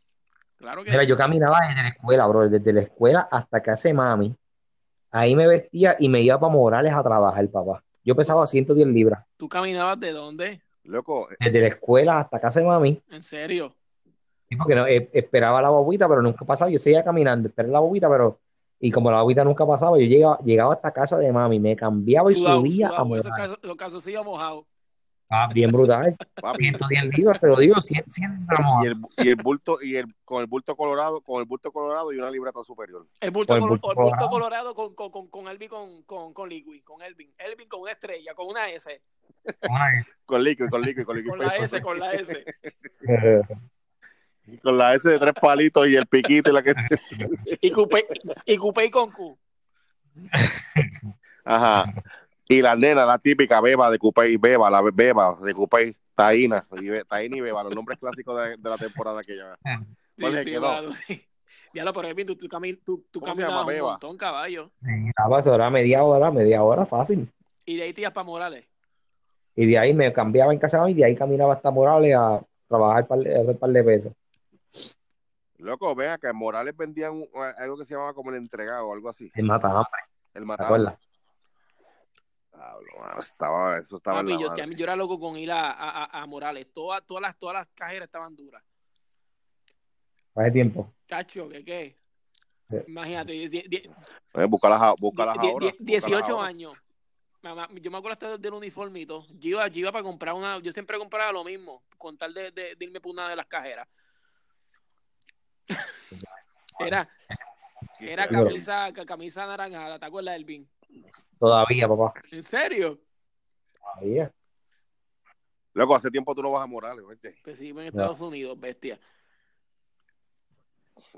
Claro 0.56 0.84
que 0.84 0.90
Mira, 0.90 1.02
sí. 1.02 1.08
yo 1.08 1.16
caminaba 1.16 1.58
desde 1.66 1.82
la 1.82 1.88
escuela, 1.88 2.26
bro, 2.26 2.48
desde 2.48 2.72
la 2.72 2.82
escuela 2.82 3.28
hasta 3.30 3.62
casa 3.62 3.88
de 3.88 3.94
mami. 3.94 4.36
Ahí 5.10 5.34
me 5.34 5.48
vestía 5.48 5.96
y 5.98 6.08
me 6.08 6.20
iba 6.20 6.38
para 6.38 6.52
Morales 6.52 6.92
a 6.92 7.02
trabajar, 7.02 7.48
papá. 7.50 7.82
Yo 8.04 8.14
pesaba 8.14 8.46
110 8.46 8.86
libras. 8.88 9.24
¿Tú 9.36 9.48
caminabas 9.48 9.98
de 9.98 10.12
dónde? 10.12 10.62
Loco, 10.84 11.28
Desde 11.38 11.60
la 11.60 11.68
escuela 11.68 12.20
hasta 12.20 12.40
casa 12.40 12.60
de 12.60 12.66
mami. 12.66 13.02
¿En 13.10 13.22
serio? 13.22 13.74
Sí, 14.50 14.56
porque 14.56 14.74
no, 14.74 14.84
eh, 14.84 15.08
esperaba 15.12 15.62
la 15.62 15.70
bobita, 15.70 16.08
pero 16.08 16.20
nunca 16.22 16.44
pasaba. 16.44 16.70
Yo 16.72 16.78
seguía 16.80 17.04
caminando, 17.04 17.48
esperé 17.48 17.68
la 17.68 17.78
bobita, 17.78 18.10
pero. 18.10 18.40
Y 18.80 18.90
como 18.90 19.10
la 19.10 19.22
bobita 19.22 19.44
nunca 19.44 19.64
pasaba, 19.64 19.96
yo 19.98 20.06
llegaba, 20.06 20.38
llegaba 20.38 20.72
hasta 20.74 20.90
casa 20.90 21.18
de 21.18 21.32
mami, 21.32 21.60
me 21.60 21.76
cambiaba 21.76 22.32
y 22.32 22.34
Sudado, 22.34 22.58
subía 22.58 22.86
a 22.88 22.90
sudado, 22.90 23.16
esos 23.16 23.26
Morales. 23.30 23.32
casos- 23.36 23.58
los 23.62 23.76
calzoncillos 23.76 24.24
mojados. 24.24 24.64
Ah, 25.28 25.48
bien 25.54 25.70
brutal. 25.70 26.16
papi, 26.42 26.64
110 26.64 27.04
libras, 27.16 27.38
te 27.38 27.46
lo 27.46 27.56
digo, 27.56 27.80
100, 27.80 28.04
100 28.08 28.46
gramos. 28.48 28.84
y 28.84 28.86
el, 28.88 28.96
y 29.18 29.28
el 29.28 29.36
bulto, 29.36 29.78
y 29.80 29.94
el, 29.96 30.06
con 30.24 30.40
el 30.40 30.46
bulto 30.48 30.74
colorado, 30.74 31.20
con 31.20 31.38
el 31.40 31.46
bulto 31.46 31.70
colorado 31.70 32.12
y 32.12 32.16
una 32.18 32.30
libreta 32.30 32.64
superior. 32.64 33.06
El 33.20 33.30
bulto, 33.30 33.54
el 33.54 33.60
colo- 33.60 33.68
bulto 33.70 33.86
o 33.86 33.90
el 33.92 33.96
bulto 33.96 34.10
colorado. 34.10 34.30
colorado 34.30 34.74
con, 34.74 34.94
con, 34.96 35.10
con, 35.12 35.28
con 35.28 35.46
Elvin 35.46 35.68
con, 35.68 36.02
con, 36.02 36.32
con 36.34 36.48
Liquid, 36.48 36.82
con 36.82 37.00
Elvin. 37.02 37.32
Elvin 37.38 37.68
con 37.68 37.82
una 37.82 37.92
estrella, 37.92 38.34
con 38.34 38.48
una 38.48 38.68
S. 38.70 39.00
Con 40.24 40.42
líquido, 40.42 40.68
con 40.70 40.82
líquido, 40.82 41.06
con. 41.06 41.22
Con 41.28 41.38
la 41.38 41.56
S, 41.56 41.80
con 41.80 41.98
la 42.00 42.12
S. 42.14 42.44
Con 44.62 44.78
la 44.78 44.94
S 44.94 45.08
de 45.08 45.18
tres 45.18 45.34
palitos 45.40 45.86
y 45.88 45.96
el 45.96 46.06
piquito 46.06 46.50
y 46.50 46.52
la 46.52 46.62
que 46.62 46.74
Y 47.60 47.70
Coupé 47.70 48.06
y, 48.46 48.56
Coupé 48.56 48.86
y 48.86 48.90
con 48.90 49.10
Q. 49.10 49.38
Ajá. 51.44 51.92
Y 52.48 52.62
la 52.62 52.74
nena, 52.74 53.04
la 53.04 53.18
típica 53.18 53.60
beba 53.60 53.90
de 53.90 53.98
Coupé 53.98 54.30
y 54.30 54.36
beba, 54.36 54.70
la 54.70 54.82
beba 54.82 55.38
de 55.40 55.54
Coupé, 55.54 55.96
Taína, 56.14 56.66
y 56.72 57.04
Taína 57.04 57.36
y 57.36 57.40
beba, 57.40 57.62
los 57.62 57.74
nombres 57.74 57.98
clásicos 57.98 58.36
de, 58.42 58.56
de 58.56 58.70
la 58.70 58.76
temporada 58.76 59.22
que 59.22 59.34
lleva. 59.34 59.56
Sí, 60.16 60.24
¿Cuál 60.24 60.34
es 60.34 60.46
el 60.46 60.52
sí, 60.52 60.60
mano, 60.60 60.92
sí. 60.92 61.26
Diablo, 61.72 61.92
pero 61.94 62.08
Elvin, 62.08 62.26
tú, 62.26 62.36
tú, 62.36 62.46
cami- 62.46 62.78
tú, 62.84 63.06
tú 63.10 63.20
¿Cómo 63.20 63.32
se 63.32 63.40
caminabas 63.40 63.66
un 63.66 63.72
Beba? 63.72 63.90
montón, 63.92 64.18
caballo. 64.18 64.70
Sí, 64.76 64.88
nada, 65.16 65.54
era 65.54 65.70
media 65.70 66.02
hora, 66.04 66.30
media 66.30 66.62
hora, 66.62 66.84
fácil. 66.84 67.26
Y 67.64 67.76
de 67.76 67.84
ahí 67.84 67.94
te 67.94 68.02
ibas 68.02 68.12
para 68.12 68.24
Morales. 68.24 68.66
Y 69.54 69.64
de 69.66 69.78
ahí 69.78 69.94
me 69.94 70.12
cambiaba 70.12 70.52
en 70.52 70.58
casa 70.58 70.90
y 70.90 70.94
de 70.94 71.04
ahí 71.06 71.14
caminaba 71.14 71.54
hasta 71.54 71.70
Morales 71.70 72.14
a 72.14 72.42
trabajar, 72.68 73.06
par 73.06 73.20
de- 73.20 73.34
a 73.34 73.40
hacer 73.40 73.56
par 73.58 73.70
de 73.70 73.82
pesos. 73.82 74.12
Loco, 75.58 75.94
vea 75.94 76.16
que 76.18 76.32
Morales 76.32 76.74
vendían 76.76 77.12
un- 77.12 77.28
algo 77.58 77.76
que 77.76 77.84
se 77.84 77.92
llamaba 77.94 78.14
como 78.14 78.30
el 78.30 78.36
entregado 78.36 78.86
o 78.88 78.94
algo 78.94 79.08
así. 79.10 79.30
El 79.34 79.44
mata 79.44 79.68
El 80.32 80.42
¿te 80.42 80.46
matado. 80.46 80.66
acuerdas? 80.74 80.98
Diablo, 82.52 82.88
mano, 82.98 83.20
estaba, 83.20 83.78
eso 83.78 83.96
estaba 83.96 84.20
en 84.20 84.26
Papi, 84.26 84.32
la 84.34 84.40
yo, 84.40 84.48
madre. 84.48 84.62
a 84.62 84.66
mí 84.66 84.74
yo 84.74 84.84
era 84.84 84.96
loco 84.96 85.18
con 85.18 85.36
ir 85.36 85.50
a, 85.52 85.70
a, 85.70 86.04
a- 86.04 86.22
a 86.22 86.26
Morales. 86.26 86.72
Todas, 86.72 87.06
todas, 87.06 87.22
las, 87.22 87.38
todas 87.38 87.54
las 87.56 87.66
cajeras 87.74 88.06
estaban 88.06 88.34
duras. 88.36 88.62
Hace 90.34 90.50
tiempo. 90.50 90.92
Chacho, 91.06 91.48
¿qué 91.48 91.64
qué? 91.64 91.96
Sí. 92.68 92.76
Imagínate, 92.86 93.32
die- 93.32 93.48
die- 93.48 93.66
die- 93.68 93.90
Eh, 94.34 94.44
búscalas, 94.44 94.80
a- 94.80 94.94
búscalas 94.98 95.38
die- 95.40 95.50
ahora. 95.50 95.66
die- 95.66 95.76
búscalas 95.78 95.86
18 96.06 96.32
ahora. 96.36 96.48
años. 96.48 96.72
Mamá, 97.42 97.68
yo 97.72 97.90
me 97.90 97.96
acuerdo 97.98 98.12
hasta 98.12 98.36
del 98.38 99.06
todo. 99.06 99.26
Yo 99.38 99.48
iba, 99.50 99.66
yo 99.68 99.80
iba 99.80 99.92
para 99.92 100.04
comprar 100.04 100.34
una. 100.34 100.58
Yo 100.58 100.70
siempre 100.72 100.98
compraba 100.98 101.32
lo 101.32 101.42
mismo, 101.42 101.82
con 101.98 102.16
tal 102.18 102.32
de, 102.34 102.50
de- 102.50 102.74
de 102.76 102.84
irme 102.84 103.00
por 103.00 103.12
una 103.12 103.28
de 103.28 103.36
las 103.36 103.46
cajeras. 103.46 103.88
Era, 106.78 107.08
era 108.00 108.26
camisa, 108.28 108.92
ca- 108.92 109.04
camisa 109.04 109.46
naranjada, 109.46 109.98
¿te 109.98 110.06
acuerdas 110.06 110.34
del 110.34 110.44
BIN? 110.46 110.70
Todavía, 111.38 111.86
papá. 111.86 112.14
¿En 112.30 112.42
serio? 112.42 113.00
Todavía. 113.78 114.32
Loco, 115.74 115.94
hace 115.94 116.10
tiempo 116.10 116.34
tú 116.34 116.42
no 116.42 116.50
vas 116.50 116.64
a 116.64 116.66
Morales, 116.66 117.04
¿viste? 117.06 117.38
Pues 117.44 117.58
sí, 117.58 117.68
en 117.68 117.80
Estados 117.80 118.20
Unidos, 118.20 118.58
bestia. 118.58 118.98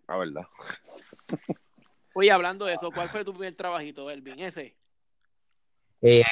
La 0.09 0.17
verdad. 0.17 0.47
Oye, 2.15 2.31
hablando 2.31 2.67
de 2.67 2.75
eso, 2.75 2.91
¿cuál 2.91 3.09
fue 3.09 3.25
tu 3.25 3.33
primer 3.33 3.55
trabajito, 3.55 4.11
Elvin? 4.11 4.41
Ese. 4.41 4.77
Eh, 6.03 6.25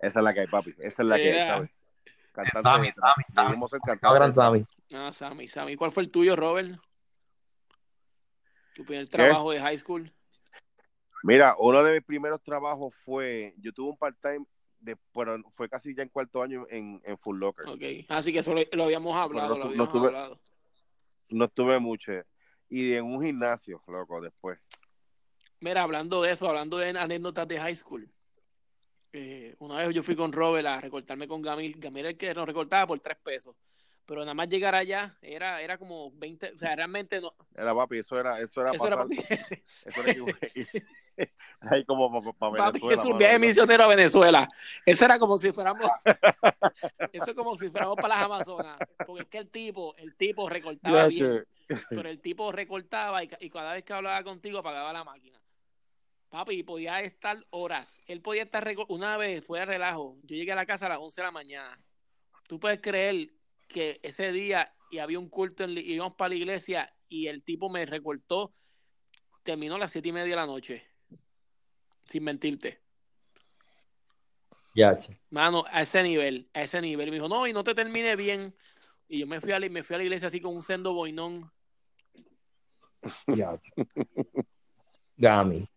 Esa 0.00 0.18
es 0.20 0.24
la 0.24 0.34
que 0.34 0.40
hay, 0.40 0.46
papi. 0.46 0.74
Esa 0.78 1.02
es 1.02 1.08
la 1.08 1.16
que 1.16 1.32
hay. 1.32 1.46
¿sabes? 1.48 1.70
Cantante 2.32 2.62
Sammy. 2.62 2.86
Sammy, 2.88 3.24
Sammy. 3.28 3.68
Ser 3.68 3.80
no, 4.02 4.14
gran. 4.14 4.32
Sammy. 4.34 4.66
Ah, 4.94 5.12
Sammy, 5.12 5.48
Sammy. 5.48 5.76
¿Cuál 5.76 5.90
fue 5.92 6.02
el 6.02 6.10
tuyo, 6.10 6.36
Robert? 6.36 6.80
Tu 8.74 8.84
primer 8.84 9.08
trabajo 9.08 9.50
de 9.50 9.60
high 9.60 9.78
school. 9.78 10.10
Mira, 11.22 11.54
uno 11.58 11.82
de 11.82 11.92
mis 11.96 12.04
primeros 12.04 12.42
trabajos 12.42 12.94
fue, 13.04 13.54
yo 13.58 13.72
tuve 13.72 13.90
un 13.90 13.96
part-time 13.98 14.46
de- 14.78 14.96
pero 15.12 15.38
fue 15.54 15.68
casi 15.68 15.94
ya 15.94 16.02
en 16.02 16.08
cuarto 16.08 16.42
año 16.42 16.64
en, 16.70 17.02
en 17.04 17.18
Full 17.18 17.38
Locker. 17.38 17.68
Ok, 17.68 18.06
así 18.08 18.32
que 18.32 18.38
eso 18.38 18.54
lo, 18.54 18.62
lo 18.72 18.84
habíamos 18.84 19.14
hablado, 19.14 19.50
no 19.50 19.54
lo 19.56 19.60
tu- 19.62 19.68
habíamos 19.68 19.88
no 19.88 19.92
tuve- 20.00 20.06
hablado. 20.06 20.40
No 21.28 21.44
estuve 21.44 21.78
mucho. 21.78 22.12
Y 22.70 22.94
en 22.94 23.04
un 23.04 23.22
gimnasio, 23.22 23.82
loco, 23.86 24.20
después. 24.22 24.58
Mira, 25.60 25.82
hablando 25.82 26.22
de 26.22 26.30
eso, 26.30 26.48
hablando 26.48 26.78
de 26.78 26.88
anécdotas 26.98 27.46
de 27.46 27.58
high 27.60 27.76
school. 27.76 28.08
Eh, 29.12 29.54
una 29.58 29.78
vez 29.78 29.94
yo 29.94 30.02
fui 30.02 30.14
con 30.16 30.32
Robert 30.32 30.66
a 30.66 30.80
recortarme 30.80 31.26
con 31.26 31.42
Gamil. 31.42 31.74
Gamil 31.78 32.00
era 32.00 32.10
el 32.10 32.16
que 32.16 32.32
nos 32.34 32.46
recortaba 32.46 32.86
por 32.86 33.00
tres 33.00 33.16
pesos. 33.22 33.56
Pero 34.06 34.22
nada 34.22 34.34
más 34.34 34.48
llegar 34.48 34.74
allá 34.74 35.16
era, 35.22 35.60
era 35.62 35.78
como 35.78 36.10
20, 36.12 36.54
o 36.54 36.58
sea, 36.58 36.74
realmente 36.74 37.20
no. 37.20 37.32
Era 37.54 37.72
papi, 37.72 37.98
eso 37.98 38.18
era, 38.18 38.40
eso 38.40 38.60
era 38.60 38.72
Eso 38.72 38.86
era 38.86 38.96
papi, 38.96 39.16
eso 39.84 40.02
era 40.02 40.14
que- 40.14 40.82
ahí 41.60 41.84
como 41.84 42.10
para 42.10 42.56
papi, 42.56 42.80
Venezuela. 42.80 43.02
es 43.02 43.04
un 43.08 43.18
viaje 43.18 43.38
misionero 43.38 43.84
a 43.84 43.86
Venezuela. 43.86 44.48
Eso 44.84 45.04
era 45.04 45.18
como 45.18 45.38
si 45.38 45.52
fuéramos, 45.52 45.88
eso 47.12 47.30
es 47.30 47.34
como 47.34 47.54
si 47.54 47.68
fuéramos 47.70 47.96
para 47.96 48.16
las 48.16 48.24
Amazonas. 48.24 48.78
Porque 49.06 49.22
es 49.22 49.28
que 49.28 49.38
el 49.38 49.48
tipo, 49.48 49.94
el 49.96 50.14
tipo 50.16 50.48
recortaba 50.48 51.06
bien. 51.06 51.44
pero 51.90 52.08
el 52.08 52.20
tipo 52.20 52.50
recortaba 52.50 53.22
y, 53.22 53.30
y 53.38 53.50
cada 53.50 53.74
vez 53.74 53.84
que 53.84 53.92
hablaba 53.92 54.24
contigo 54.24 54.58
apagaba 54.58 54.92
la 54.92 55.04
máquina. 55.04 55.38
Papi, 56.30 56.62
podía 56.62 57.00
estar 57.00 57.44
horas. 57.50 58.00
Él 58.06 58.22
podía 58.22 58.44
estar 58.44 58.66
una 58.88 59.16
vez 59.16 59.44
fue 59.44 59.60
a 59.60 59.64
relajo. 59.64 60.16
Yo 60.22 60.36
llegué 60.36 60.52
a 60.52 60.56
la 60.56 60.64
casa 60.64 60.86
a 60.86 60.90
las 60.90 60.98
11 60.98 61.20
de 61.20 61.24
la 61.24 61.32
mañana. 61.32 61.80
Tú 62.48 62.60
puedes 62.60 62.80
creer 62.80 63.32
que 63.68 63.98
ese 64.02 64.30
día 64.30 64.72
y 64.90 64.98
había 64.98 65.18
un 65.18 65.28
culto, 65.28 65.64
en, 65.64 65.76
íbamos 65.76 66.14
para 66.14 66.30
la 66.30 66.34
iglesia 66.36 66.94
y 67.08 67.26
el 67.26 67.42
tipo 67.42 67.68
me 67.68 67.84
recortó. 67.84 68.52
Terminó 69.42 69.74
a 69.74 69.78
las 69.78 69.90
siete 69.90 70.08
y 70.08 70.12
media 70.12 70.30
de 70.30 70.36
la 70.36 70.46
noche. 70.46 70.86
Sin 72.04 72.22
mentirte. 72.22 72.80
Ya, 74.74 74.96
che. 74.96 75.18
Mano, 75.30 75.64
a 75.68 75.82
ese 75.82 76.00
nivel, 76.04 76.48
a 76.54 76.62
ese 76.62 76.80
nivel. 76.80 77.10
Me 77.10 77.16
dijo, 77.16 77.28
no, 77.28 77.46
y 77.48 77.52
no 77.52 77.64
te 77.64 77.74
termine 77.74 78.14
bien. 78.14 78.54
Y 79.08 79.18
yo 79.18 79.26
me 79.26 79.40
fui 79.40 79.50
a 79.50 79.58
la, 79.58 79.68
me 79.68 79.82
fui 79.82 79.94
a 79.94 79.98
la 79.98 80.04
iglesia 80.04 80.28
así 80.28 80.40
con 80.40 80.54
un 80.54 80.62
sendo 80.62 80.94
boinón. 80.94 81.50
Ya. 83.26 83.58
Gami. 85.16 85.68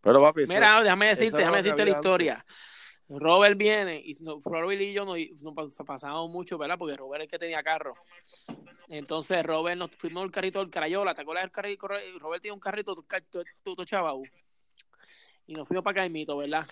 Pero 0.00 0.20
papi, 0.20 0.42
eso- 0.42 0.52
Mira, 0.52 0.82
déjame 0.82 1.06
decirte, 1.08 1.38
déjame 1.38 1.58
decirte 1.58 1.84
la 1.84 1.90
historia. 1.90 2.46
Robert 3.08 3.56
viene 3.58 4.00
y 4.04 4.14
no- 4.20 4.40
Robert 4.44 4.80
y 4.80 4.92
yo 4.92 5.04
nos, 5.04 5.16
pas- 5.18 5.84
pasamos 5.84 6.30
mucho, 6.30 6.56
¿verdad? 6.56 6.78
Porque 6.78 6.96
Robert 6.96 7.22
es 7.22 7.26
el 7.26 7.30
que 7.30 7.38
tenía 7.40 7.62
carro. 7.62 7.92
Entonces, 8.88 9.44
Robert 9.44 9.76
nos 9.78 9.90
fuimos 9.90 10.24
el 10.24 10.30
carrito 10.30 10.60
del 10.60 10.70
Crayola. 10.70 11.14
¿Te 11.14 11.22
acuerdas 11.22 11.42
del 11.44 11.50
carrito? 11.50 11.88
Robert 12.20 12.40
tiene 12.42 12.54
un 12.54 12.60
carrito, 12.60 12.94
tu, 12.94 13.02
tu, 13.30 13.42
tu, 13.62 13.74
tu 13.76 13.84
chaval. 13.84 14.20
Y 15.46 15.54
nos 15.54 15.66
fuimos 15.66 15.82
para 15.82 15.96
Caimito, 15.96 16.36
¿verdad? 16.36 16.64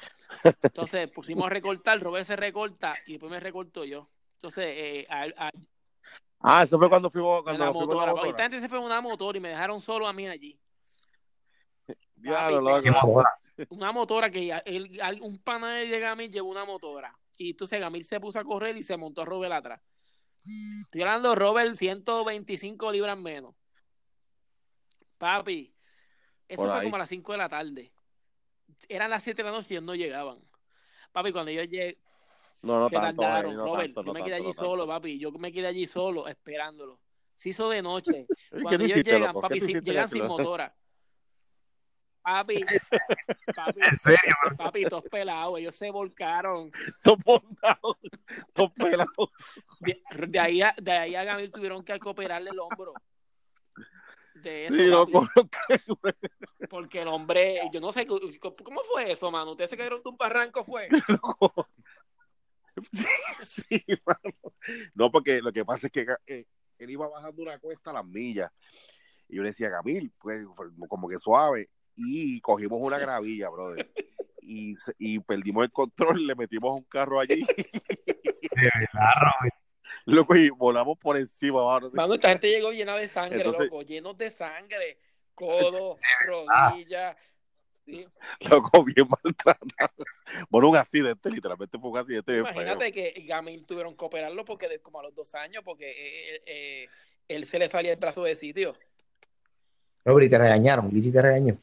Entonces, 0.63 1.11
pusimos 1.15 1.45
a 1.47 1.49
recortar. 1.51 2.01
Robert 2.01 2.25
se 2.25 2.37
recorta 2.37 2.93
y 3.07 3.13
después 3.13 3.31
me 3.33 3.41
recorto 3.41 3.85
yo. 3.85 4.09
Entonces, 4.35 4.65
eh, 4.69 5.07
a, 5.09 5.25
a- 5.49 5.53
Ah, 6.41 6.63
eso 6.63 6.79
fue 6.79 6.89
cuando 6.89 7.11
fuimos, 7.11 7.39
en 7.39 7.43
cuando 7.45 7.59
la 7.65 7.67
nos 7.73 7.77
fuimos 7.77 7.97
a 7.97 8.07
motora. 8.07 8.23
la 8.23 8.29
Esta 8.31 8.43
gente 8.45 8.61
se 8.61 8.69
fue 8.69 8.79
en 8.79 8.85
una 8.85 9.01
motora 9.01 9.37
y 9.39 9.41
me 9.41 9.49
dejaron 9.49 9.81
solo 9.81 10.07
a 10.07 10.13
mí 10.13 10.29
allí. 10.29 10.57
Diablo, 12.21 12.61
loco. 12.61 13.25
una 13.71 13.93
motora 13.93 14.31
que 14.31 14.51
él- 14.65 15.01
un 15.23 15.39
pana 15.39 15.75
de 15.77 15.99
Gamil 16.01 16.31
llevó 16.31 16.49
una 16.51 16.65
motora. 16.65 17.13
Y 17.37 17.51
entonces 17.51 17.81
Gamil 17.81 18.05
se 18.05 18.21
puso 18.21 18.39
a 18.41 18.45
correr 18.45 18.77
y 18.77 18.83
se 18.83 18.97
montó 18.97 19.23
a 19.23 19.25
Robert 19.25 19.53
atrás. 19.53 19.81
Estoy 20.85 21.03
hablando 21.03 21.31
de 21.31 21.35
Robert 21.37 21.77
125 21.77 22.91
libras 22.93 23.19
menos. 23.19 23.55
Papi, 25.19 25.75
eso 26.49 26.63
Por 26.63 26.71
fue 26.71 26.79
ahí. 26.79 26.85
como 26.85 26.97
a 26.97 26.99
las 27.01 27.09
5 27.09 27.33
de 27.33 27.39
la 27.39 27.49
tarde. 27.49 27.93
Eran 28.89 29.11
las 29.11 29.23
7 29.25 29.43
de 29.43 29.51
la 29.51 29.57
noche 29.57 29.69
y 29.71 29.77
ellos 29.77 29.85
no 29.85 29.95
llegaban. 29.95 30.39
Papi, 31.13 31.33
cuando 31.33 31.51
yo 31.51 31.63
llegué, 31.65 31.99
No, 32.63 32.79
no 32.79 32.89
tanto, 32.91 33.23
tardaron. 33.23 33.57
no 33.57 33.65
Robert, 33.67 33.95
tanto, 33.95 34.05
yo 34.05 34.13
me 34.13 34.21
quedé 34.21 34.31
tanto, 34.31 34.37
allí 34.37 34.47
no 34.47 34.53
solo, 34.53 34.83
tanto. 34.87 34.87
papi. 35.01 35.19
Yo 35.19 35.33
me 35.33 35.53
quedé 35.53 35.67
allí 35.67 35.87
solo 35.87 36.29
esperándolo. 36.29 37.01
Se 37.35 37.49
hizo 37.51 37.69
de 37.71 37.83
noche. 37.83 38.27
¿Y 38.53 38.63
Cuando 38.63 38.71
¿Qué 38.71 38.79
tú 38.79 38.85
ellos 38.85 38.97
hiciste, 38.99 39.11
llegan, 39.13 39.29
loco? 39.29 39.41
papi, 39.41 39.55
¿Qué 39.55 39.61
tú 39.61 39.67
si- 39.67 39.73
hiciste, 39.73 39.91
llegan 39.91 40.09
sin 40.09 40.27
motora. 40.27 40.75
Papi, 42.23 42.63
papi, 43.57 43.81
En 43.81 43.97
serio, 43.97 44.35
papi, 44.57 44.85
todos 44.85 45.05
pelados, 45.05 45.59
ellos 45.59 45.75
se 45.75 45.91
volcaron. 45.91 46.71
Todos 47.03 47.19
montados, 47.25 47.97
todos 48.53 48.73
pelados. 48.73 49.31
De, 49.81 50.03
de 50.27 50.39
ahí 50.39 50.61
a, 50.63 50.75
de 50.81 50.93
ahí 50.93 51.15
a 51.15 51.25
Gamil 51.25 51.51
tuvieron 51.51 51.83
que 51.83 51.99
cooperarle 51.99 52.51
el 52.51 52.59
hombro. 52.61 52.93
De 54.35 54.67
eso, 54.67 54.75
Sí, 54.77 54.87
loco. 54.87 55.29
porque 56.69 57.03
el 57.03 57.09
hombre, 57.09 57.61
yo 57.73 57.81
no 57.81 57.91
sé, 57.93 58.07
¿cómo 58.07 58.81
fue 58.93 59.11
eso, 59.11 59.31
mano? 59.31 59.53
¿Ustedes 59.53 59.71
se 59.71 59.77
cayeron 59.77 60.03
de 60.03 60.11
un 60.11 60.17
barranco, 60.17 60.65
fue? 60.65 60.89
Sí, 63.41 63.83
mano. 64.07 64.37
No, 64.95 65.11
porque 65.11 65.41
lo 65.43 65.53
que 65.53 65.65
pasa 65.65 65.89
es 65.89 65.93
que 65.93 66.07
eh, 66.27 66.47
él 66.79 66.91
iba 66.91 67.09
bajando 67.09 67.43
una 67.43 67.59
cuesta 67.59 67.91
a 67.91 67.95
las 67.95 68.05
millas. 68.05 68.51
Y 69.29 69.37
yo 69.37 69.43
le 69.43 69.49
decía, 69.49 69.71
Camil, 69.71 70.13
pues 70.19 70.47
como 70.89 71.09
que 71.09 71.19
suave. 71.19 71.69
Y 72.01 72.41
cogimos 72.41 72.81
una 72.81 72.97
gravilla, 72.99 73.49
brother. 73.49 73.91
Y, 74.41 74.77
se- 74.77 74.95
y 74.99 75.19
perdimos 75.19 75.65
el 75.65 75.73
control, 75.73 76.27
le 76.27 76.35
metimos 76.37 76.73
un 76.73 76.85
carro 76.85 77.19
allí, 77.21 77.45
de 78.57 78.71
verdad, 78.75 79.51
loco, 80.07 80.35
y 80.37 80.49
volamos 80.51 80.97
por 80.97 81.17
encima, 81.17 81.65
mano. 81.65 81.91
Mano, 81.93 82.15
esta 82.15 82.29
gente 82.31 82.49
llegó 82.49 82.71
llena 82.73 82.97
de 82.97 83.09
sangre, 83.09 83.39
Entonces- 83.39 83.65
loco, 83.65 83.83
llenos 83.83 84.17
de 84.17 84.31
sangre, 84.31 84.99
codos, 85.35 85.99
rodillas. 86.27 87.17
Sí. 87.85 88.07
Loco, 88.51 88.85
bien 88.85 89.07
maltratado. 89.09 90.05
Bueno, 90.51 90.69
un 90.69 90.77
accidente, 90.77 91.31
literalmente 91.31 91.79
fue 91.79 91.91
un 91.91 91.99
accidente 91.99 92.33
feo. 92.33 92.41
Imagínate 92.43 92.93
que 92.93 93.15
Gamil 93.27 93.65
tuvieron 93.67 93.97
que 93.97 94.05
operarlo 94.05 94.45
porque 94.45 94.69
de- 94.69 94.81
como 94.81 95.01
a 95.01 95.03
los 95.03 95.15
dos 95.15 95.35
años, 95.35 95.63
porque 95.65 95.91
eh, 95.91 96.43
eh, 96.47 96.89
él 97.29 97.45
se 97.45 97.59
le 97.59 97.69
salía 97.69 97.93
el 97.93 97.99
brazo 97.99 98.23
de 98.25 98.37
sitio. 98.37 98.75
Robert, 100.05 100.27
y 100.27 100.31
te 100.31 100.39
regañaron. 100.39 100.89
Lizzy 100.93 101.13
te 101.13 101.21
regañó. 101.23 101.59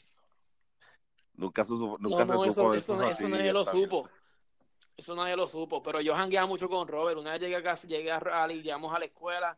Nunca 1.37 1.63
se, 1.63 1.73
supo- 1.73 1.97
nunca 1.99 2.25
No, 2.25 2.25
se 2.25 2.33
no, 2.33 2.39
supo 2.51 2.73
eso, 2.73 2.73
eso, 2.73 3.03
eso 3.09 3.29
nadie 3.29 3.51
lo 3.53 3.65
supo. 3.65 4.03
bien. 4.03 4.11
Eso 4.97 5.15
nadie 5.15 5.35
lo 5.35 5.47
supo. 5.47 5.83
Pero 5.83 6.01
yo 6.01 6.13
jangueaba 6.15 6.47
mucho 6.47 6.69
con 6.69 6.87
Robert. 6.87 7.17
Una 7.19 7.33
vez 7.33 7.41
llegué 7.41 7.55
a 7.57 7.63
casa, 7.63 7.87
llegué 7.87 8.11
a 8.11 8.19
Raleigh, 8.19 8.61
llegamos 8.61 8.93
a 8.95 8.99
la 8.99 9.05
escuela 9.05 9.57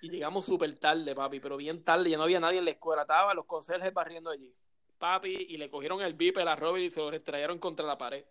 y 0.00 0.10
llegamos 0.10 0.44
súper 0.44 0.76
tarde, 0.78 1.14
papi. 1.14 1.40
Pero 1.40 1.56
bien 1.56 1.82
tarde, 1.84 2.10
ya 2.10 2.16
no 2.16 2.24
había 2.24 2.40
nadie 2.40 2.58
en 2.58 2.64
la 2.64 2.72
escuela. 2.72 3.02
Estaban 3.02 3.36
los 3.36 3.46
conserjes 3.46 3.92
barriendo 3.92 4.30
allí. 4.30 4.52
Papi, 4.98 5.34
y 5.50 5.56
le 5.56 5.70
cogieron 5.70 6.00
el 6.00 6.14
viper 6.14 6.46
a 6.48 6.56
Robert 6.56 6.84
y 6.84 6.90
se 6.90 7.00
lo 7.00 7.12
estrellaron 7.12 7.58
contra 7.58 7.86
la 7.86 7.98
pared. 7.98 8.24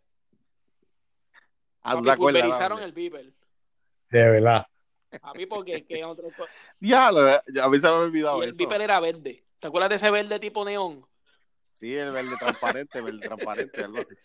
Ah, 1.81 1.91
¿tú 1.91 1.97
Papi, 1.97 2.05
te 2.05 2.11
acuerdas, 2.11 2.41
pulverizaron 2.41 2.79
Dani? 2.79 2.85
el 2.85 2.91
viper. 2.93 3.33
De 4.09 4.29
verdad. 4.29 4.65
Papi, 5.21 5.45
porque 5.45 5.85
que 5.85 6.03
otro... 6.03 6.29
Eh, 6.81 7.59
a 7.61 7.69
mí 7.69 7.77
se 7.79 7.87
me 7.87 7.93
había 7.93 7.99
olvidado 8.07 8.39
Y 8.39 8.43
el 8.43 8.49
eso. 8.49 8.57
viper 8.57 8.81
era 8.81 8.99
verde. 8.99 9.45
¿Te 9.59 9.67
acuerdas 9.67 9.89
de 9.89 9.95
ese 9.95 10.11
verde 10.11 10.39
tipo 10.39 10.65
neón? 10.65 11.05
Sí, 11.83 11.93
el 11.97 12.11
verde 12.11 12.37
transparente, 12.39 13.01
verde 13.01 13.19
transparente, 13.19 13.83
algo 13.83 13.99
así. 13.99 14.15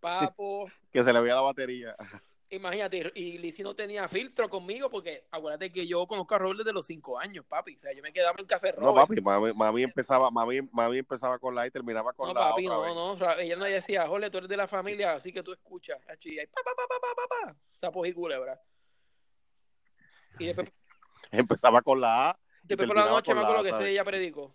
Papo, 0.00 0.66
Que 0.90 1.04
se 1.04 1.12
le 1.12 1.20
veía 1.20 1.34
la 1.34 1.42
batería. 1.42 1.94
imagínate, 2.48 3.12
y 3.14 3.36
Lizzy 3.36 3.62
no 3.62 3.76
tenía 3.76 4.08
filtro 4.08 4.48
conmigo 4.48 4.88
porque 4.88 5.26
acuérdate 5.30 5.70
que 5.70 5.86
yo 5.86 6.06
conozco 6.06 6.34
a 6.34 6.38
Robert 6.38 6.60
desde 6.60 6.72
los 6.72 6.86
cinco 6.86 7.18
años, 7.18 7.44
papi. 7.46 7.74
O 7.76 7.78
sea, 7.78 7.92
yo 7.92 8.02
me 8.02 8.14
quedaba 8.14 8.34
en 8.38 8.46
casa 8.46 8.68
de 8.68 8.72
No, 8.80 8.86
Robert. 8.86 9.08
papi, 9.08 9.20
mami, 9.20 9.52
mami 9.52 9.82
empezaba, 9.82 10.30
mami, 10.30 10.62
mami 10.72 10.98
empezaba 11.00 11.38
con 11.38 11.54
la 11.54 11.66
y 11.66 11.70
terminaba 11.70 12.14
con 12.14 12.28
No, 12.28 12.32
la 12.34 12.40
papi, 12.48 12.66
otra 12.66 12.76
no, 12.78 12.82
vez. 12.82 12.94
no. 12.94 13.16
Ra- 13.26 13.40
Ella 13.42 13.56
no 13.56 13.64
decía, 13.66 14.06
Jorge, 14.06 14.30
tú 14.30 14.38
eres 14.38 14.48
de 14.48 14.56
la 14.56 14.66
familia, 14.66 15.12
así 15.12 15.34
que 15.34 15.42
tú 15.42 15.52
escuchas. 15.52 15.98
Y 16.22 16.38
ahí, 16.38 16.46
pa, 16.46 16.62
pa, 16.64 16.70
pa, 16.74 16.86
pa, 16.88 16.98
pa, 16.98 17.14
pa, 17.14 17.46
pa, 17.52 17.56
sapos 17.70 18.08
y 18.08 18.14
culebra. 18.14 18.58
Y 20.38 20.46
después, 20.46 20.66
Empezaba 21.30 21.82
con 21.82 22.00
la 22.00 22.30
A. 22.30 22.38
después 22.62 22.86
por 22.88 22.96
la 22.96 23.04
noche 23.04 23.34
me 23.34 23.42
acuerdo 23.42 23.62
que 23.78 23.90
ella 23.90 24.02
predicó. 24.02 24.54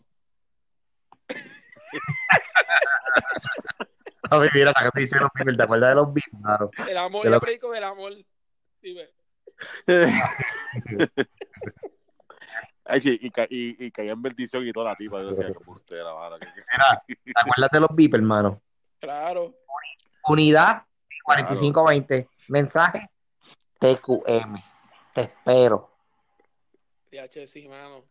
A 4.29 4.37
ver, 4.39 4.51
mira, 4.53 4.71
acá 4.71 4.91
te 4.91 4.99
dice 5.01 5.17
los 5.19 5.29
Beatles. 5.33 5.55
¿Te 5.57 5.63
acuerdas 5.63 5.89
de 5.89 5.95
los 5.95 6.13
Beatles, 6.13 6.41
claro? 6.41 6.69
El 6.89 6.97
amor, 6.97 7.21
Te 7.21 7.27
ella 7.29 7.35
lo- 7.35 7.39
predicó 7.41 7.71
del 7.71 7.83
amor. 7.85 8.13
Dime. 8.81 9.09
Ay, 12.89 13.01
sí, 13.01 13.17
y, 13.21 13.29
ca- 13.31 13.47
y, 13.49 13.85
y 13.85 13.91
caía 13.91 14.11
en 14.13 14.21
bendición 14.21 14.65
y 14.67 14.71
toda 14.71 14.91
la 14.91 14.95
tipa. 14.95 15.21
Yo 15.21 15.29
decía, 15.31 15.51
que 15.53 15.71
usted 15.71 15.97
la 16.03 16.11
vara. 16.13 16.37
¿Te 16.39 16.47
acuerdas 17.35 17.69
de 17.71 17.79
los 17.81 17.89
Beatles, 17.93 18.21
hermano? 18.21 18.61
Claro. 18.99 19.53
Unidad 20.27 20.83
4520. 21.23 22.29
Mensaje 22.49 22.99
TQM. 23.79 24.55
Te 25.13 25.21
espero. 25.21 25.91
DH, 27.11 27.47
sí, 27.47 27.67
mano. 27.67 28.05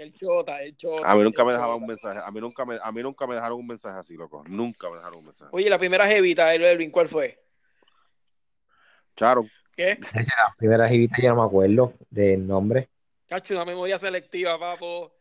El 0.00 0.12
chota, 0.14 0.62
el 0.62 0.74
chota. 0.78 1.10
A 1.10 1.14
mí 1.14 1.22
nunca 1.22 1.44
me 1.44 1.52
dejaban 1.52 1.74
chota. 1.76 1.82
un 1.82 1.86
mensaje. 1.88 2.20
A 2.24 2.30
mí 2.30 2.40
nunca 2.40 2.64
me, 2.64 2.78
a 2.82 2.90
mí 2.90 3.02
nunca 3.02 3.26
me 3.26 3.34
dejaron 3.34 3.58
un 3.58 3.66
mensaje 3.66 3.98
así, 3.98 4.14
loco. 4.16 4.42
Nunca 4.48 4.88
me 4.88 4.96
dejaron 4.96 5.18
un 5.18 5.24
mensaje. 5.26 5.50
Oye, 5.52 5.68
la 5.68 5.78
primera 5.78 6.06
jevita, 6.08 6.54
el 6.54 6.64
Elvin, 6.64 6.90
¿cuál 6.90 7.08
fue? 7.08 7.38
Charo. 9.14 9.44
¿Qué? 9.76 9.98
La 10.14 10.54
primera 10.56 10.88
jevita, 10.88 11.16
yo 11.22 11.28
no 11.34 11.42
me 11.42 11.46
acuerdo 11.46 11.92
del 12.08 12.46
nombre. 12.46 12.88
Cacho, 13.28 13.54
una 13.54 13.64
memoria 13.66 13.98
selectiva, 13.98 14.58
papo. 14.58 15.12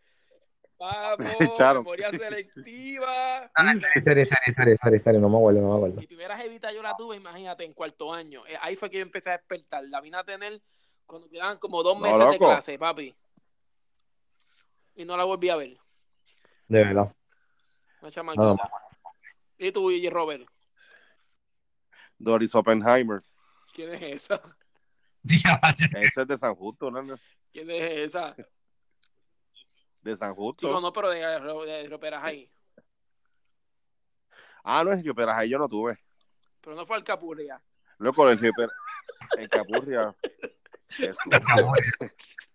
Papo, 0.78 1.24
Echaron. 1.42 1.84
memoria 1.84 2.10
selectiva. 2.12 3.52
Serie, 4.04 4.26
serie, 4.26 4.26
serie, 4.54 4.78
serie, 4.78 4.98
serie, 4.98 5.20
no 5.20 5.28
me 5.28 5.36
acuerdo, 5.38 5.60
no 5.62 5.70
me 5.72 5.76
acuerdo. 5.76 5.96
Mi 6.00 6.08
primera 6.08 6.38
jevita 6.38 6.72
yo 6.72 6.82
la 6.82 6.96
tuve, 6.96 7.18
imagínate, 7.18 7.66
en 7.66 7.74
cuarto 7.74 8.14
año. 8.14 8.48
Eh, 8.48 8.56
Ahí 8.62 8.78
fue 8.78 8.90
que 8.90 8.96
yo 8.98 9.04
empecé 9.04 9.30
a 9.30 9.34
despertar. 9.38 9.84
La 9.90 10.00
vine 10.00 10.18
a 10.18 10.24
tener 10.24 10.62
cuando 11.06 11.28
quedaban 11.30 11.58
como 11.58 11.84
dos 11.84 11.96
No, 12.00 12.04
meses 12.04 12.30
de 12.32 12.38
clase, 12.38 12.78
papi. 12.78 13.14
Y 15.00 15.06
no 15.06 15.16
la 15.16 15.24
volví 15.24 15.47
a 15.47 15.56
ver. 15.56 15.78
De 16.68 16.84
verdad. 16.84 17.16
Una 18.02 18.12
chamaquita. 18.12 18.43
No, 18.43 18.58
¿Y 19.58 19.72
tú, 19.72 19.89
y 19.91 20.10
Robert? 20.10 20.45
Doris 22.18 22.54
Oppenheimer. 22.54 23.24
¿Quién 23.74 23.93
es 23.93 24.02
esa? 24.02 24.41
Ese 25.24 26.22
es 26.22 26.28
de 26.28 26.38
San 26.38 26.54
Justo, 26.54 26.91
¿no? 26.91 27.18
¿Quién 27.50 27.72
es 27.72 27.91
esa? 28.10 28.36
De 30.02 30.18
San 30.18 30.36
Justo. 30.36 30.68
Chico, 30.68 30.82
no, 30.82 30.91
pero 30.91 31.08
de, 31.12 31.20
de, 31.20 31.72
de 31.72 31.88
Roperajay. 31.88 32.52
Ah, 34.66 34.84
no 34.84 34.91
es 34.91 35.02
ahí 35.30 35.50
yo 35.50 35.58
no 35.58 35.70
tuve. 35.70 35.97
Pero 36.60 36.76
no 36.76 36.86
fue 36.86 36.97
al 36.97 37.06
Capurria. 37.06 37.64
Loco, 38.00 38.30
el 38.30 38.38
Hyper 38.38 38.70
en 39.38 39.47
Capurria. 39.47 40.14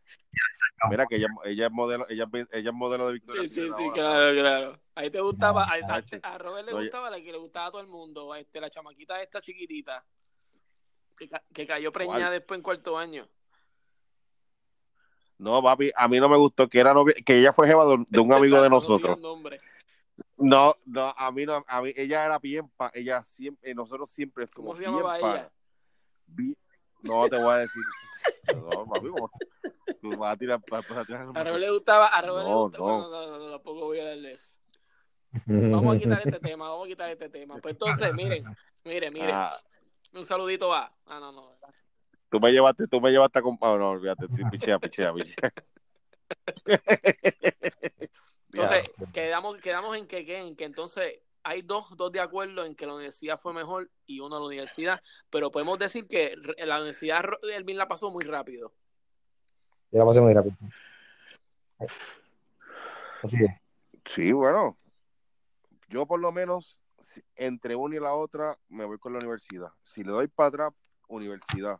Mira 0.90 1.06
que 1.06 1.16
ella, 1.16 1.28
ella 1.44 1.66
es 1.66 1.72
modelo, 1.72 2.06
ella, 2.08 2.28
ella 2.52 2.70
es 2.70 2.74
modelo 2.74 3.06
de 3.06 3.12
Victoria. 3.14 3.42
Sí, 3.44 3.50
sí, 3.50 3.70
sí, 3.70 3.90
claro, 3.92 4.34
claro. 4.40 4.80
Ahí 4.94 5.10
te 5.10 5.20
gustaba, 5.20 5.64
a, 5.64 5.74
a- 5.74 5.86
Tacho. 5.86 6.16
a 6.22 6.38
Robert 6.38 6.66
le 6.66 6.74
Oye. 6.74 6.84
gustaba 6.84 7.10
la 7.10 7.16
que 7.20 7.32
le 7.32 7.38
gustaba 7.38 7.66
a 7.66 7.70
todo 7.70 7.80
el 7.80 7.88
mundo, 7.88 8.34
este, 8.34 8.60
la 8.60 8.70
chamaquita 8.70 9.20
esta 9.22 9.40
chiquitita, 9.40 10.04
que, 11.16 11.28
que 11.52 11.66
cayó 11.66 11.90
preñada 11.92 12.30
después 12.30 12.58
en 12.58 12.62
cuarto 12.62 12.98
año. 12.98 13.28
No, 15.38 15.62
papi, 15.62 15.90
a 15.96 16.06
mí 16.06 16.20
no 16.20 16.28
me 16.28 16.36
gustó 16.36 16.68
que 16.68 16.78
era 16.78 16.94
novia, 16.94 17.14
que 17.24 17.38
ella 17.38 17.52
fue 17.52 17.66
jeva 17.66 17.84
de, 17.86 18.04
de 18.08 18.20
un 18.20 18.32
amigo 18.34 18.62
de 18.62 18.70
nosotros. 18.70 19.18
No, 20.36 20.74
no, 20.84 21.14
a 21.16 21.32
mí 21.32 21.44
no, 21.44 21.64
a 21.66 21.82
mí 21.82 21.92
ella 21.96 22.24
era 22.24 22.38
bien, 22.38 22.68
pa, 22.76 22.90
ella 22.94 23.24
siempre, 23.24 23.74
nosotros 23.74 24.10
siempre 24.10 24.46
¿Cómo 24.48 24.74
fuimos 24.74 24.78
se 24.78 24.84
bien 24.84 24.94
llamaba 24.96 25.18
ella? 25.18 25.52
Bien- 26.26 26.56
no 27.02 27.28
te 27.28 27.36
voy 27.36 27.52
a 27.52 27.56
decir. 27.58 27.82
No, 28.52 28.86
papi, 28.88 29.08
¿cómo? 29.08 29.30
Tú 30.00 30.16
vas 30.18 30.34
a 30.34 30.36
tirar, 30.36 30.60
vas 30.68 30.84
a 30.88 31.04
Robert 31.32 31.58
le 31.58 31.70
gustaba, 31.70 32.06
a 32.08 32.22
Robert 32.22 32.46
le 32.46 32.52
No, 32.52 32.62
gustaba. 32.62 32.90
no. 32.90 33.08
No, 33.08 33.26
no, 33.26 33.26
no, 33.26 33.38
no, 33.38 33.50
tampoco 33.50 33.80
voy 33.86 34.00
a 34.00 34.04
darle 34.04 34.32
eso. 34.32 34.58
Vamos 35.46 35.96
a 35.96 35.98
quitar 35.98 36.20
este 36.20 36.40
tema, 36.40 36.68
vamos 36.68 36.86
a 36.86 36.88
quitar 36.88 37.10
este 37.10 37.28
tema. 37.28 37.58
Pues 37.58 37.72
entonces, 37.74 38.14
miren, 38.14 38.44
miren, 38.84 39.12
miren, 39.12 39.30
Ah, 39.34 39.60
un 40.12 40.24
saludito 40.24 40.68
va. 40.68 40.92
Ah, 41.08 41.18
no, 41.18 41.32
no. 41.32 41.42
tú 42.28 42.38
me 42.40 42.52
llevaste, 42.52 42.86
tú 42.86 43.00
me 43.00 43.10
llevaste 43.10 43.38
a 43.38 43.42
comp- 43.42 43.58
ah, 43.62 43.76
no, 43.78 43.90
olvídate, 43.90 44.26
pichea, 44.50 44.78
pichea, 44.78 45.12
pichea. 45.12 45.52
Entonces, 48.52 48.90
quedamos, 49.12 49.56
quedamos 49.56 49.96
en 49.96 50.06
que- 50.06 50.38
en 50.38 50.54
que 50.56 50.64
entonces 50.64 51.20
hay 51.44 51.60
dos, 51.60 51.94
dos 51.96 52.10
de 52.10 52.20
acuerdo 52.20 52.64
en 52.64 52.74
que 52.74 52.86
la 52.86 52.94
universidad 52.94 53.38
fue 53.38 53.52
mejor 53.52 53.90
y 54.06 54.18
uno 54.18 54.38
la 54.38 54.46
universidad, 54.46 55.00
pero 55.30 55.50
podemos 55.50 55.78
decir 55.78 56.06
que 56.06 56.34
la 56.58 56.78
universidad 56.78 57.22
Elvin 57.42 57.76
la 57.76 57.86
pasó 57.86 58.10
muy 58.10 58.24
rápido. 58.24 58.72
Yo 59.92 59.98
la 59.98 60.06
pasé 60.06 60.22
muy 60.22 60.32
rápido. 60.32 60.56
Así 63.22 63.36
es. 63.44 63.50
Sí, 64.06 64.32
bueno. 64.32 64.76
Yo 65.88 66.06
por 66.06 66.18
lo 66.18 66.32
menos, 66.32 66.80
entre 67.36 67.76
una 67.76 67.96
y 67.96 68.00
la 68.00 68.14
otra, 68.14 68.58
me 68.68 68.86
voy 68.86 68.98
con 68.98 69.12
la 69.12 69.18
universidad. 69.18 69.68
Si 69.82 70.02
le 70.02 70.12
doy 70.12 70.28
para 70.28 70.48
atrás, 70.48 70.72
universidad. 71.08 71.78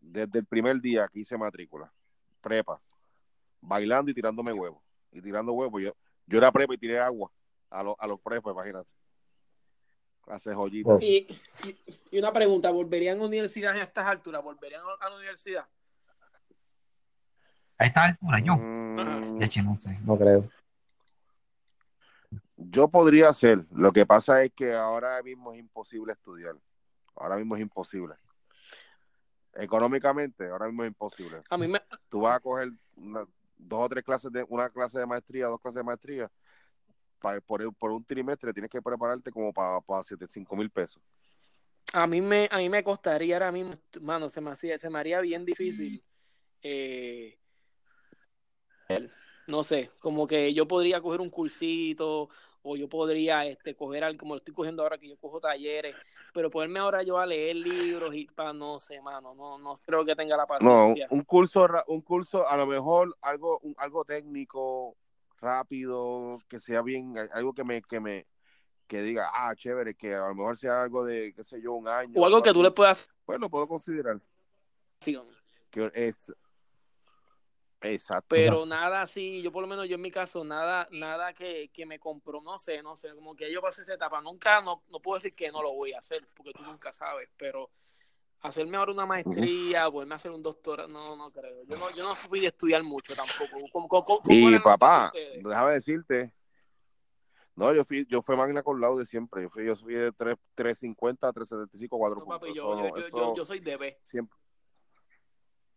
Desde 0.00 0.38
el 0.38 0.46
primer 0.46 0.80
día 0.80 1.08
que 1.12 1.20
hice 1.20 1.36
matrícula, 1.36 1.92
prepa, 2.40 2.80
bailando 3.60 4.12
y 4.12 4.14
tirándome 4.14 4.52
huevos. 4.52 4.80
Y 5.10 5.20
tirando 5.20 5.52
huevos. 5.52 5.82
Yo, 5.82 5.92
yo 6.26 6.38
era 6.38 6.52
prepa 6.52 6.74
y 6.74 6.78
tiré 6.78 7.00
agua 7.00 7.32
a, 7.70 7.82
los 7.82 7.94
a 7.98 8.06
los 8.06 8.20
prepas, 8.20 8.52
imagínate. 8.52 8.88
Clase 10.22 10.54
joyita. 10.54 10.98
Y, 11.00 11.28
y, 11.64 11.78
y 12.10 12.18
una 12.18 12.32
pregunta, 12.32 12.70
¿volverían 12.70 13.20
a 13.20 13.24
universidad 13.24 13.76
a 13.76 13.82
estas 13.82 14.06
alturas? 14.06 14.42
¿Volverían 14.42 14.82
a 15.00 15.08
la 15.08 15.16
universidad? 15.16 15.66
A 17.78 17.84
esta 17.84 18.04
altura, 18.04 18.40
yo. 18.40 18.56
Mm, 18.56 19.38
no 19.38 19.76
sé, 19.76 19.98
no 20.04 20.16
creo. 20.16 20.48
yo 22.56 22.88
podría 22.88 23.32
ser. 23.32 23.64
Lo 23.70 23.92
que 23.92 24.06
pasa 24.06 24.42
es 24.42 24.52
que 24.52 24.74
ahora 24.74 25.22
mismo 25.22 25.52
es 25.52 25.58
imposible 25.58 26.12
estudiar. 26.12 26.56
Ahora 27.14 27.36
mismo 27.36 27.54
es 27.56 27.62
imposible. 27.62 28.14
Económicamente, 29.54 30.48
ahora 30.48 30.66
mismo 30.66 30.82
es 30.82 30.88
imposible. 30.88 31.42
A 31.48 31.56
mí 31.56 31.68
me, 31.68 31.80
tú 32.08 32.20
vas 32.22 32.36
a 32.36 32.40
coger 32.40 32.72
una- 32.96 33.26
dos 33.56 33.80
o 33.80 33.88
tres 33.88 34.04
clases 34.04 34.30
de 34.32 34.44
una 34.48 34.68
clase 34.68 34.98
de 34.98 35.06
maestría, 35.06 35.46
dos 35.46 35.60
clases 35.60 35.76
de 35.76 35.82
maestría, 35.82 36.30
pa- 37.20 37.40
por, 37.40 37.74
por 37.76 37.90
un 37.92 38.04
trimestre 38.04 38.52
tienes 38.52 38.70
que 38.70 38.82
prepararte 38.82 39.30
como 39.30 39.52
para 39.52 39.80
pa, 39.80 40.02
siete, 40.04 40.26
cinco 40.28 40.56
mil 40.56 40.70
pesos. 40.70 41.02
a 41.92 42.06
mí 42.06 42.20
me, 42.20 42.48
a 42.50 42.58
mí 42.58 42.68
me 42.68 42.82
costaría 42.84 43.36
ahora 43.36 43.52
mismo, 43.52 43.74
mano, 44.00 44.28
se 44.28 44.40
me 44.40 44.50
hacía, 44.50 44.76
se 44.78 44.90
me 44.90 44.98
haría 44.98 45.20
bien 45.20 45.44
difícil. 45.44 46.02
eh, 46.62 47.38
no 49.46 49.62
sé, 49.62 49.90
como 50.00 50.26
que 50.26 50.52
yo 50.52 50.66
podría 50.66 51.00
coger 51.00 51.20
un 51.20 51.30
cursito 51.30 52.28
o 52.62 52.76
yo 52.76 52.88
podría 52.88 53.46
este 53.46 53.76
coger 53.76 54.02
algo 54.02 54.18
como 54.18 54.34
lo 54.34 54.38
estoy 54.38 54.52
cogiendo 54.54 54.82
ahora 54.82 54.98
que 54.98 55.08
yo 55.08 55.16
cojo 55.18 55.40
talleres, 55.40 55.94
pero 56.34 56.50
ponerme 56.50 56.80
ahora 56.80 57.02
yo 57.04 57.16
a 57.18 57.24
leer 57.26 57.54
libros 57.54 58.12
y 58.14 58.26
para 58.26 58.52
no 58.52 58.80
sé, 58.80 59.00
mano, 59.00 59.34
no 59.36 59.56
no 59.58 59.74
creo 59.86 60.04
que 60.04 60.16
tenga 60.16 60.36
la 60.36 60.46
No, 60.46 60.48
paciencia. 60.48 61.06
un 61.10 61.22
curso, 61.22 61.66
un 61.86 62.00
curso, 62.00 62.48
a 62.48 62.56
lo 62.56 62.66
mejor 62.66 63.16
algo, 63.22 63.60
un- 63.60 63.74
algo 63.78 64.04
técnico, 64.04 64.96
rápido, 65.40 66.38
que 66.48 66.60
sea 66.60 66.82
bien, 66.82 67.14
algo 67.32 67.52
que 67.52 67.64
me, 67.64 67.82
que 67.82 68.00
me, 68.00 68.26
que 68.86 69.02
diga, 69.02 69.30
ah, 69.32 69.54
chévere, 69.54 69.94
que 69.94 70.14
a 70.14 70.28
lo 70.28 70.34
mejor 70.34 70.56
sea 70.56 70.82
algo 70.82 71.04
de, 71.04 71.32
qué 71.34 71.44
sé 71.44 71.60
yo, 71.60 71.74
un 71.74 71.88
año. 71.88 72.18
o 72.20 72.24
algo 72.26 72.42
que 72.42 72.52
tú 72.52 72.62
le 72.62 72.70
puedas 72.70 73.10
Pues 73.24 73.38
lo 73.40 73.50
puedo 73.50 73.66
considerar. 73.66 74.20
Que 75.70 75.90
es, 75.94 76.32
exacto. 77.82 78.26
pero 78.28 78.64
nada 78.64 79.02
así, 79.02 79.42
yo 79.42 79.52
por 79.52 79.62
lo 79.62 79.68
menos 79.68 79.88
yo 79.88 79.96
en 79.96 80.00
mi 80.00 80.10
caso, 80.10 80.42
nada, 80.42 80.88
nada 80.90 81.34
que, 81.34 81.68
que 81.68 81.84
me 81.84 81.98
compró, 81.98 82.40
no 82.40 82.58
sé, 82.58 82.82
no 82.82 82.96
sé, 82.96 83.14
como 83.14 83.36
que 83.36 83.52
yo 83.52 83.60
pasé 83.60 83.82
esa 83.82 83.94
etapa, 83.94 84.20
nunca, 84.20 84.60
no, 84.60 84.82
no 84.88 85.00
puedo 85.00 85.16
decir 85.16 85.34
que 85.34 85.50
no 85.50 85.62
lo 85.62 85.74
voy 85.74 85.92
a 85.92 85.98
hacer, 85.98 86.26
porque 86.34 86.52
tú 86.52 86.62
nunca 86.62 86.92
sabes, 86.92 87.28
pero 87.36 87.70
hacerme 88.42 88.76
ahora 88.76 88.92
una 88.92 89.06
maestría, 89.06 89.90
poderme 89.90 90.14
hacer 90.14 90.30
un 90.30 90.42
doctorado, 90.42 90.88
no, 90.88 91.16
no 91.16 91.30
creo, 91.30 91.64
yo 91.64 91.76
no, 91.76 91.90
yo 91.90 92.02
no 92.04 92.14
fui 92.14 92.40
de 92.40 92.48
estudiar 92.48 92.82
mucho 92.82 93.14
tampoco. 93.14 93.68
¿Cómo- 93.72 93.88
cómo- 93.88 94.04
cómo 94.04 94.20
Y 94.28 94.58
papá, 94.60 95.12
déjame 95.42 95.72
decirte. 95.72 96.32
No, 97.54 97.72
yo 97.72 97.84
fui, 97.84 98.06
yo 98.06 98.20
fui 98.20 98.36
magna 98.36 98.62
con 98.62 98.78
laude 98.82 99.06
siempre. 99.06 99.42
Yo 99.42 99.48
fui, 99.48 99.64
yo 99.64 99.74
fui 99.74 99.94
de 99.94 100.12
3, 100.12 100.36
350 100.54 101.28
a 101.28 101.32
375, 101.32 101.96
4 101.96 102.20
No, 102.20 102.26
papi, 102.26 102.48
puntos. 102.48 102.56
yo, 102.56 102.62
Eso 102.62 102.76
yo, 102.76 102.76
no- 102.76 102.96
yo, 103.00 103.06
eso 103.06 103.16
yo, 103.18 103.36
yo 103.36 103.44
soy 103.46 103.60
de 103.60 103.76
B. 103.78 103.96
siempre. 103.98 104.38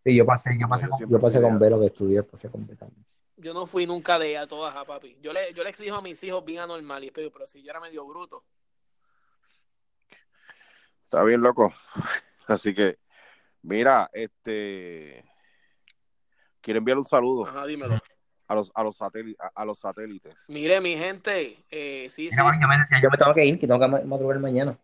Sí, 0.04 0.16
yo 0.16 0.26
pasé, 0.26 0.58
yo 0.60 0.68
pasé, 0.68 0.88
yo 0.88 0.92
con, 0.92 1.10
yo 1.10 1.20
pasé 1.22 1.42
con 1.42 1.54
de- 1.54 1.60
Vero 1.60 1.80
que 1.80 1.86
estudié, 1.86 2.24
pasé 2.24 2.50
con 2.52 2.68
B 2.68 2.76
también. 2.76 3.06
Yo 3.38 3.54
no 3.54 3.66
fui 3.66 3.86
nunca 3.88 4.20
de 4.20 4.38
A 4.38 4.42
a 4.42 4.48
todas 4.48 4.76
a 4.76 4.84
papi. 4.84 5.18
Yo 5.22 5.32
le, 5.32 5.54
yo 5.54 5.64
le 5.64 5.70
exijo 5.70 5.96
a 5.96 6.02
mis 6.02 6.22
hijos 6.26 6.44
bien 6.44 6.60
anormal, 6.60 7.02
y 7.06 7.12
pero, 7.12 7.32
pero 7.32 7.48
si 7.48 7.64
yo 7.64 7.70
era 7.70 7.80
medio 7.80 8.06
bruto. 8.06 8.44
Está 11.06 11.24
bien, 11.24 11.42
loco. 11.42 11.74
Así 12.50 12.74
que, 12.74 12.98
mira, 13.62 14.10
este. 14.14 15.24
Quiero 16.62 16.80
enviar 16.80 16.98
un 16.98 17.06
saludo 17.06 17.46
Ajá, 17.48 17.66
dímelo. 17.66 18.02
a 18.48 18.56
los, 18.56 18.72
a 18.76 18.84
los 18.84 18.98
satélites, 18.98 19.40
a, 19.40 19.62
a 19.62 19.66
los 19.66 19.80
satélites. 19.80 20.36
Mire, 20.48 20.82
mi 20.82 20.98
gente, 20.98 21.56
eh, 21.70 22.08
sí, 22.10 22.30
sí, 22.30 22.38
yo, 22.38 22.44
me, 22.68 23.02
yo 23.02 23.10
me 23.10 23.18
tengo 23.18 23.34
que 23.34 23.46
ir, 23.46 23.58
que 23.60 23.66
tengo 23.66 23.80
que 23.80 23.88
ma- 23.88 24.02
madrugar 24.02 24.40
mañana. 24.40 24.78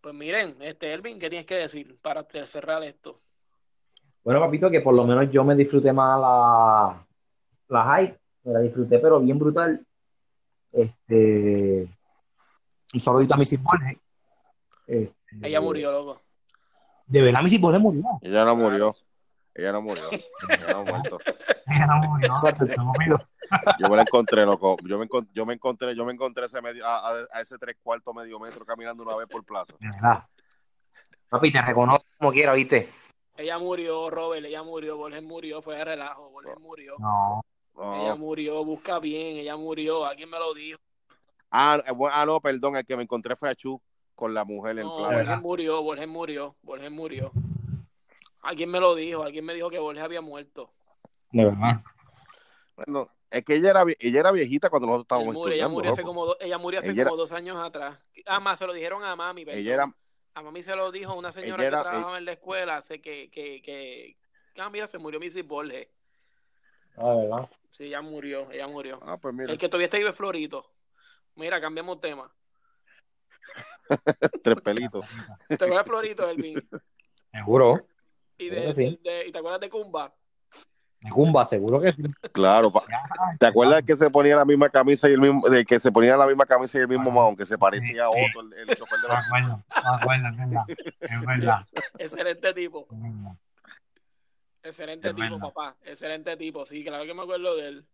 Pues 0.00 0.14
miren, 0.14 0.56
este 0.60 0.92
Elvin, 0.92 1.18
¿qué 1.18 1.28
tienes 1.28 1.46
que 1.46 1.56
decir 1.56 1.98
para 2.00 2.22
cerrar 2.46 2.82
esto? 2.84 3.18
Bueno, 4.22 4.40
papito, 4.40 4.70
que 4.70 4.80
por 4.80 4.94
lo 4.94 5.04
menos 5.04 5.30
yo 5.32 5.42
me 5.42 5.56
disfruté 5.56 5.92
más 5.92 6.20
la, 6.20 7.06
la 7.68 7.84
high, 7.84 8.16
me 8.44 8.52
la 8.52 8.60
disfruté, 8.60 8.98
pero 9.00 9.18
bien 9.20 9.38
brutal. 9.38 9.84
Este, 10.72 11.88
un 12.94 13.00
saludito 13.00 13.34
a 13.34 13.36
Missy 13.36 13.56
Borges. 13.56 13.96
Este, 14.86 15.14
Ella 15.42 15.60
murió, 15.60 15.90
loco. 15.90 16.20
De 17.06 17.22
verdad, 17.22 17.42
Missy 17.42 17.58
Borges 17.58 17.80
murió. 17.80 18.04
Ella 18.20 18.44
no 18.44 18.56
murió. 18.56 18.96
Ella 19.54 19.72
no 19.72 19.82
murió. 19.82 20.10
Ella 20.10 20.72
no 20.72 20.84
muerto. 20.84 21.18
Ella 21.66 21.86
no 21.86 21.96
murió. 21.98 22.38
Yo 23.78 23.88
me 23.88 23.96
la 23.96 24.02
encontré, 24.02 24.44
loco. 24.44 24.76
Yo 24.84 24.98
me, 24.98 25.06
encon- 25.08 25.28
yo 25.32 25.46
me 25.46 25.54
encontré, 25.54 25.94
yo 25.94 26.04
me 26.04 26.12
encontré 26.12 26.46
ese 26.46 26.60
medio, 26.60 26.84
a, 26.84 27.08
a- 27.10 27.26
a 27.32 27.40
ese 27.40 27.56
tres 27.58 27.76
cuartos 27.82 28.12
medio 28.14 28.40
metro 28.40 28.64
caminando 28.64 29.04
una 29.04 29.14
vez 29.16 29.28
por 29.28 29.44
plaza. 29.44 29.72
De 29.78 29.88
verdad. 29.88 30.24
Papi, 31.28 31.52
te 31.52 31.62
reconozco 31.62 32.08
como 32.18 32.32
quiera, 32.32 32.52
¿viste? 32.54 32.88
Ella 33.36 33.58
murió, 33.58 34.10
Robert, 34.10 34.44
ella 34.44 34.62
murió, 34.62 34.96
Borges 34.96 35.22
murió, 35.22 35.62
fue 35.62 35.76
de 35.76 35.84
relajo, 35.84 36.30
Borges 36.30 36.58
murió. 36.58 36.94
No. 36.98 37.42
Ella 37.78 38.14
murió, 38.16 38.64
busca 38.64 38.98
bien, 38.98 39.36
ella 39.36 39.56
murió, 39.56 40.06
alguien 40.06 40.30
me 40.30 40.38
lo 40.38 40.54
dijo. 40.54 40.78
Ah, 41.50 41.80
eh, 41.86 41.92
bueno, 41.92 42.16
ah, 42.16 42.26
no, 42.26 42.40
perdón, 42.40 42.76
el 42.76 42.84
que 42.84 42.96
me 42.96 43.02
encontré 43.02 43.36
fue 43.36 43.50
a 43.50 43.54
Chu 43.54 43.80
con 44.16 44.34
la 44.34 44.44
mujer 44.44 44.78
en 44.80 44.86
No, 44.86 44.96
plaza. 44.96 45.14
Borges 45.14 45.40
murió, 45.42 45.82
Borges 45.82 46.08
murió, 46.08 46.56
Borges 46.62 46.90
murió. 46.90 47.30
Alguien 48.42 48.70
me 48.70 48.80
lo 48.80 48.94
dijo, 48.94 49.22
alguien 49.22 49.44
me 49.44 49.54
dijo 49.54 49.70
que 49.70 49.78
Borges 49.78 50.02
había 50.02 50.20
muerto. 50.20 50.72
De 51.30 51.44
verdad. 51.44 51.80
Bueno, 52.76 53.08
Es 53.30 53.44
que 53.44 53.56
ella 53.56 53.70
era, 53.70 53.84
ella 53.98 54.20
era 54.20 54.30
viejita 54.32 54.70
cuando 54.70 54.86
nosotros 54.86 55.04
estábamos 55.04 55.34
murió, 55.34 55.52
ella 55.54 55.64
estudiando. 55.64 55.74
murió 55.74 55.92
hace 55.92 56.02
como, 56.02 56.26
do- 56.26 56.36
ella 56.40 56.58
murió 56.58 56.78
hace 56.78 56.90
Ella 56.92 57.02
era- 57.02 57.10
como 57.10 57.20
dos 57.20 57.32
años 57.32 57.58
atrás. 57.58 57.98
Ah, 58.24 58.38
más 58.40 58.58
se 58.58 58.66
lo 58.66 58.72
dijeron 58.72 59.02
a 59.04 59.16
mami. 59.16 59.44
perdón. 59.44 59.60
Ella 59.60 59.74
era, 59.74 59.94
A 60.34 60.42
mami 60.42 60.62
se 60.62 60.76
lo 60.76 60.92
dijo 60.92 61.14
una 61.14 61.32
señora 61.32 61.64
era- 61.64 61.78
que 61.78 61.82
trabajaba 61.88 62.18
en 62.18 62.24
la 62.24 62.32
escuela, 62.32 62.76
hace 62.76 63.00
que, 63.00 63.28
que, 63.30 63.60
que, 63.62 64.16
ah, 64.58 64.70
mira, 64.70 64.86
se 64.86 64.98
murió 64.98 65.18
Missy 65.18 65.42
Borges. 65.42 65.88
Ah, 66.96 67.14
¿verdad? 67.14 67.50
Sí, 67.72 67.84
ella 67.86 68.00
murió, 68.00 68.50
ella 68.52 68.68
murió. 68.68 69.00
ah, 69.02 69.18
pues 69.18 69.34
mira, 69.34 69.52
El 69.52 69.58
que 69.58 69.68
todavía 69.68 69.86
está 69.86 69.96
vivo 69.98 70.08
es 70.10 70.16
Florito. 70.16 70.70
Mira, 71.34 71.60
cambiamos 71.60 72.00
tema. 72.00 72.32
tres 74.42 74.60
pelitos. 74.60 75.04
¿Te 75.48 75.54
acuerdas 75.54 75.84
de 75.84 75.90
Florito, 75.90 76.28
Elvin? 76.28 76.60
Seguro. 77.32 77.86
Y, 78.38 78.48
de, 78.50 78.62
que 78.66 78.72
sí. 78.72 79.00
de- 79.02 79.10
de- 79.10 79.26
¿y 79.28 79.32
te 79.32 79.38
acuerdas 79.38 79.60
de 79.60 79.68
Kumba? 79.70 80.14
De 81.00 81.10
Cumba, 81.10 81.44
seguro 81.44 81.80
que 81.80 81.92
sí. 81.92 82.02
Claro, 82.32 82.72
pa- 82.72 82.82
¿te 83.38 83.46
acuerdas 83.46 83.82
que 83.82 83.96
se 83.96 84.10
ponía 84.10 84.36
la 84.36 84.44
misma 84.44 84.68
camisa 84.70 85.08
y 85.08 85.12
el 85.12 85.20
mismo, 85.20 85.46
de 85.48 85.64
que 85.64 85.78
se 85.78 85.92
ponía 85.92 86.16
la 86.16 86.26
misma 86.26 86.46
camisa 86.46 86.78
y 86.78 86.82
el 86.82 86.88
mismo 86.88 87.10
mahón, 87.10 87.36
que 87.36 87.46
se 87.46 87.56
parecía 87.58 88.04
a 88.04 88.08
Otto, 88.10 88.40
el, 88.40 88.68
el 88.70 88.76
chofer 88.76 88.98
de 89.00 89.08
Me 89.08 89.14
la... 89.14 89.20
acuerdo, 89.20 89.62
me 89.68 89.96
acuerdo, 89.96 90.28
es 90.28 90.36
verdad. 90.36 90.64
Es 91.00 91.26
verdad. 91.26 91.66
Excelente 91.98 92.54
tipo. 92.54 92.88
Excelente 94.62 95.08
Es 95.08 95.14
tipo, 95.14 95.24
verdad. 95.36 95.38
papá. 95.52 95.76
Excelente 95.84 96.36
tipo. 96.36 96.66
Sí, 96.66 96.82
claro 96.84 97.04
que 97.04 97.14
me 97.14 97.22
acuerdo 97.22 97.56
de 97.56 97.68
él. 97.68 97.86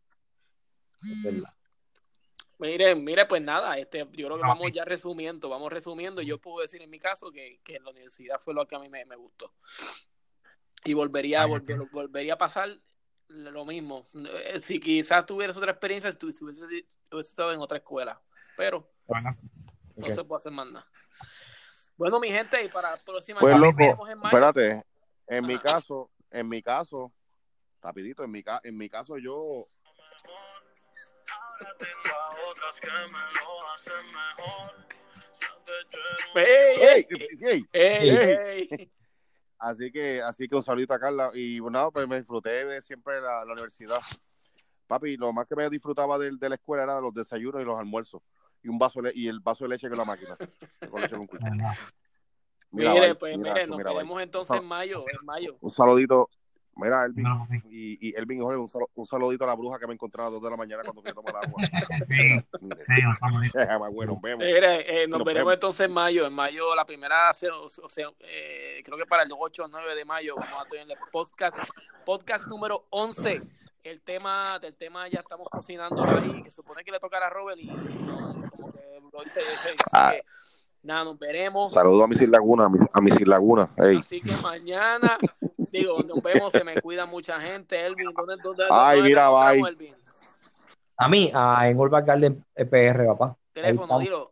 Es 1.03 1.23
verdad. 1.25 1.55
Miren, 2.63 3.03
mire, 3.03 3.27
pues 3.27 3.43
nada, 3.43 3.77
este, 3.77 3.99
yo 3.99 4.07
creo 4.07 4.37
que 4.37 4.43
No, 4.43 4.49
vamos 4.49 4.67
sí. 4.67 4.73
ya 4.75 4.85
resumiendo, 4.85 5.49
vamos 5.49 5.73
resumiendo. 5.73 6.23
Yo 6.23 6.39
puedo 6.39 6.61
decir 6.61 6.81
en 6.81 6.91
mi 6.91 7.01
caso 7.01 7.33
que, 7.33 7.59
que 7.65 7.81
la 7.81 7.91
universidad 7.91 8.39
fue 8.39 8.55
lo 8.55 8.65
que 8.69 8.77
a 8.77 8.79
mí 8.79 8.89
me, 8.89 9.05
me 9.05 9.17
gustó. 9.17 9.53
Y 10.85 10.95
volvería, 10.95 11.43
Ay, 11.43 11.51
volver- 11.51 11.81
sí. 11.83 11.89
volvería 11.91 12.35
a 12.35 12.39
pasar 12.39 12.69
lo 13.27 13.65
mismo. 13.65 14.07
Eh, 14.15 14.61
Si 14.63 14.79
quizás 14.79 15.27
tuvieras 15.27 15.57
otra 15.57 15.73
experiencia, 15.73 16.13
si 16.13 16.19
hubiese, 16.25 16.63
hubiese 16.63 16.87
estado 17.31 17.53
en 17.53 17.59
otra 17.59 17.79
escuela. 17.79 18.23
Pero 18.57 18.89
Bueno, 19.07 19.37
no 19.97 20.07
se 20.15 20.23
puede 20.23 20.37
hacer 20.37 20.53
más 20.53 20.71
nada. 20.71 20.87
Bueno, 21.97 22.21
mi 22.21 22.31
gente, 22.31 22.63
y 22.63 22.69
para 22.69 22.93
la 22.93 22.97
próxima 22.97 23.41
Pues 23.41 23.57
loco, 23.57 24.07
en 24.09 24.19
espérate, 24.25 24.83
en 25.27 25.47
mi 25.47 25.59
caso, 25.59 26.13
en 26.31 26.49
mi 26.49 26.63
caso, 26.63 27.13
rapidito, 27.83 28.23
en 28.23 28.31
mi, 28.31 28.45
ca- 28.45 28.61
en 28.63 28.77
mi 28.77 28.89
caso 28.89 29.19
yo, 29.19 29.67
otras 32.53 32.81
que 32.81 32.89
me 32.89 33.19
lo 33.41 33.73
hacen 33.75 34.07
mejor. 34.07 34.87
Siempre 35.33 35.75
quiero 35.91 36.47
¡Ey, 36.47 36.81
¡Ey! 36.81 37.07
ey, 37.11 37.67
¡Ey! 37.73 38.09
ey, 38.09 38.69
ey! 38.71 38.93
Así 39.59 39.93
que, 39.93 40.21
así 40.21 40.49
que 40.49 40.57
un 40.57 40.63
saludito 40.63 40.93
a 40.93 40.99
Carla. 40.99 41.31
Y 41.35 41.61
nada, 41.61 41.91
pues 41.91 42.09
me 42.09 42.17
disfruté 42.17 42.65
de 42.65 42.83
siempre 42.83 43.21
la, 43.21 43.45
la 43.45 43.53
universidad. 43.53 43.99
Papi, 44.89 45.17
lo 45.17 45.33
más 45.33 45.47
que 45.47 45.55
me 45.55 45.71
disfrutaba 45.71 46.19
de, 46.19 46.33
de 46.37 46.49
la 46.49 46.57
escuela 46.57 46.83
era 46.83 47.01
los 47.01 47.15
desayunos 47.15 47.63
y 47.63 47.65
los 47.65 47.79
almuerzos. 47.79 48.23
Y 48.63 48.69
un 48.69 48.79
vaso 48.79 49.01
de 49.01 49.13
y 49.15 49.29
el 49.29 49.41
vaso 49.41 49.65
de 49.65 49.71
leche 49.71 49.89
con 49.89 49.99
la 49.99 50.05
máquina. 50.05 50.37
Con 50.91 51.01
leche 51.01 51.17
con 51.17 51.29
Mire, 52.73 53.15
pues 53.15 53.37
mire, 53.39 53.67
nos 53.67 53.79
veremos 53.79 54.23
entonces 54.23 54.57
en 54.57 54.65
mayo, 54.67 55.05
en 55.09 55.27
mayo. 55.27 55.57
Un 55.61 55.71
saludito. 55.71 56.29
Mira, 56.77 57.05
Elvin. 57.05 57.23
No, 57.25 57.47
sí. 57.51 57.63
Y, 57.71 58.09
y 58.09 58.17
Elvin 58.17 58.39
y 58.39 58.41
Jorge, 58.43 58.57
un, 58.59 58.69
salo- 58.69 58.91
un 58.95 59.07
saludito 59.07 59.45
a 59.45 59.49
la 59.49 59.55
bruja 59.55 59.79
que 59.79 59.87
me 59.87 59.95
encontraba 59.95 60.29
a 60.29 60.31
las 60.33 60.41
2 60.41 60.45
de 60.45 60.51
la 60.51 60.57
mañana 60.57 60.83
cuando 60.83 61.03
fui 61.03 61.11
a 61.11 61.15
tomar 61.15 61.37
agua. 61.37 61.63
Sí, 62.09 62.39
sí, 62.79 62.93
bueno, 63.91 64.13
nos 64.15 64.23
vemos. 64.23 64.45
Mire, 64.45 65.03
eh, 65.03 65.07
nos 65.07 65.19
Nos 65.19 65.27
veremos 65.27 65.47
vemos. 65.51 65.55
entonces 65.55 65.87
en 65.87 65.93
mayo. 65.93 66.27
En 66.27 66.33
mayo, 66.33 66.75
la 66.75 66.85
primera, 66.85 67.31
o 67.31 67.69
sea, 67.89 68.09
eh, 68.21 68.81
creo 68.85 68.97
que 68.99 69.07
para 69.07 69.23
el 69.25 69.31
8 69.37 69.65
o 69.65 69.69
9 69.69 69.95
de 69.95 70.05
mayo, 70.05 70.35
vamos 70.37 70.63
a 70.67 70.69
tener 70.69 70.91
el 70.91 70.97
podcast, 71.13 71.57
podcast 72.05 72.47
número 72.49 72.87
11. 72.91 73.43
El 73.85 74.01
tema, 74.01 74.59
del 74.61 74.75
tema 74.77 75.09
ya 75.09 75.21
estamos 75.21 75.49
cocinando 75.51 76.05
ahí, 76.05 76.43
que 76.43 76.51
se 76.51 76.57
supone 76.57 76.85
que 76.85 76.93
le 76.93 77.01
tocará 77.01 77.27
a 77.27 77.31
Robert 77.31 77.59
y 77.61 77.67
como 77.69 78.73
que 78.73 79.01
lo 79.13 79.25
dice. 79.25 79.41
Así 79.55 79.69
Ah. 79.93 80.13
que, 80.15 80.23
nada, 80.85 81.05
nos 81.05 81.19
veremos. 81.19 81.73
Saludos 81.73 82.05
a 82.05 82.07
Misil 82.07 82.31
Laguna, 82.31 82.67
a 82.67 83.01
mis, 83.01 83.17
a 83.17 83.25
Laguna. 83.27 83.71
Así 83.99 84.21
que 84.21 84.33
mañana, 84.43 85.19
digo, 85.73 85.99
nos 86.03 86.23
vemos, 86.23 86.53
se 86.53 86.63
me 86.63 86.81
cuida 86.81 87.07
mucha 87.07 87.41
gente. 87.41 87.85
Elvin, 87.85 88.11
¿dónde, 88.15 88.37
dónde, 88.43 88.65
Ay, 88.71 88.99
dónde 88.99 89.09
mira, 89.11 89.29
bye. 89.31 89.61
Elvin? 89.69 89.95
A 90.97 91.09
mí, 91.09 91.31
ah, 91.35 91.69
en 91.69 91.79
Urban 91.81 92.05
Garden 92.05 92.45
eh, 92.55 92.65
PR, 92.65 93.07
papá. 93.07 93.37
Teléfono, 93.53 93.99
dilo, 93.99 94.31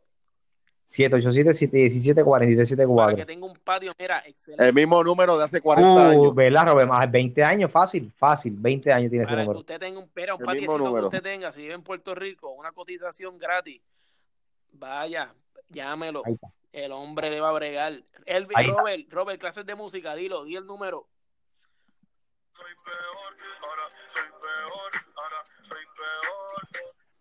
787-717-4374. 0.86 2.96
para 2.96 3.14
que 3.16 3.26
tenga 3.26 3.46
un 3.46 3.54
patio, 3.56 3.92
mira, 3.98 4.22
excelente. 4.26 4.66
El 4.66 4.72
mismo 4.74 5.02
número 5.04 5.36
de 5.38 5.44
hace 5.44 5.60
40 5.60 5.88
Uh, 5.90 5.98
años. 5.98 6.34
¿verdad, 6.34 6.66
Robert? 6.68 6.88
Más 6.88 7.10
20 7.10 7.42
años, 7.44 7.70
fácil, 7.70 8.10
fácil. 8.16 8.54
20 8.58 8.92
años 8.92 9.10
tiene 9.10 9.24
ese 9.24 9.30
Para 9.30 9.42
que 9.42 9.46
número. 9.46 9.60
usted 9.60 9.78
tenga 9.78 9.98
un, 10.00 10.10
mira, 10.14 10.34
un 10.34 10.44
patiecito 10.44 10.94
que 10.94 11.00
usted 11.04 11.22
tenga, 11.22 11.52
si 11.52 11.62
vive 11.62 11.74
en 11.74 11.82
Puerto 11.82 12.14
Rico, 12.14 12.50
una 12.50 12.72
cotización 12.72 13.38
gratis, 13.38 13.80
vaya, 14.72 15.32
llámelo. 15.68 16.22
El 16.72 16.92
hombre 16.92 17.30
le 17.30 17.40
va 17.40 17.48
a 17.50 17.52
bregar. 17.52 17.92
El, 18.26 18.46
Ahí 18.54 18.66
está. 18.66 18.76
Robert, 18.78 19.06
Robert, 19.10 19.40
clases 19.40 19.66
de 19.66 19.74
música, 19.74 20.14
dilo, 20.14 20.44
di 20.44 20.56
el 20.56 20.66
número. 20.66 21.06
Soy 22.60 22.74
peor, 22.84 23.36
ahora 23.62 23.88
soy 24.08 24.22
peor, 24.40 24.92
ahora 25.16 25.42
soy 25.62 25.84
peor. 25.96 26.68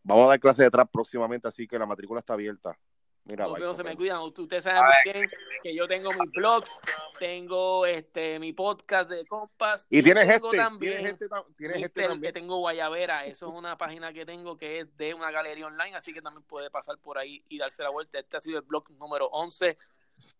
Vamos 0.04 0.26
a 0.26 0.30
dar 0.30 0.40
clase 0.40 0.64
de 0.64 0.72
trap 0.72 0.92
próximamente, 0.92 1.48
así 1.48 1.68
que 1.68 1.80
la 1.80 1.86
matrícula 1.86 2.20
está 2.20 2.34
abierta. 2.34 2.78
Mira, 3.26 3.46
se 3.76 3.84
me 3.84 3.96
cuidan. 3.96 4.22
Ustedes 4.22 4.64
saben 4.64 4.82
muy 4.82 5.14
bien 5.14 5.30
que 5.62 5.76
yo 5.76 5.84
tengo 5.86 6.10
mis 6.10 6.32
blogs, 6.32 6.80
tengo 7.20 7.86
este 7.86 8.40
mi 8.40 8.54
podcast 8.54 9.10
de 9.10 9.24
compas. 9.26 9.86
Y 9.90 10.02
tienes 10.02 10.28
tengo 10.28 10.48
este, 10.48 10.58
también 10.58 10.94
tienes 10.98 11.14
este, 11.14 11.28
tienes 11.56 11.78
Mister, 11.78 11.82
este 11.86 12.02
que 12.02 12.08
también. 12.08 12.34
tengo 12.34 12.58
Guayabera, 12.58 13.26
eso 13.28 13.50
es 13.50 13.54
una 13.54 13.78
página 13.78 14.12
que 14.14 14.26
tengo 14.26 14.58
que 14.58 14.80
es 14.80 14.98
de 14.98 15.14
una 15.14 15.30
galería 15.30 15.68
online, 15.68 15.96
así 15.96 16.12
que 16.12 16.24
también 16.24 16.44
puede 16.44 16.72
pasar 16.72 16.98
por 16.98 17.20
ahí 17.20 17.44
y 17.50 17.60
darse 17.60 17.84
la 17.84 17.90
vuelta. 17.90 18.18
Este 18.18 18.38
ha 18.38 18.42
sido 18.42 18.58
el 18.58 18.66
blog 18.66 18.90
número 18.94 19.28
11. 19.28 19.78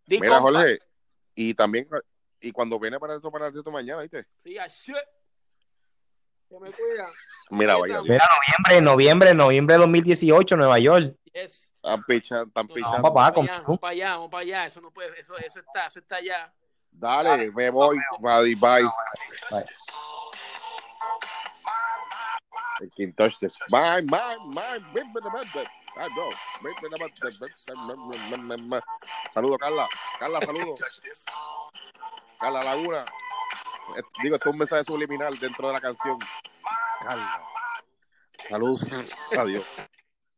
Di 0.08 0.20
Mira, 0.20 0.40
compas. 0.40 0.64
Jorge, 0.64 0.80
y 1.36 1.54
también, 1.54 1.88
y 2.42 2.52
cuando 2.52 2.80
viene 2.80 3.00
para 3.00 3.16
esto, 3.16 3.32
para 3.32 3.48
esto 3.48 3.72
mañana, 3.72 4.02
¿viste? 4.02 4.26
Sí, 4.38 4.58
ah, 4.58 4.68
shit. 4.68 4.96
Que 6.48 6.60
me 6.60 6.72
cuidan. 6.72 7.12
Mira, 7.52 7.78
vaya. 7.78 8.02
Mira, 8.02 8.26
noviembre, 8.28 8.82
noviembre, 8.82 9.34
noviembre 9.34 9.76
de 9.76 9.80
2018, 9.80 10.58
Nueva 10.58 10.80
York. 10.80 11.16
Yes. 11.34 11.74
están 11.76 12.04
pichando, 12.06 12.46
están 12.48 12.68
pichando. 12.68 13.02
vamos 13.02 13.14
para 13.14 13.28
allá, 13.28 13.62
vamos 13.64 13.80
para 13.80 13.92
allá, 13.92 14.12
vamos 14.12 14.32
para 14.32 14.42
allá. 14.42 14.66
Eso 14.66 14.82
no 14.82 14.92
puede, 14.92 15.20
eso, 15.20 15.38
eso 15.38 15.60
está, 15.60 15.86
eso 15.86 16.00
está 16.00 16.16
allá. 16.16 16.52
Dale, 16.92 17.52
me 17.52 17.70
voy, 17.70 17.98
bye, 18.20 18.56
bye. 18.56 18.84
Bye. 19.52 19.66
I 22.82 22.88
can 22.96 23.14
touch 23.14 23.38
this. 23.40 23.52
Saludo, 29.34 29.58
Carla. 29.58 29.88
Carla, 30.18 30.40
saludo. 30.40 30.76
Carla 32.40 32.64
Laguna. 32.64 33.06
Eh, 33.98 34.02
Digo, 34.24 34.36
esto 34.36 34.50
es 34.50 34.56
un 34.56 34.60
mensaje 34.60 34.84
subliminal 34.84 35.38
dentro 35.40 35.68
de 35.68 35.74
la 35.74 35.80
canción. 35.80 36.18
Carla. 37.04 37.44
Saludos. 38.48 38.86
Adiós. 39.38 39.66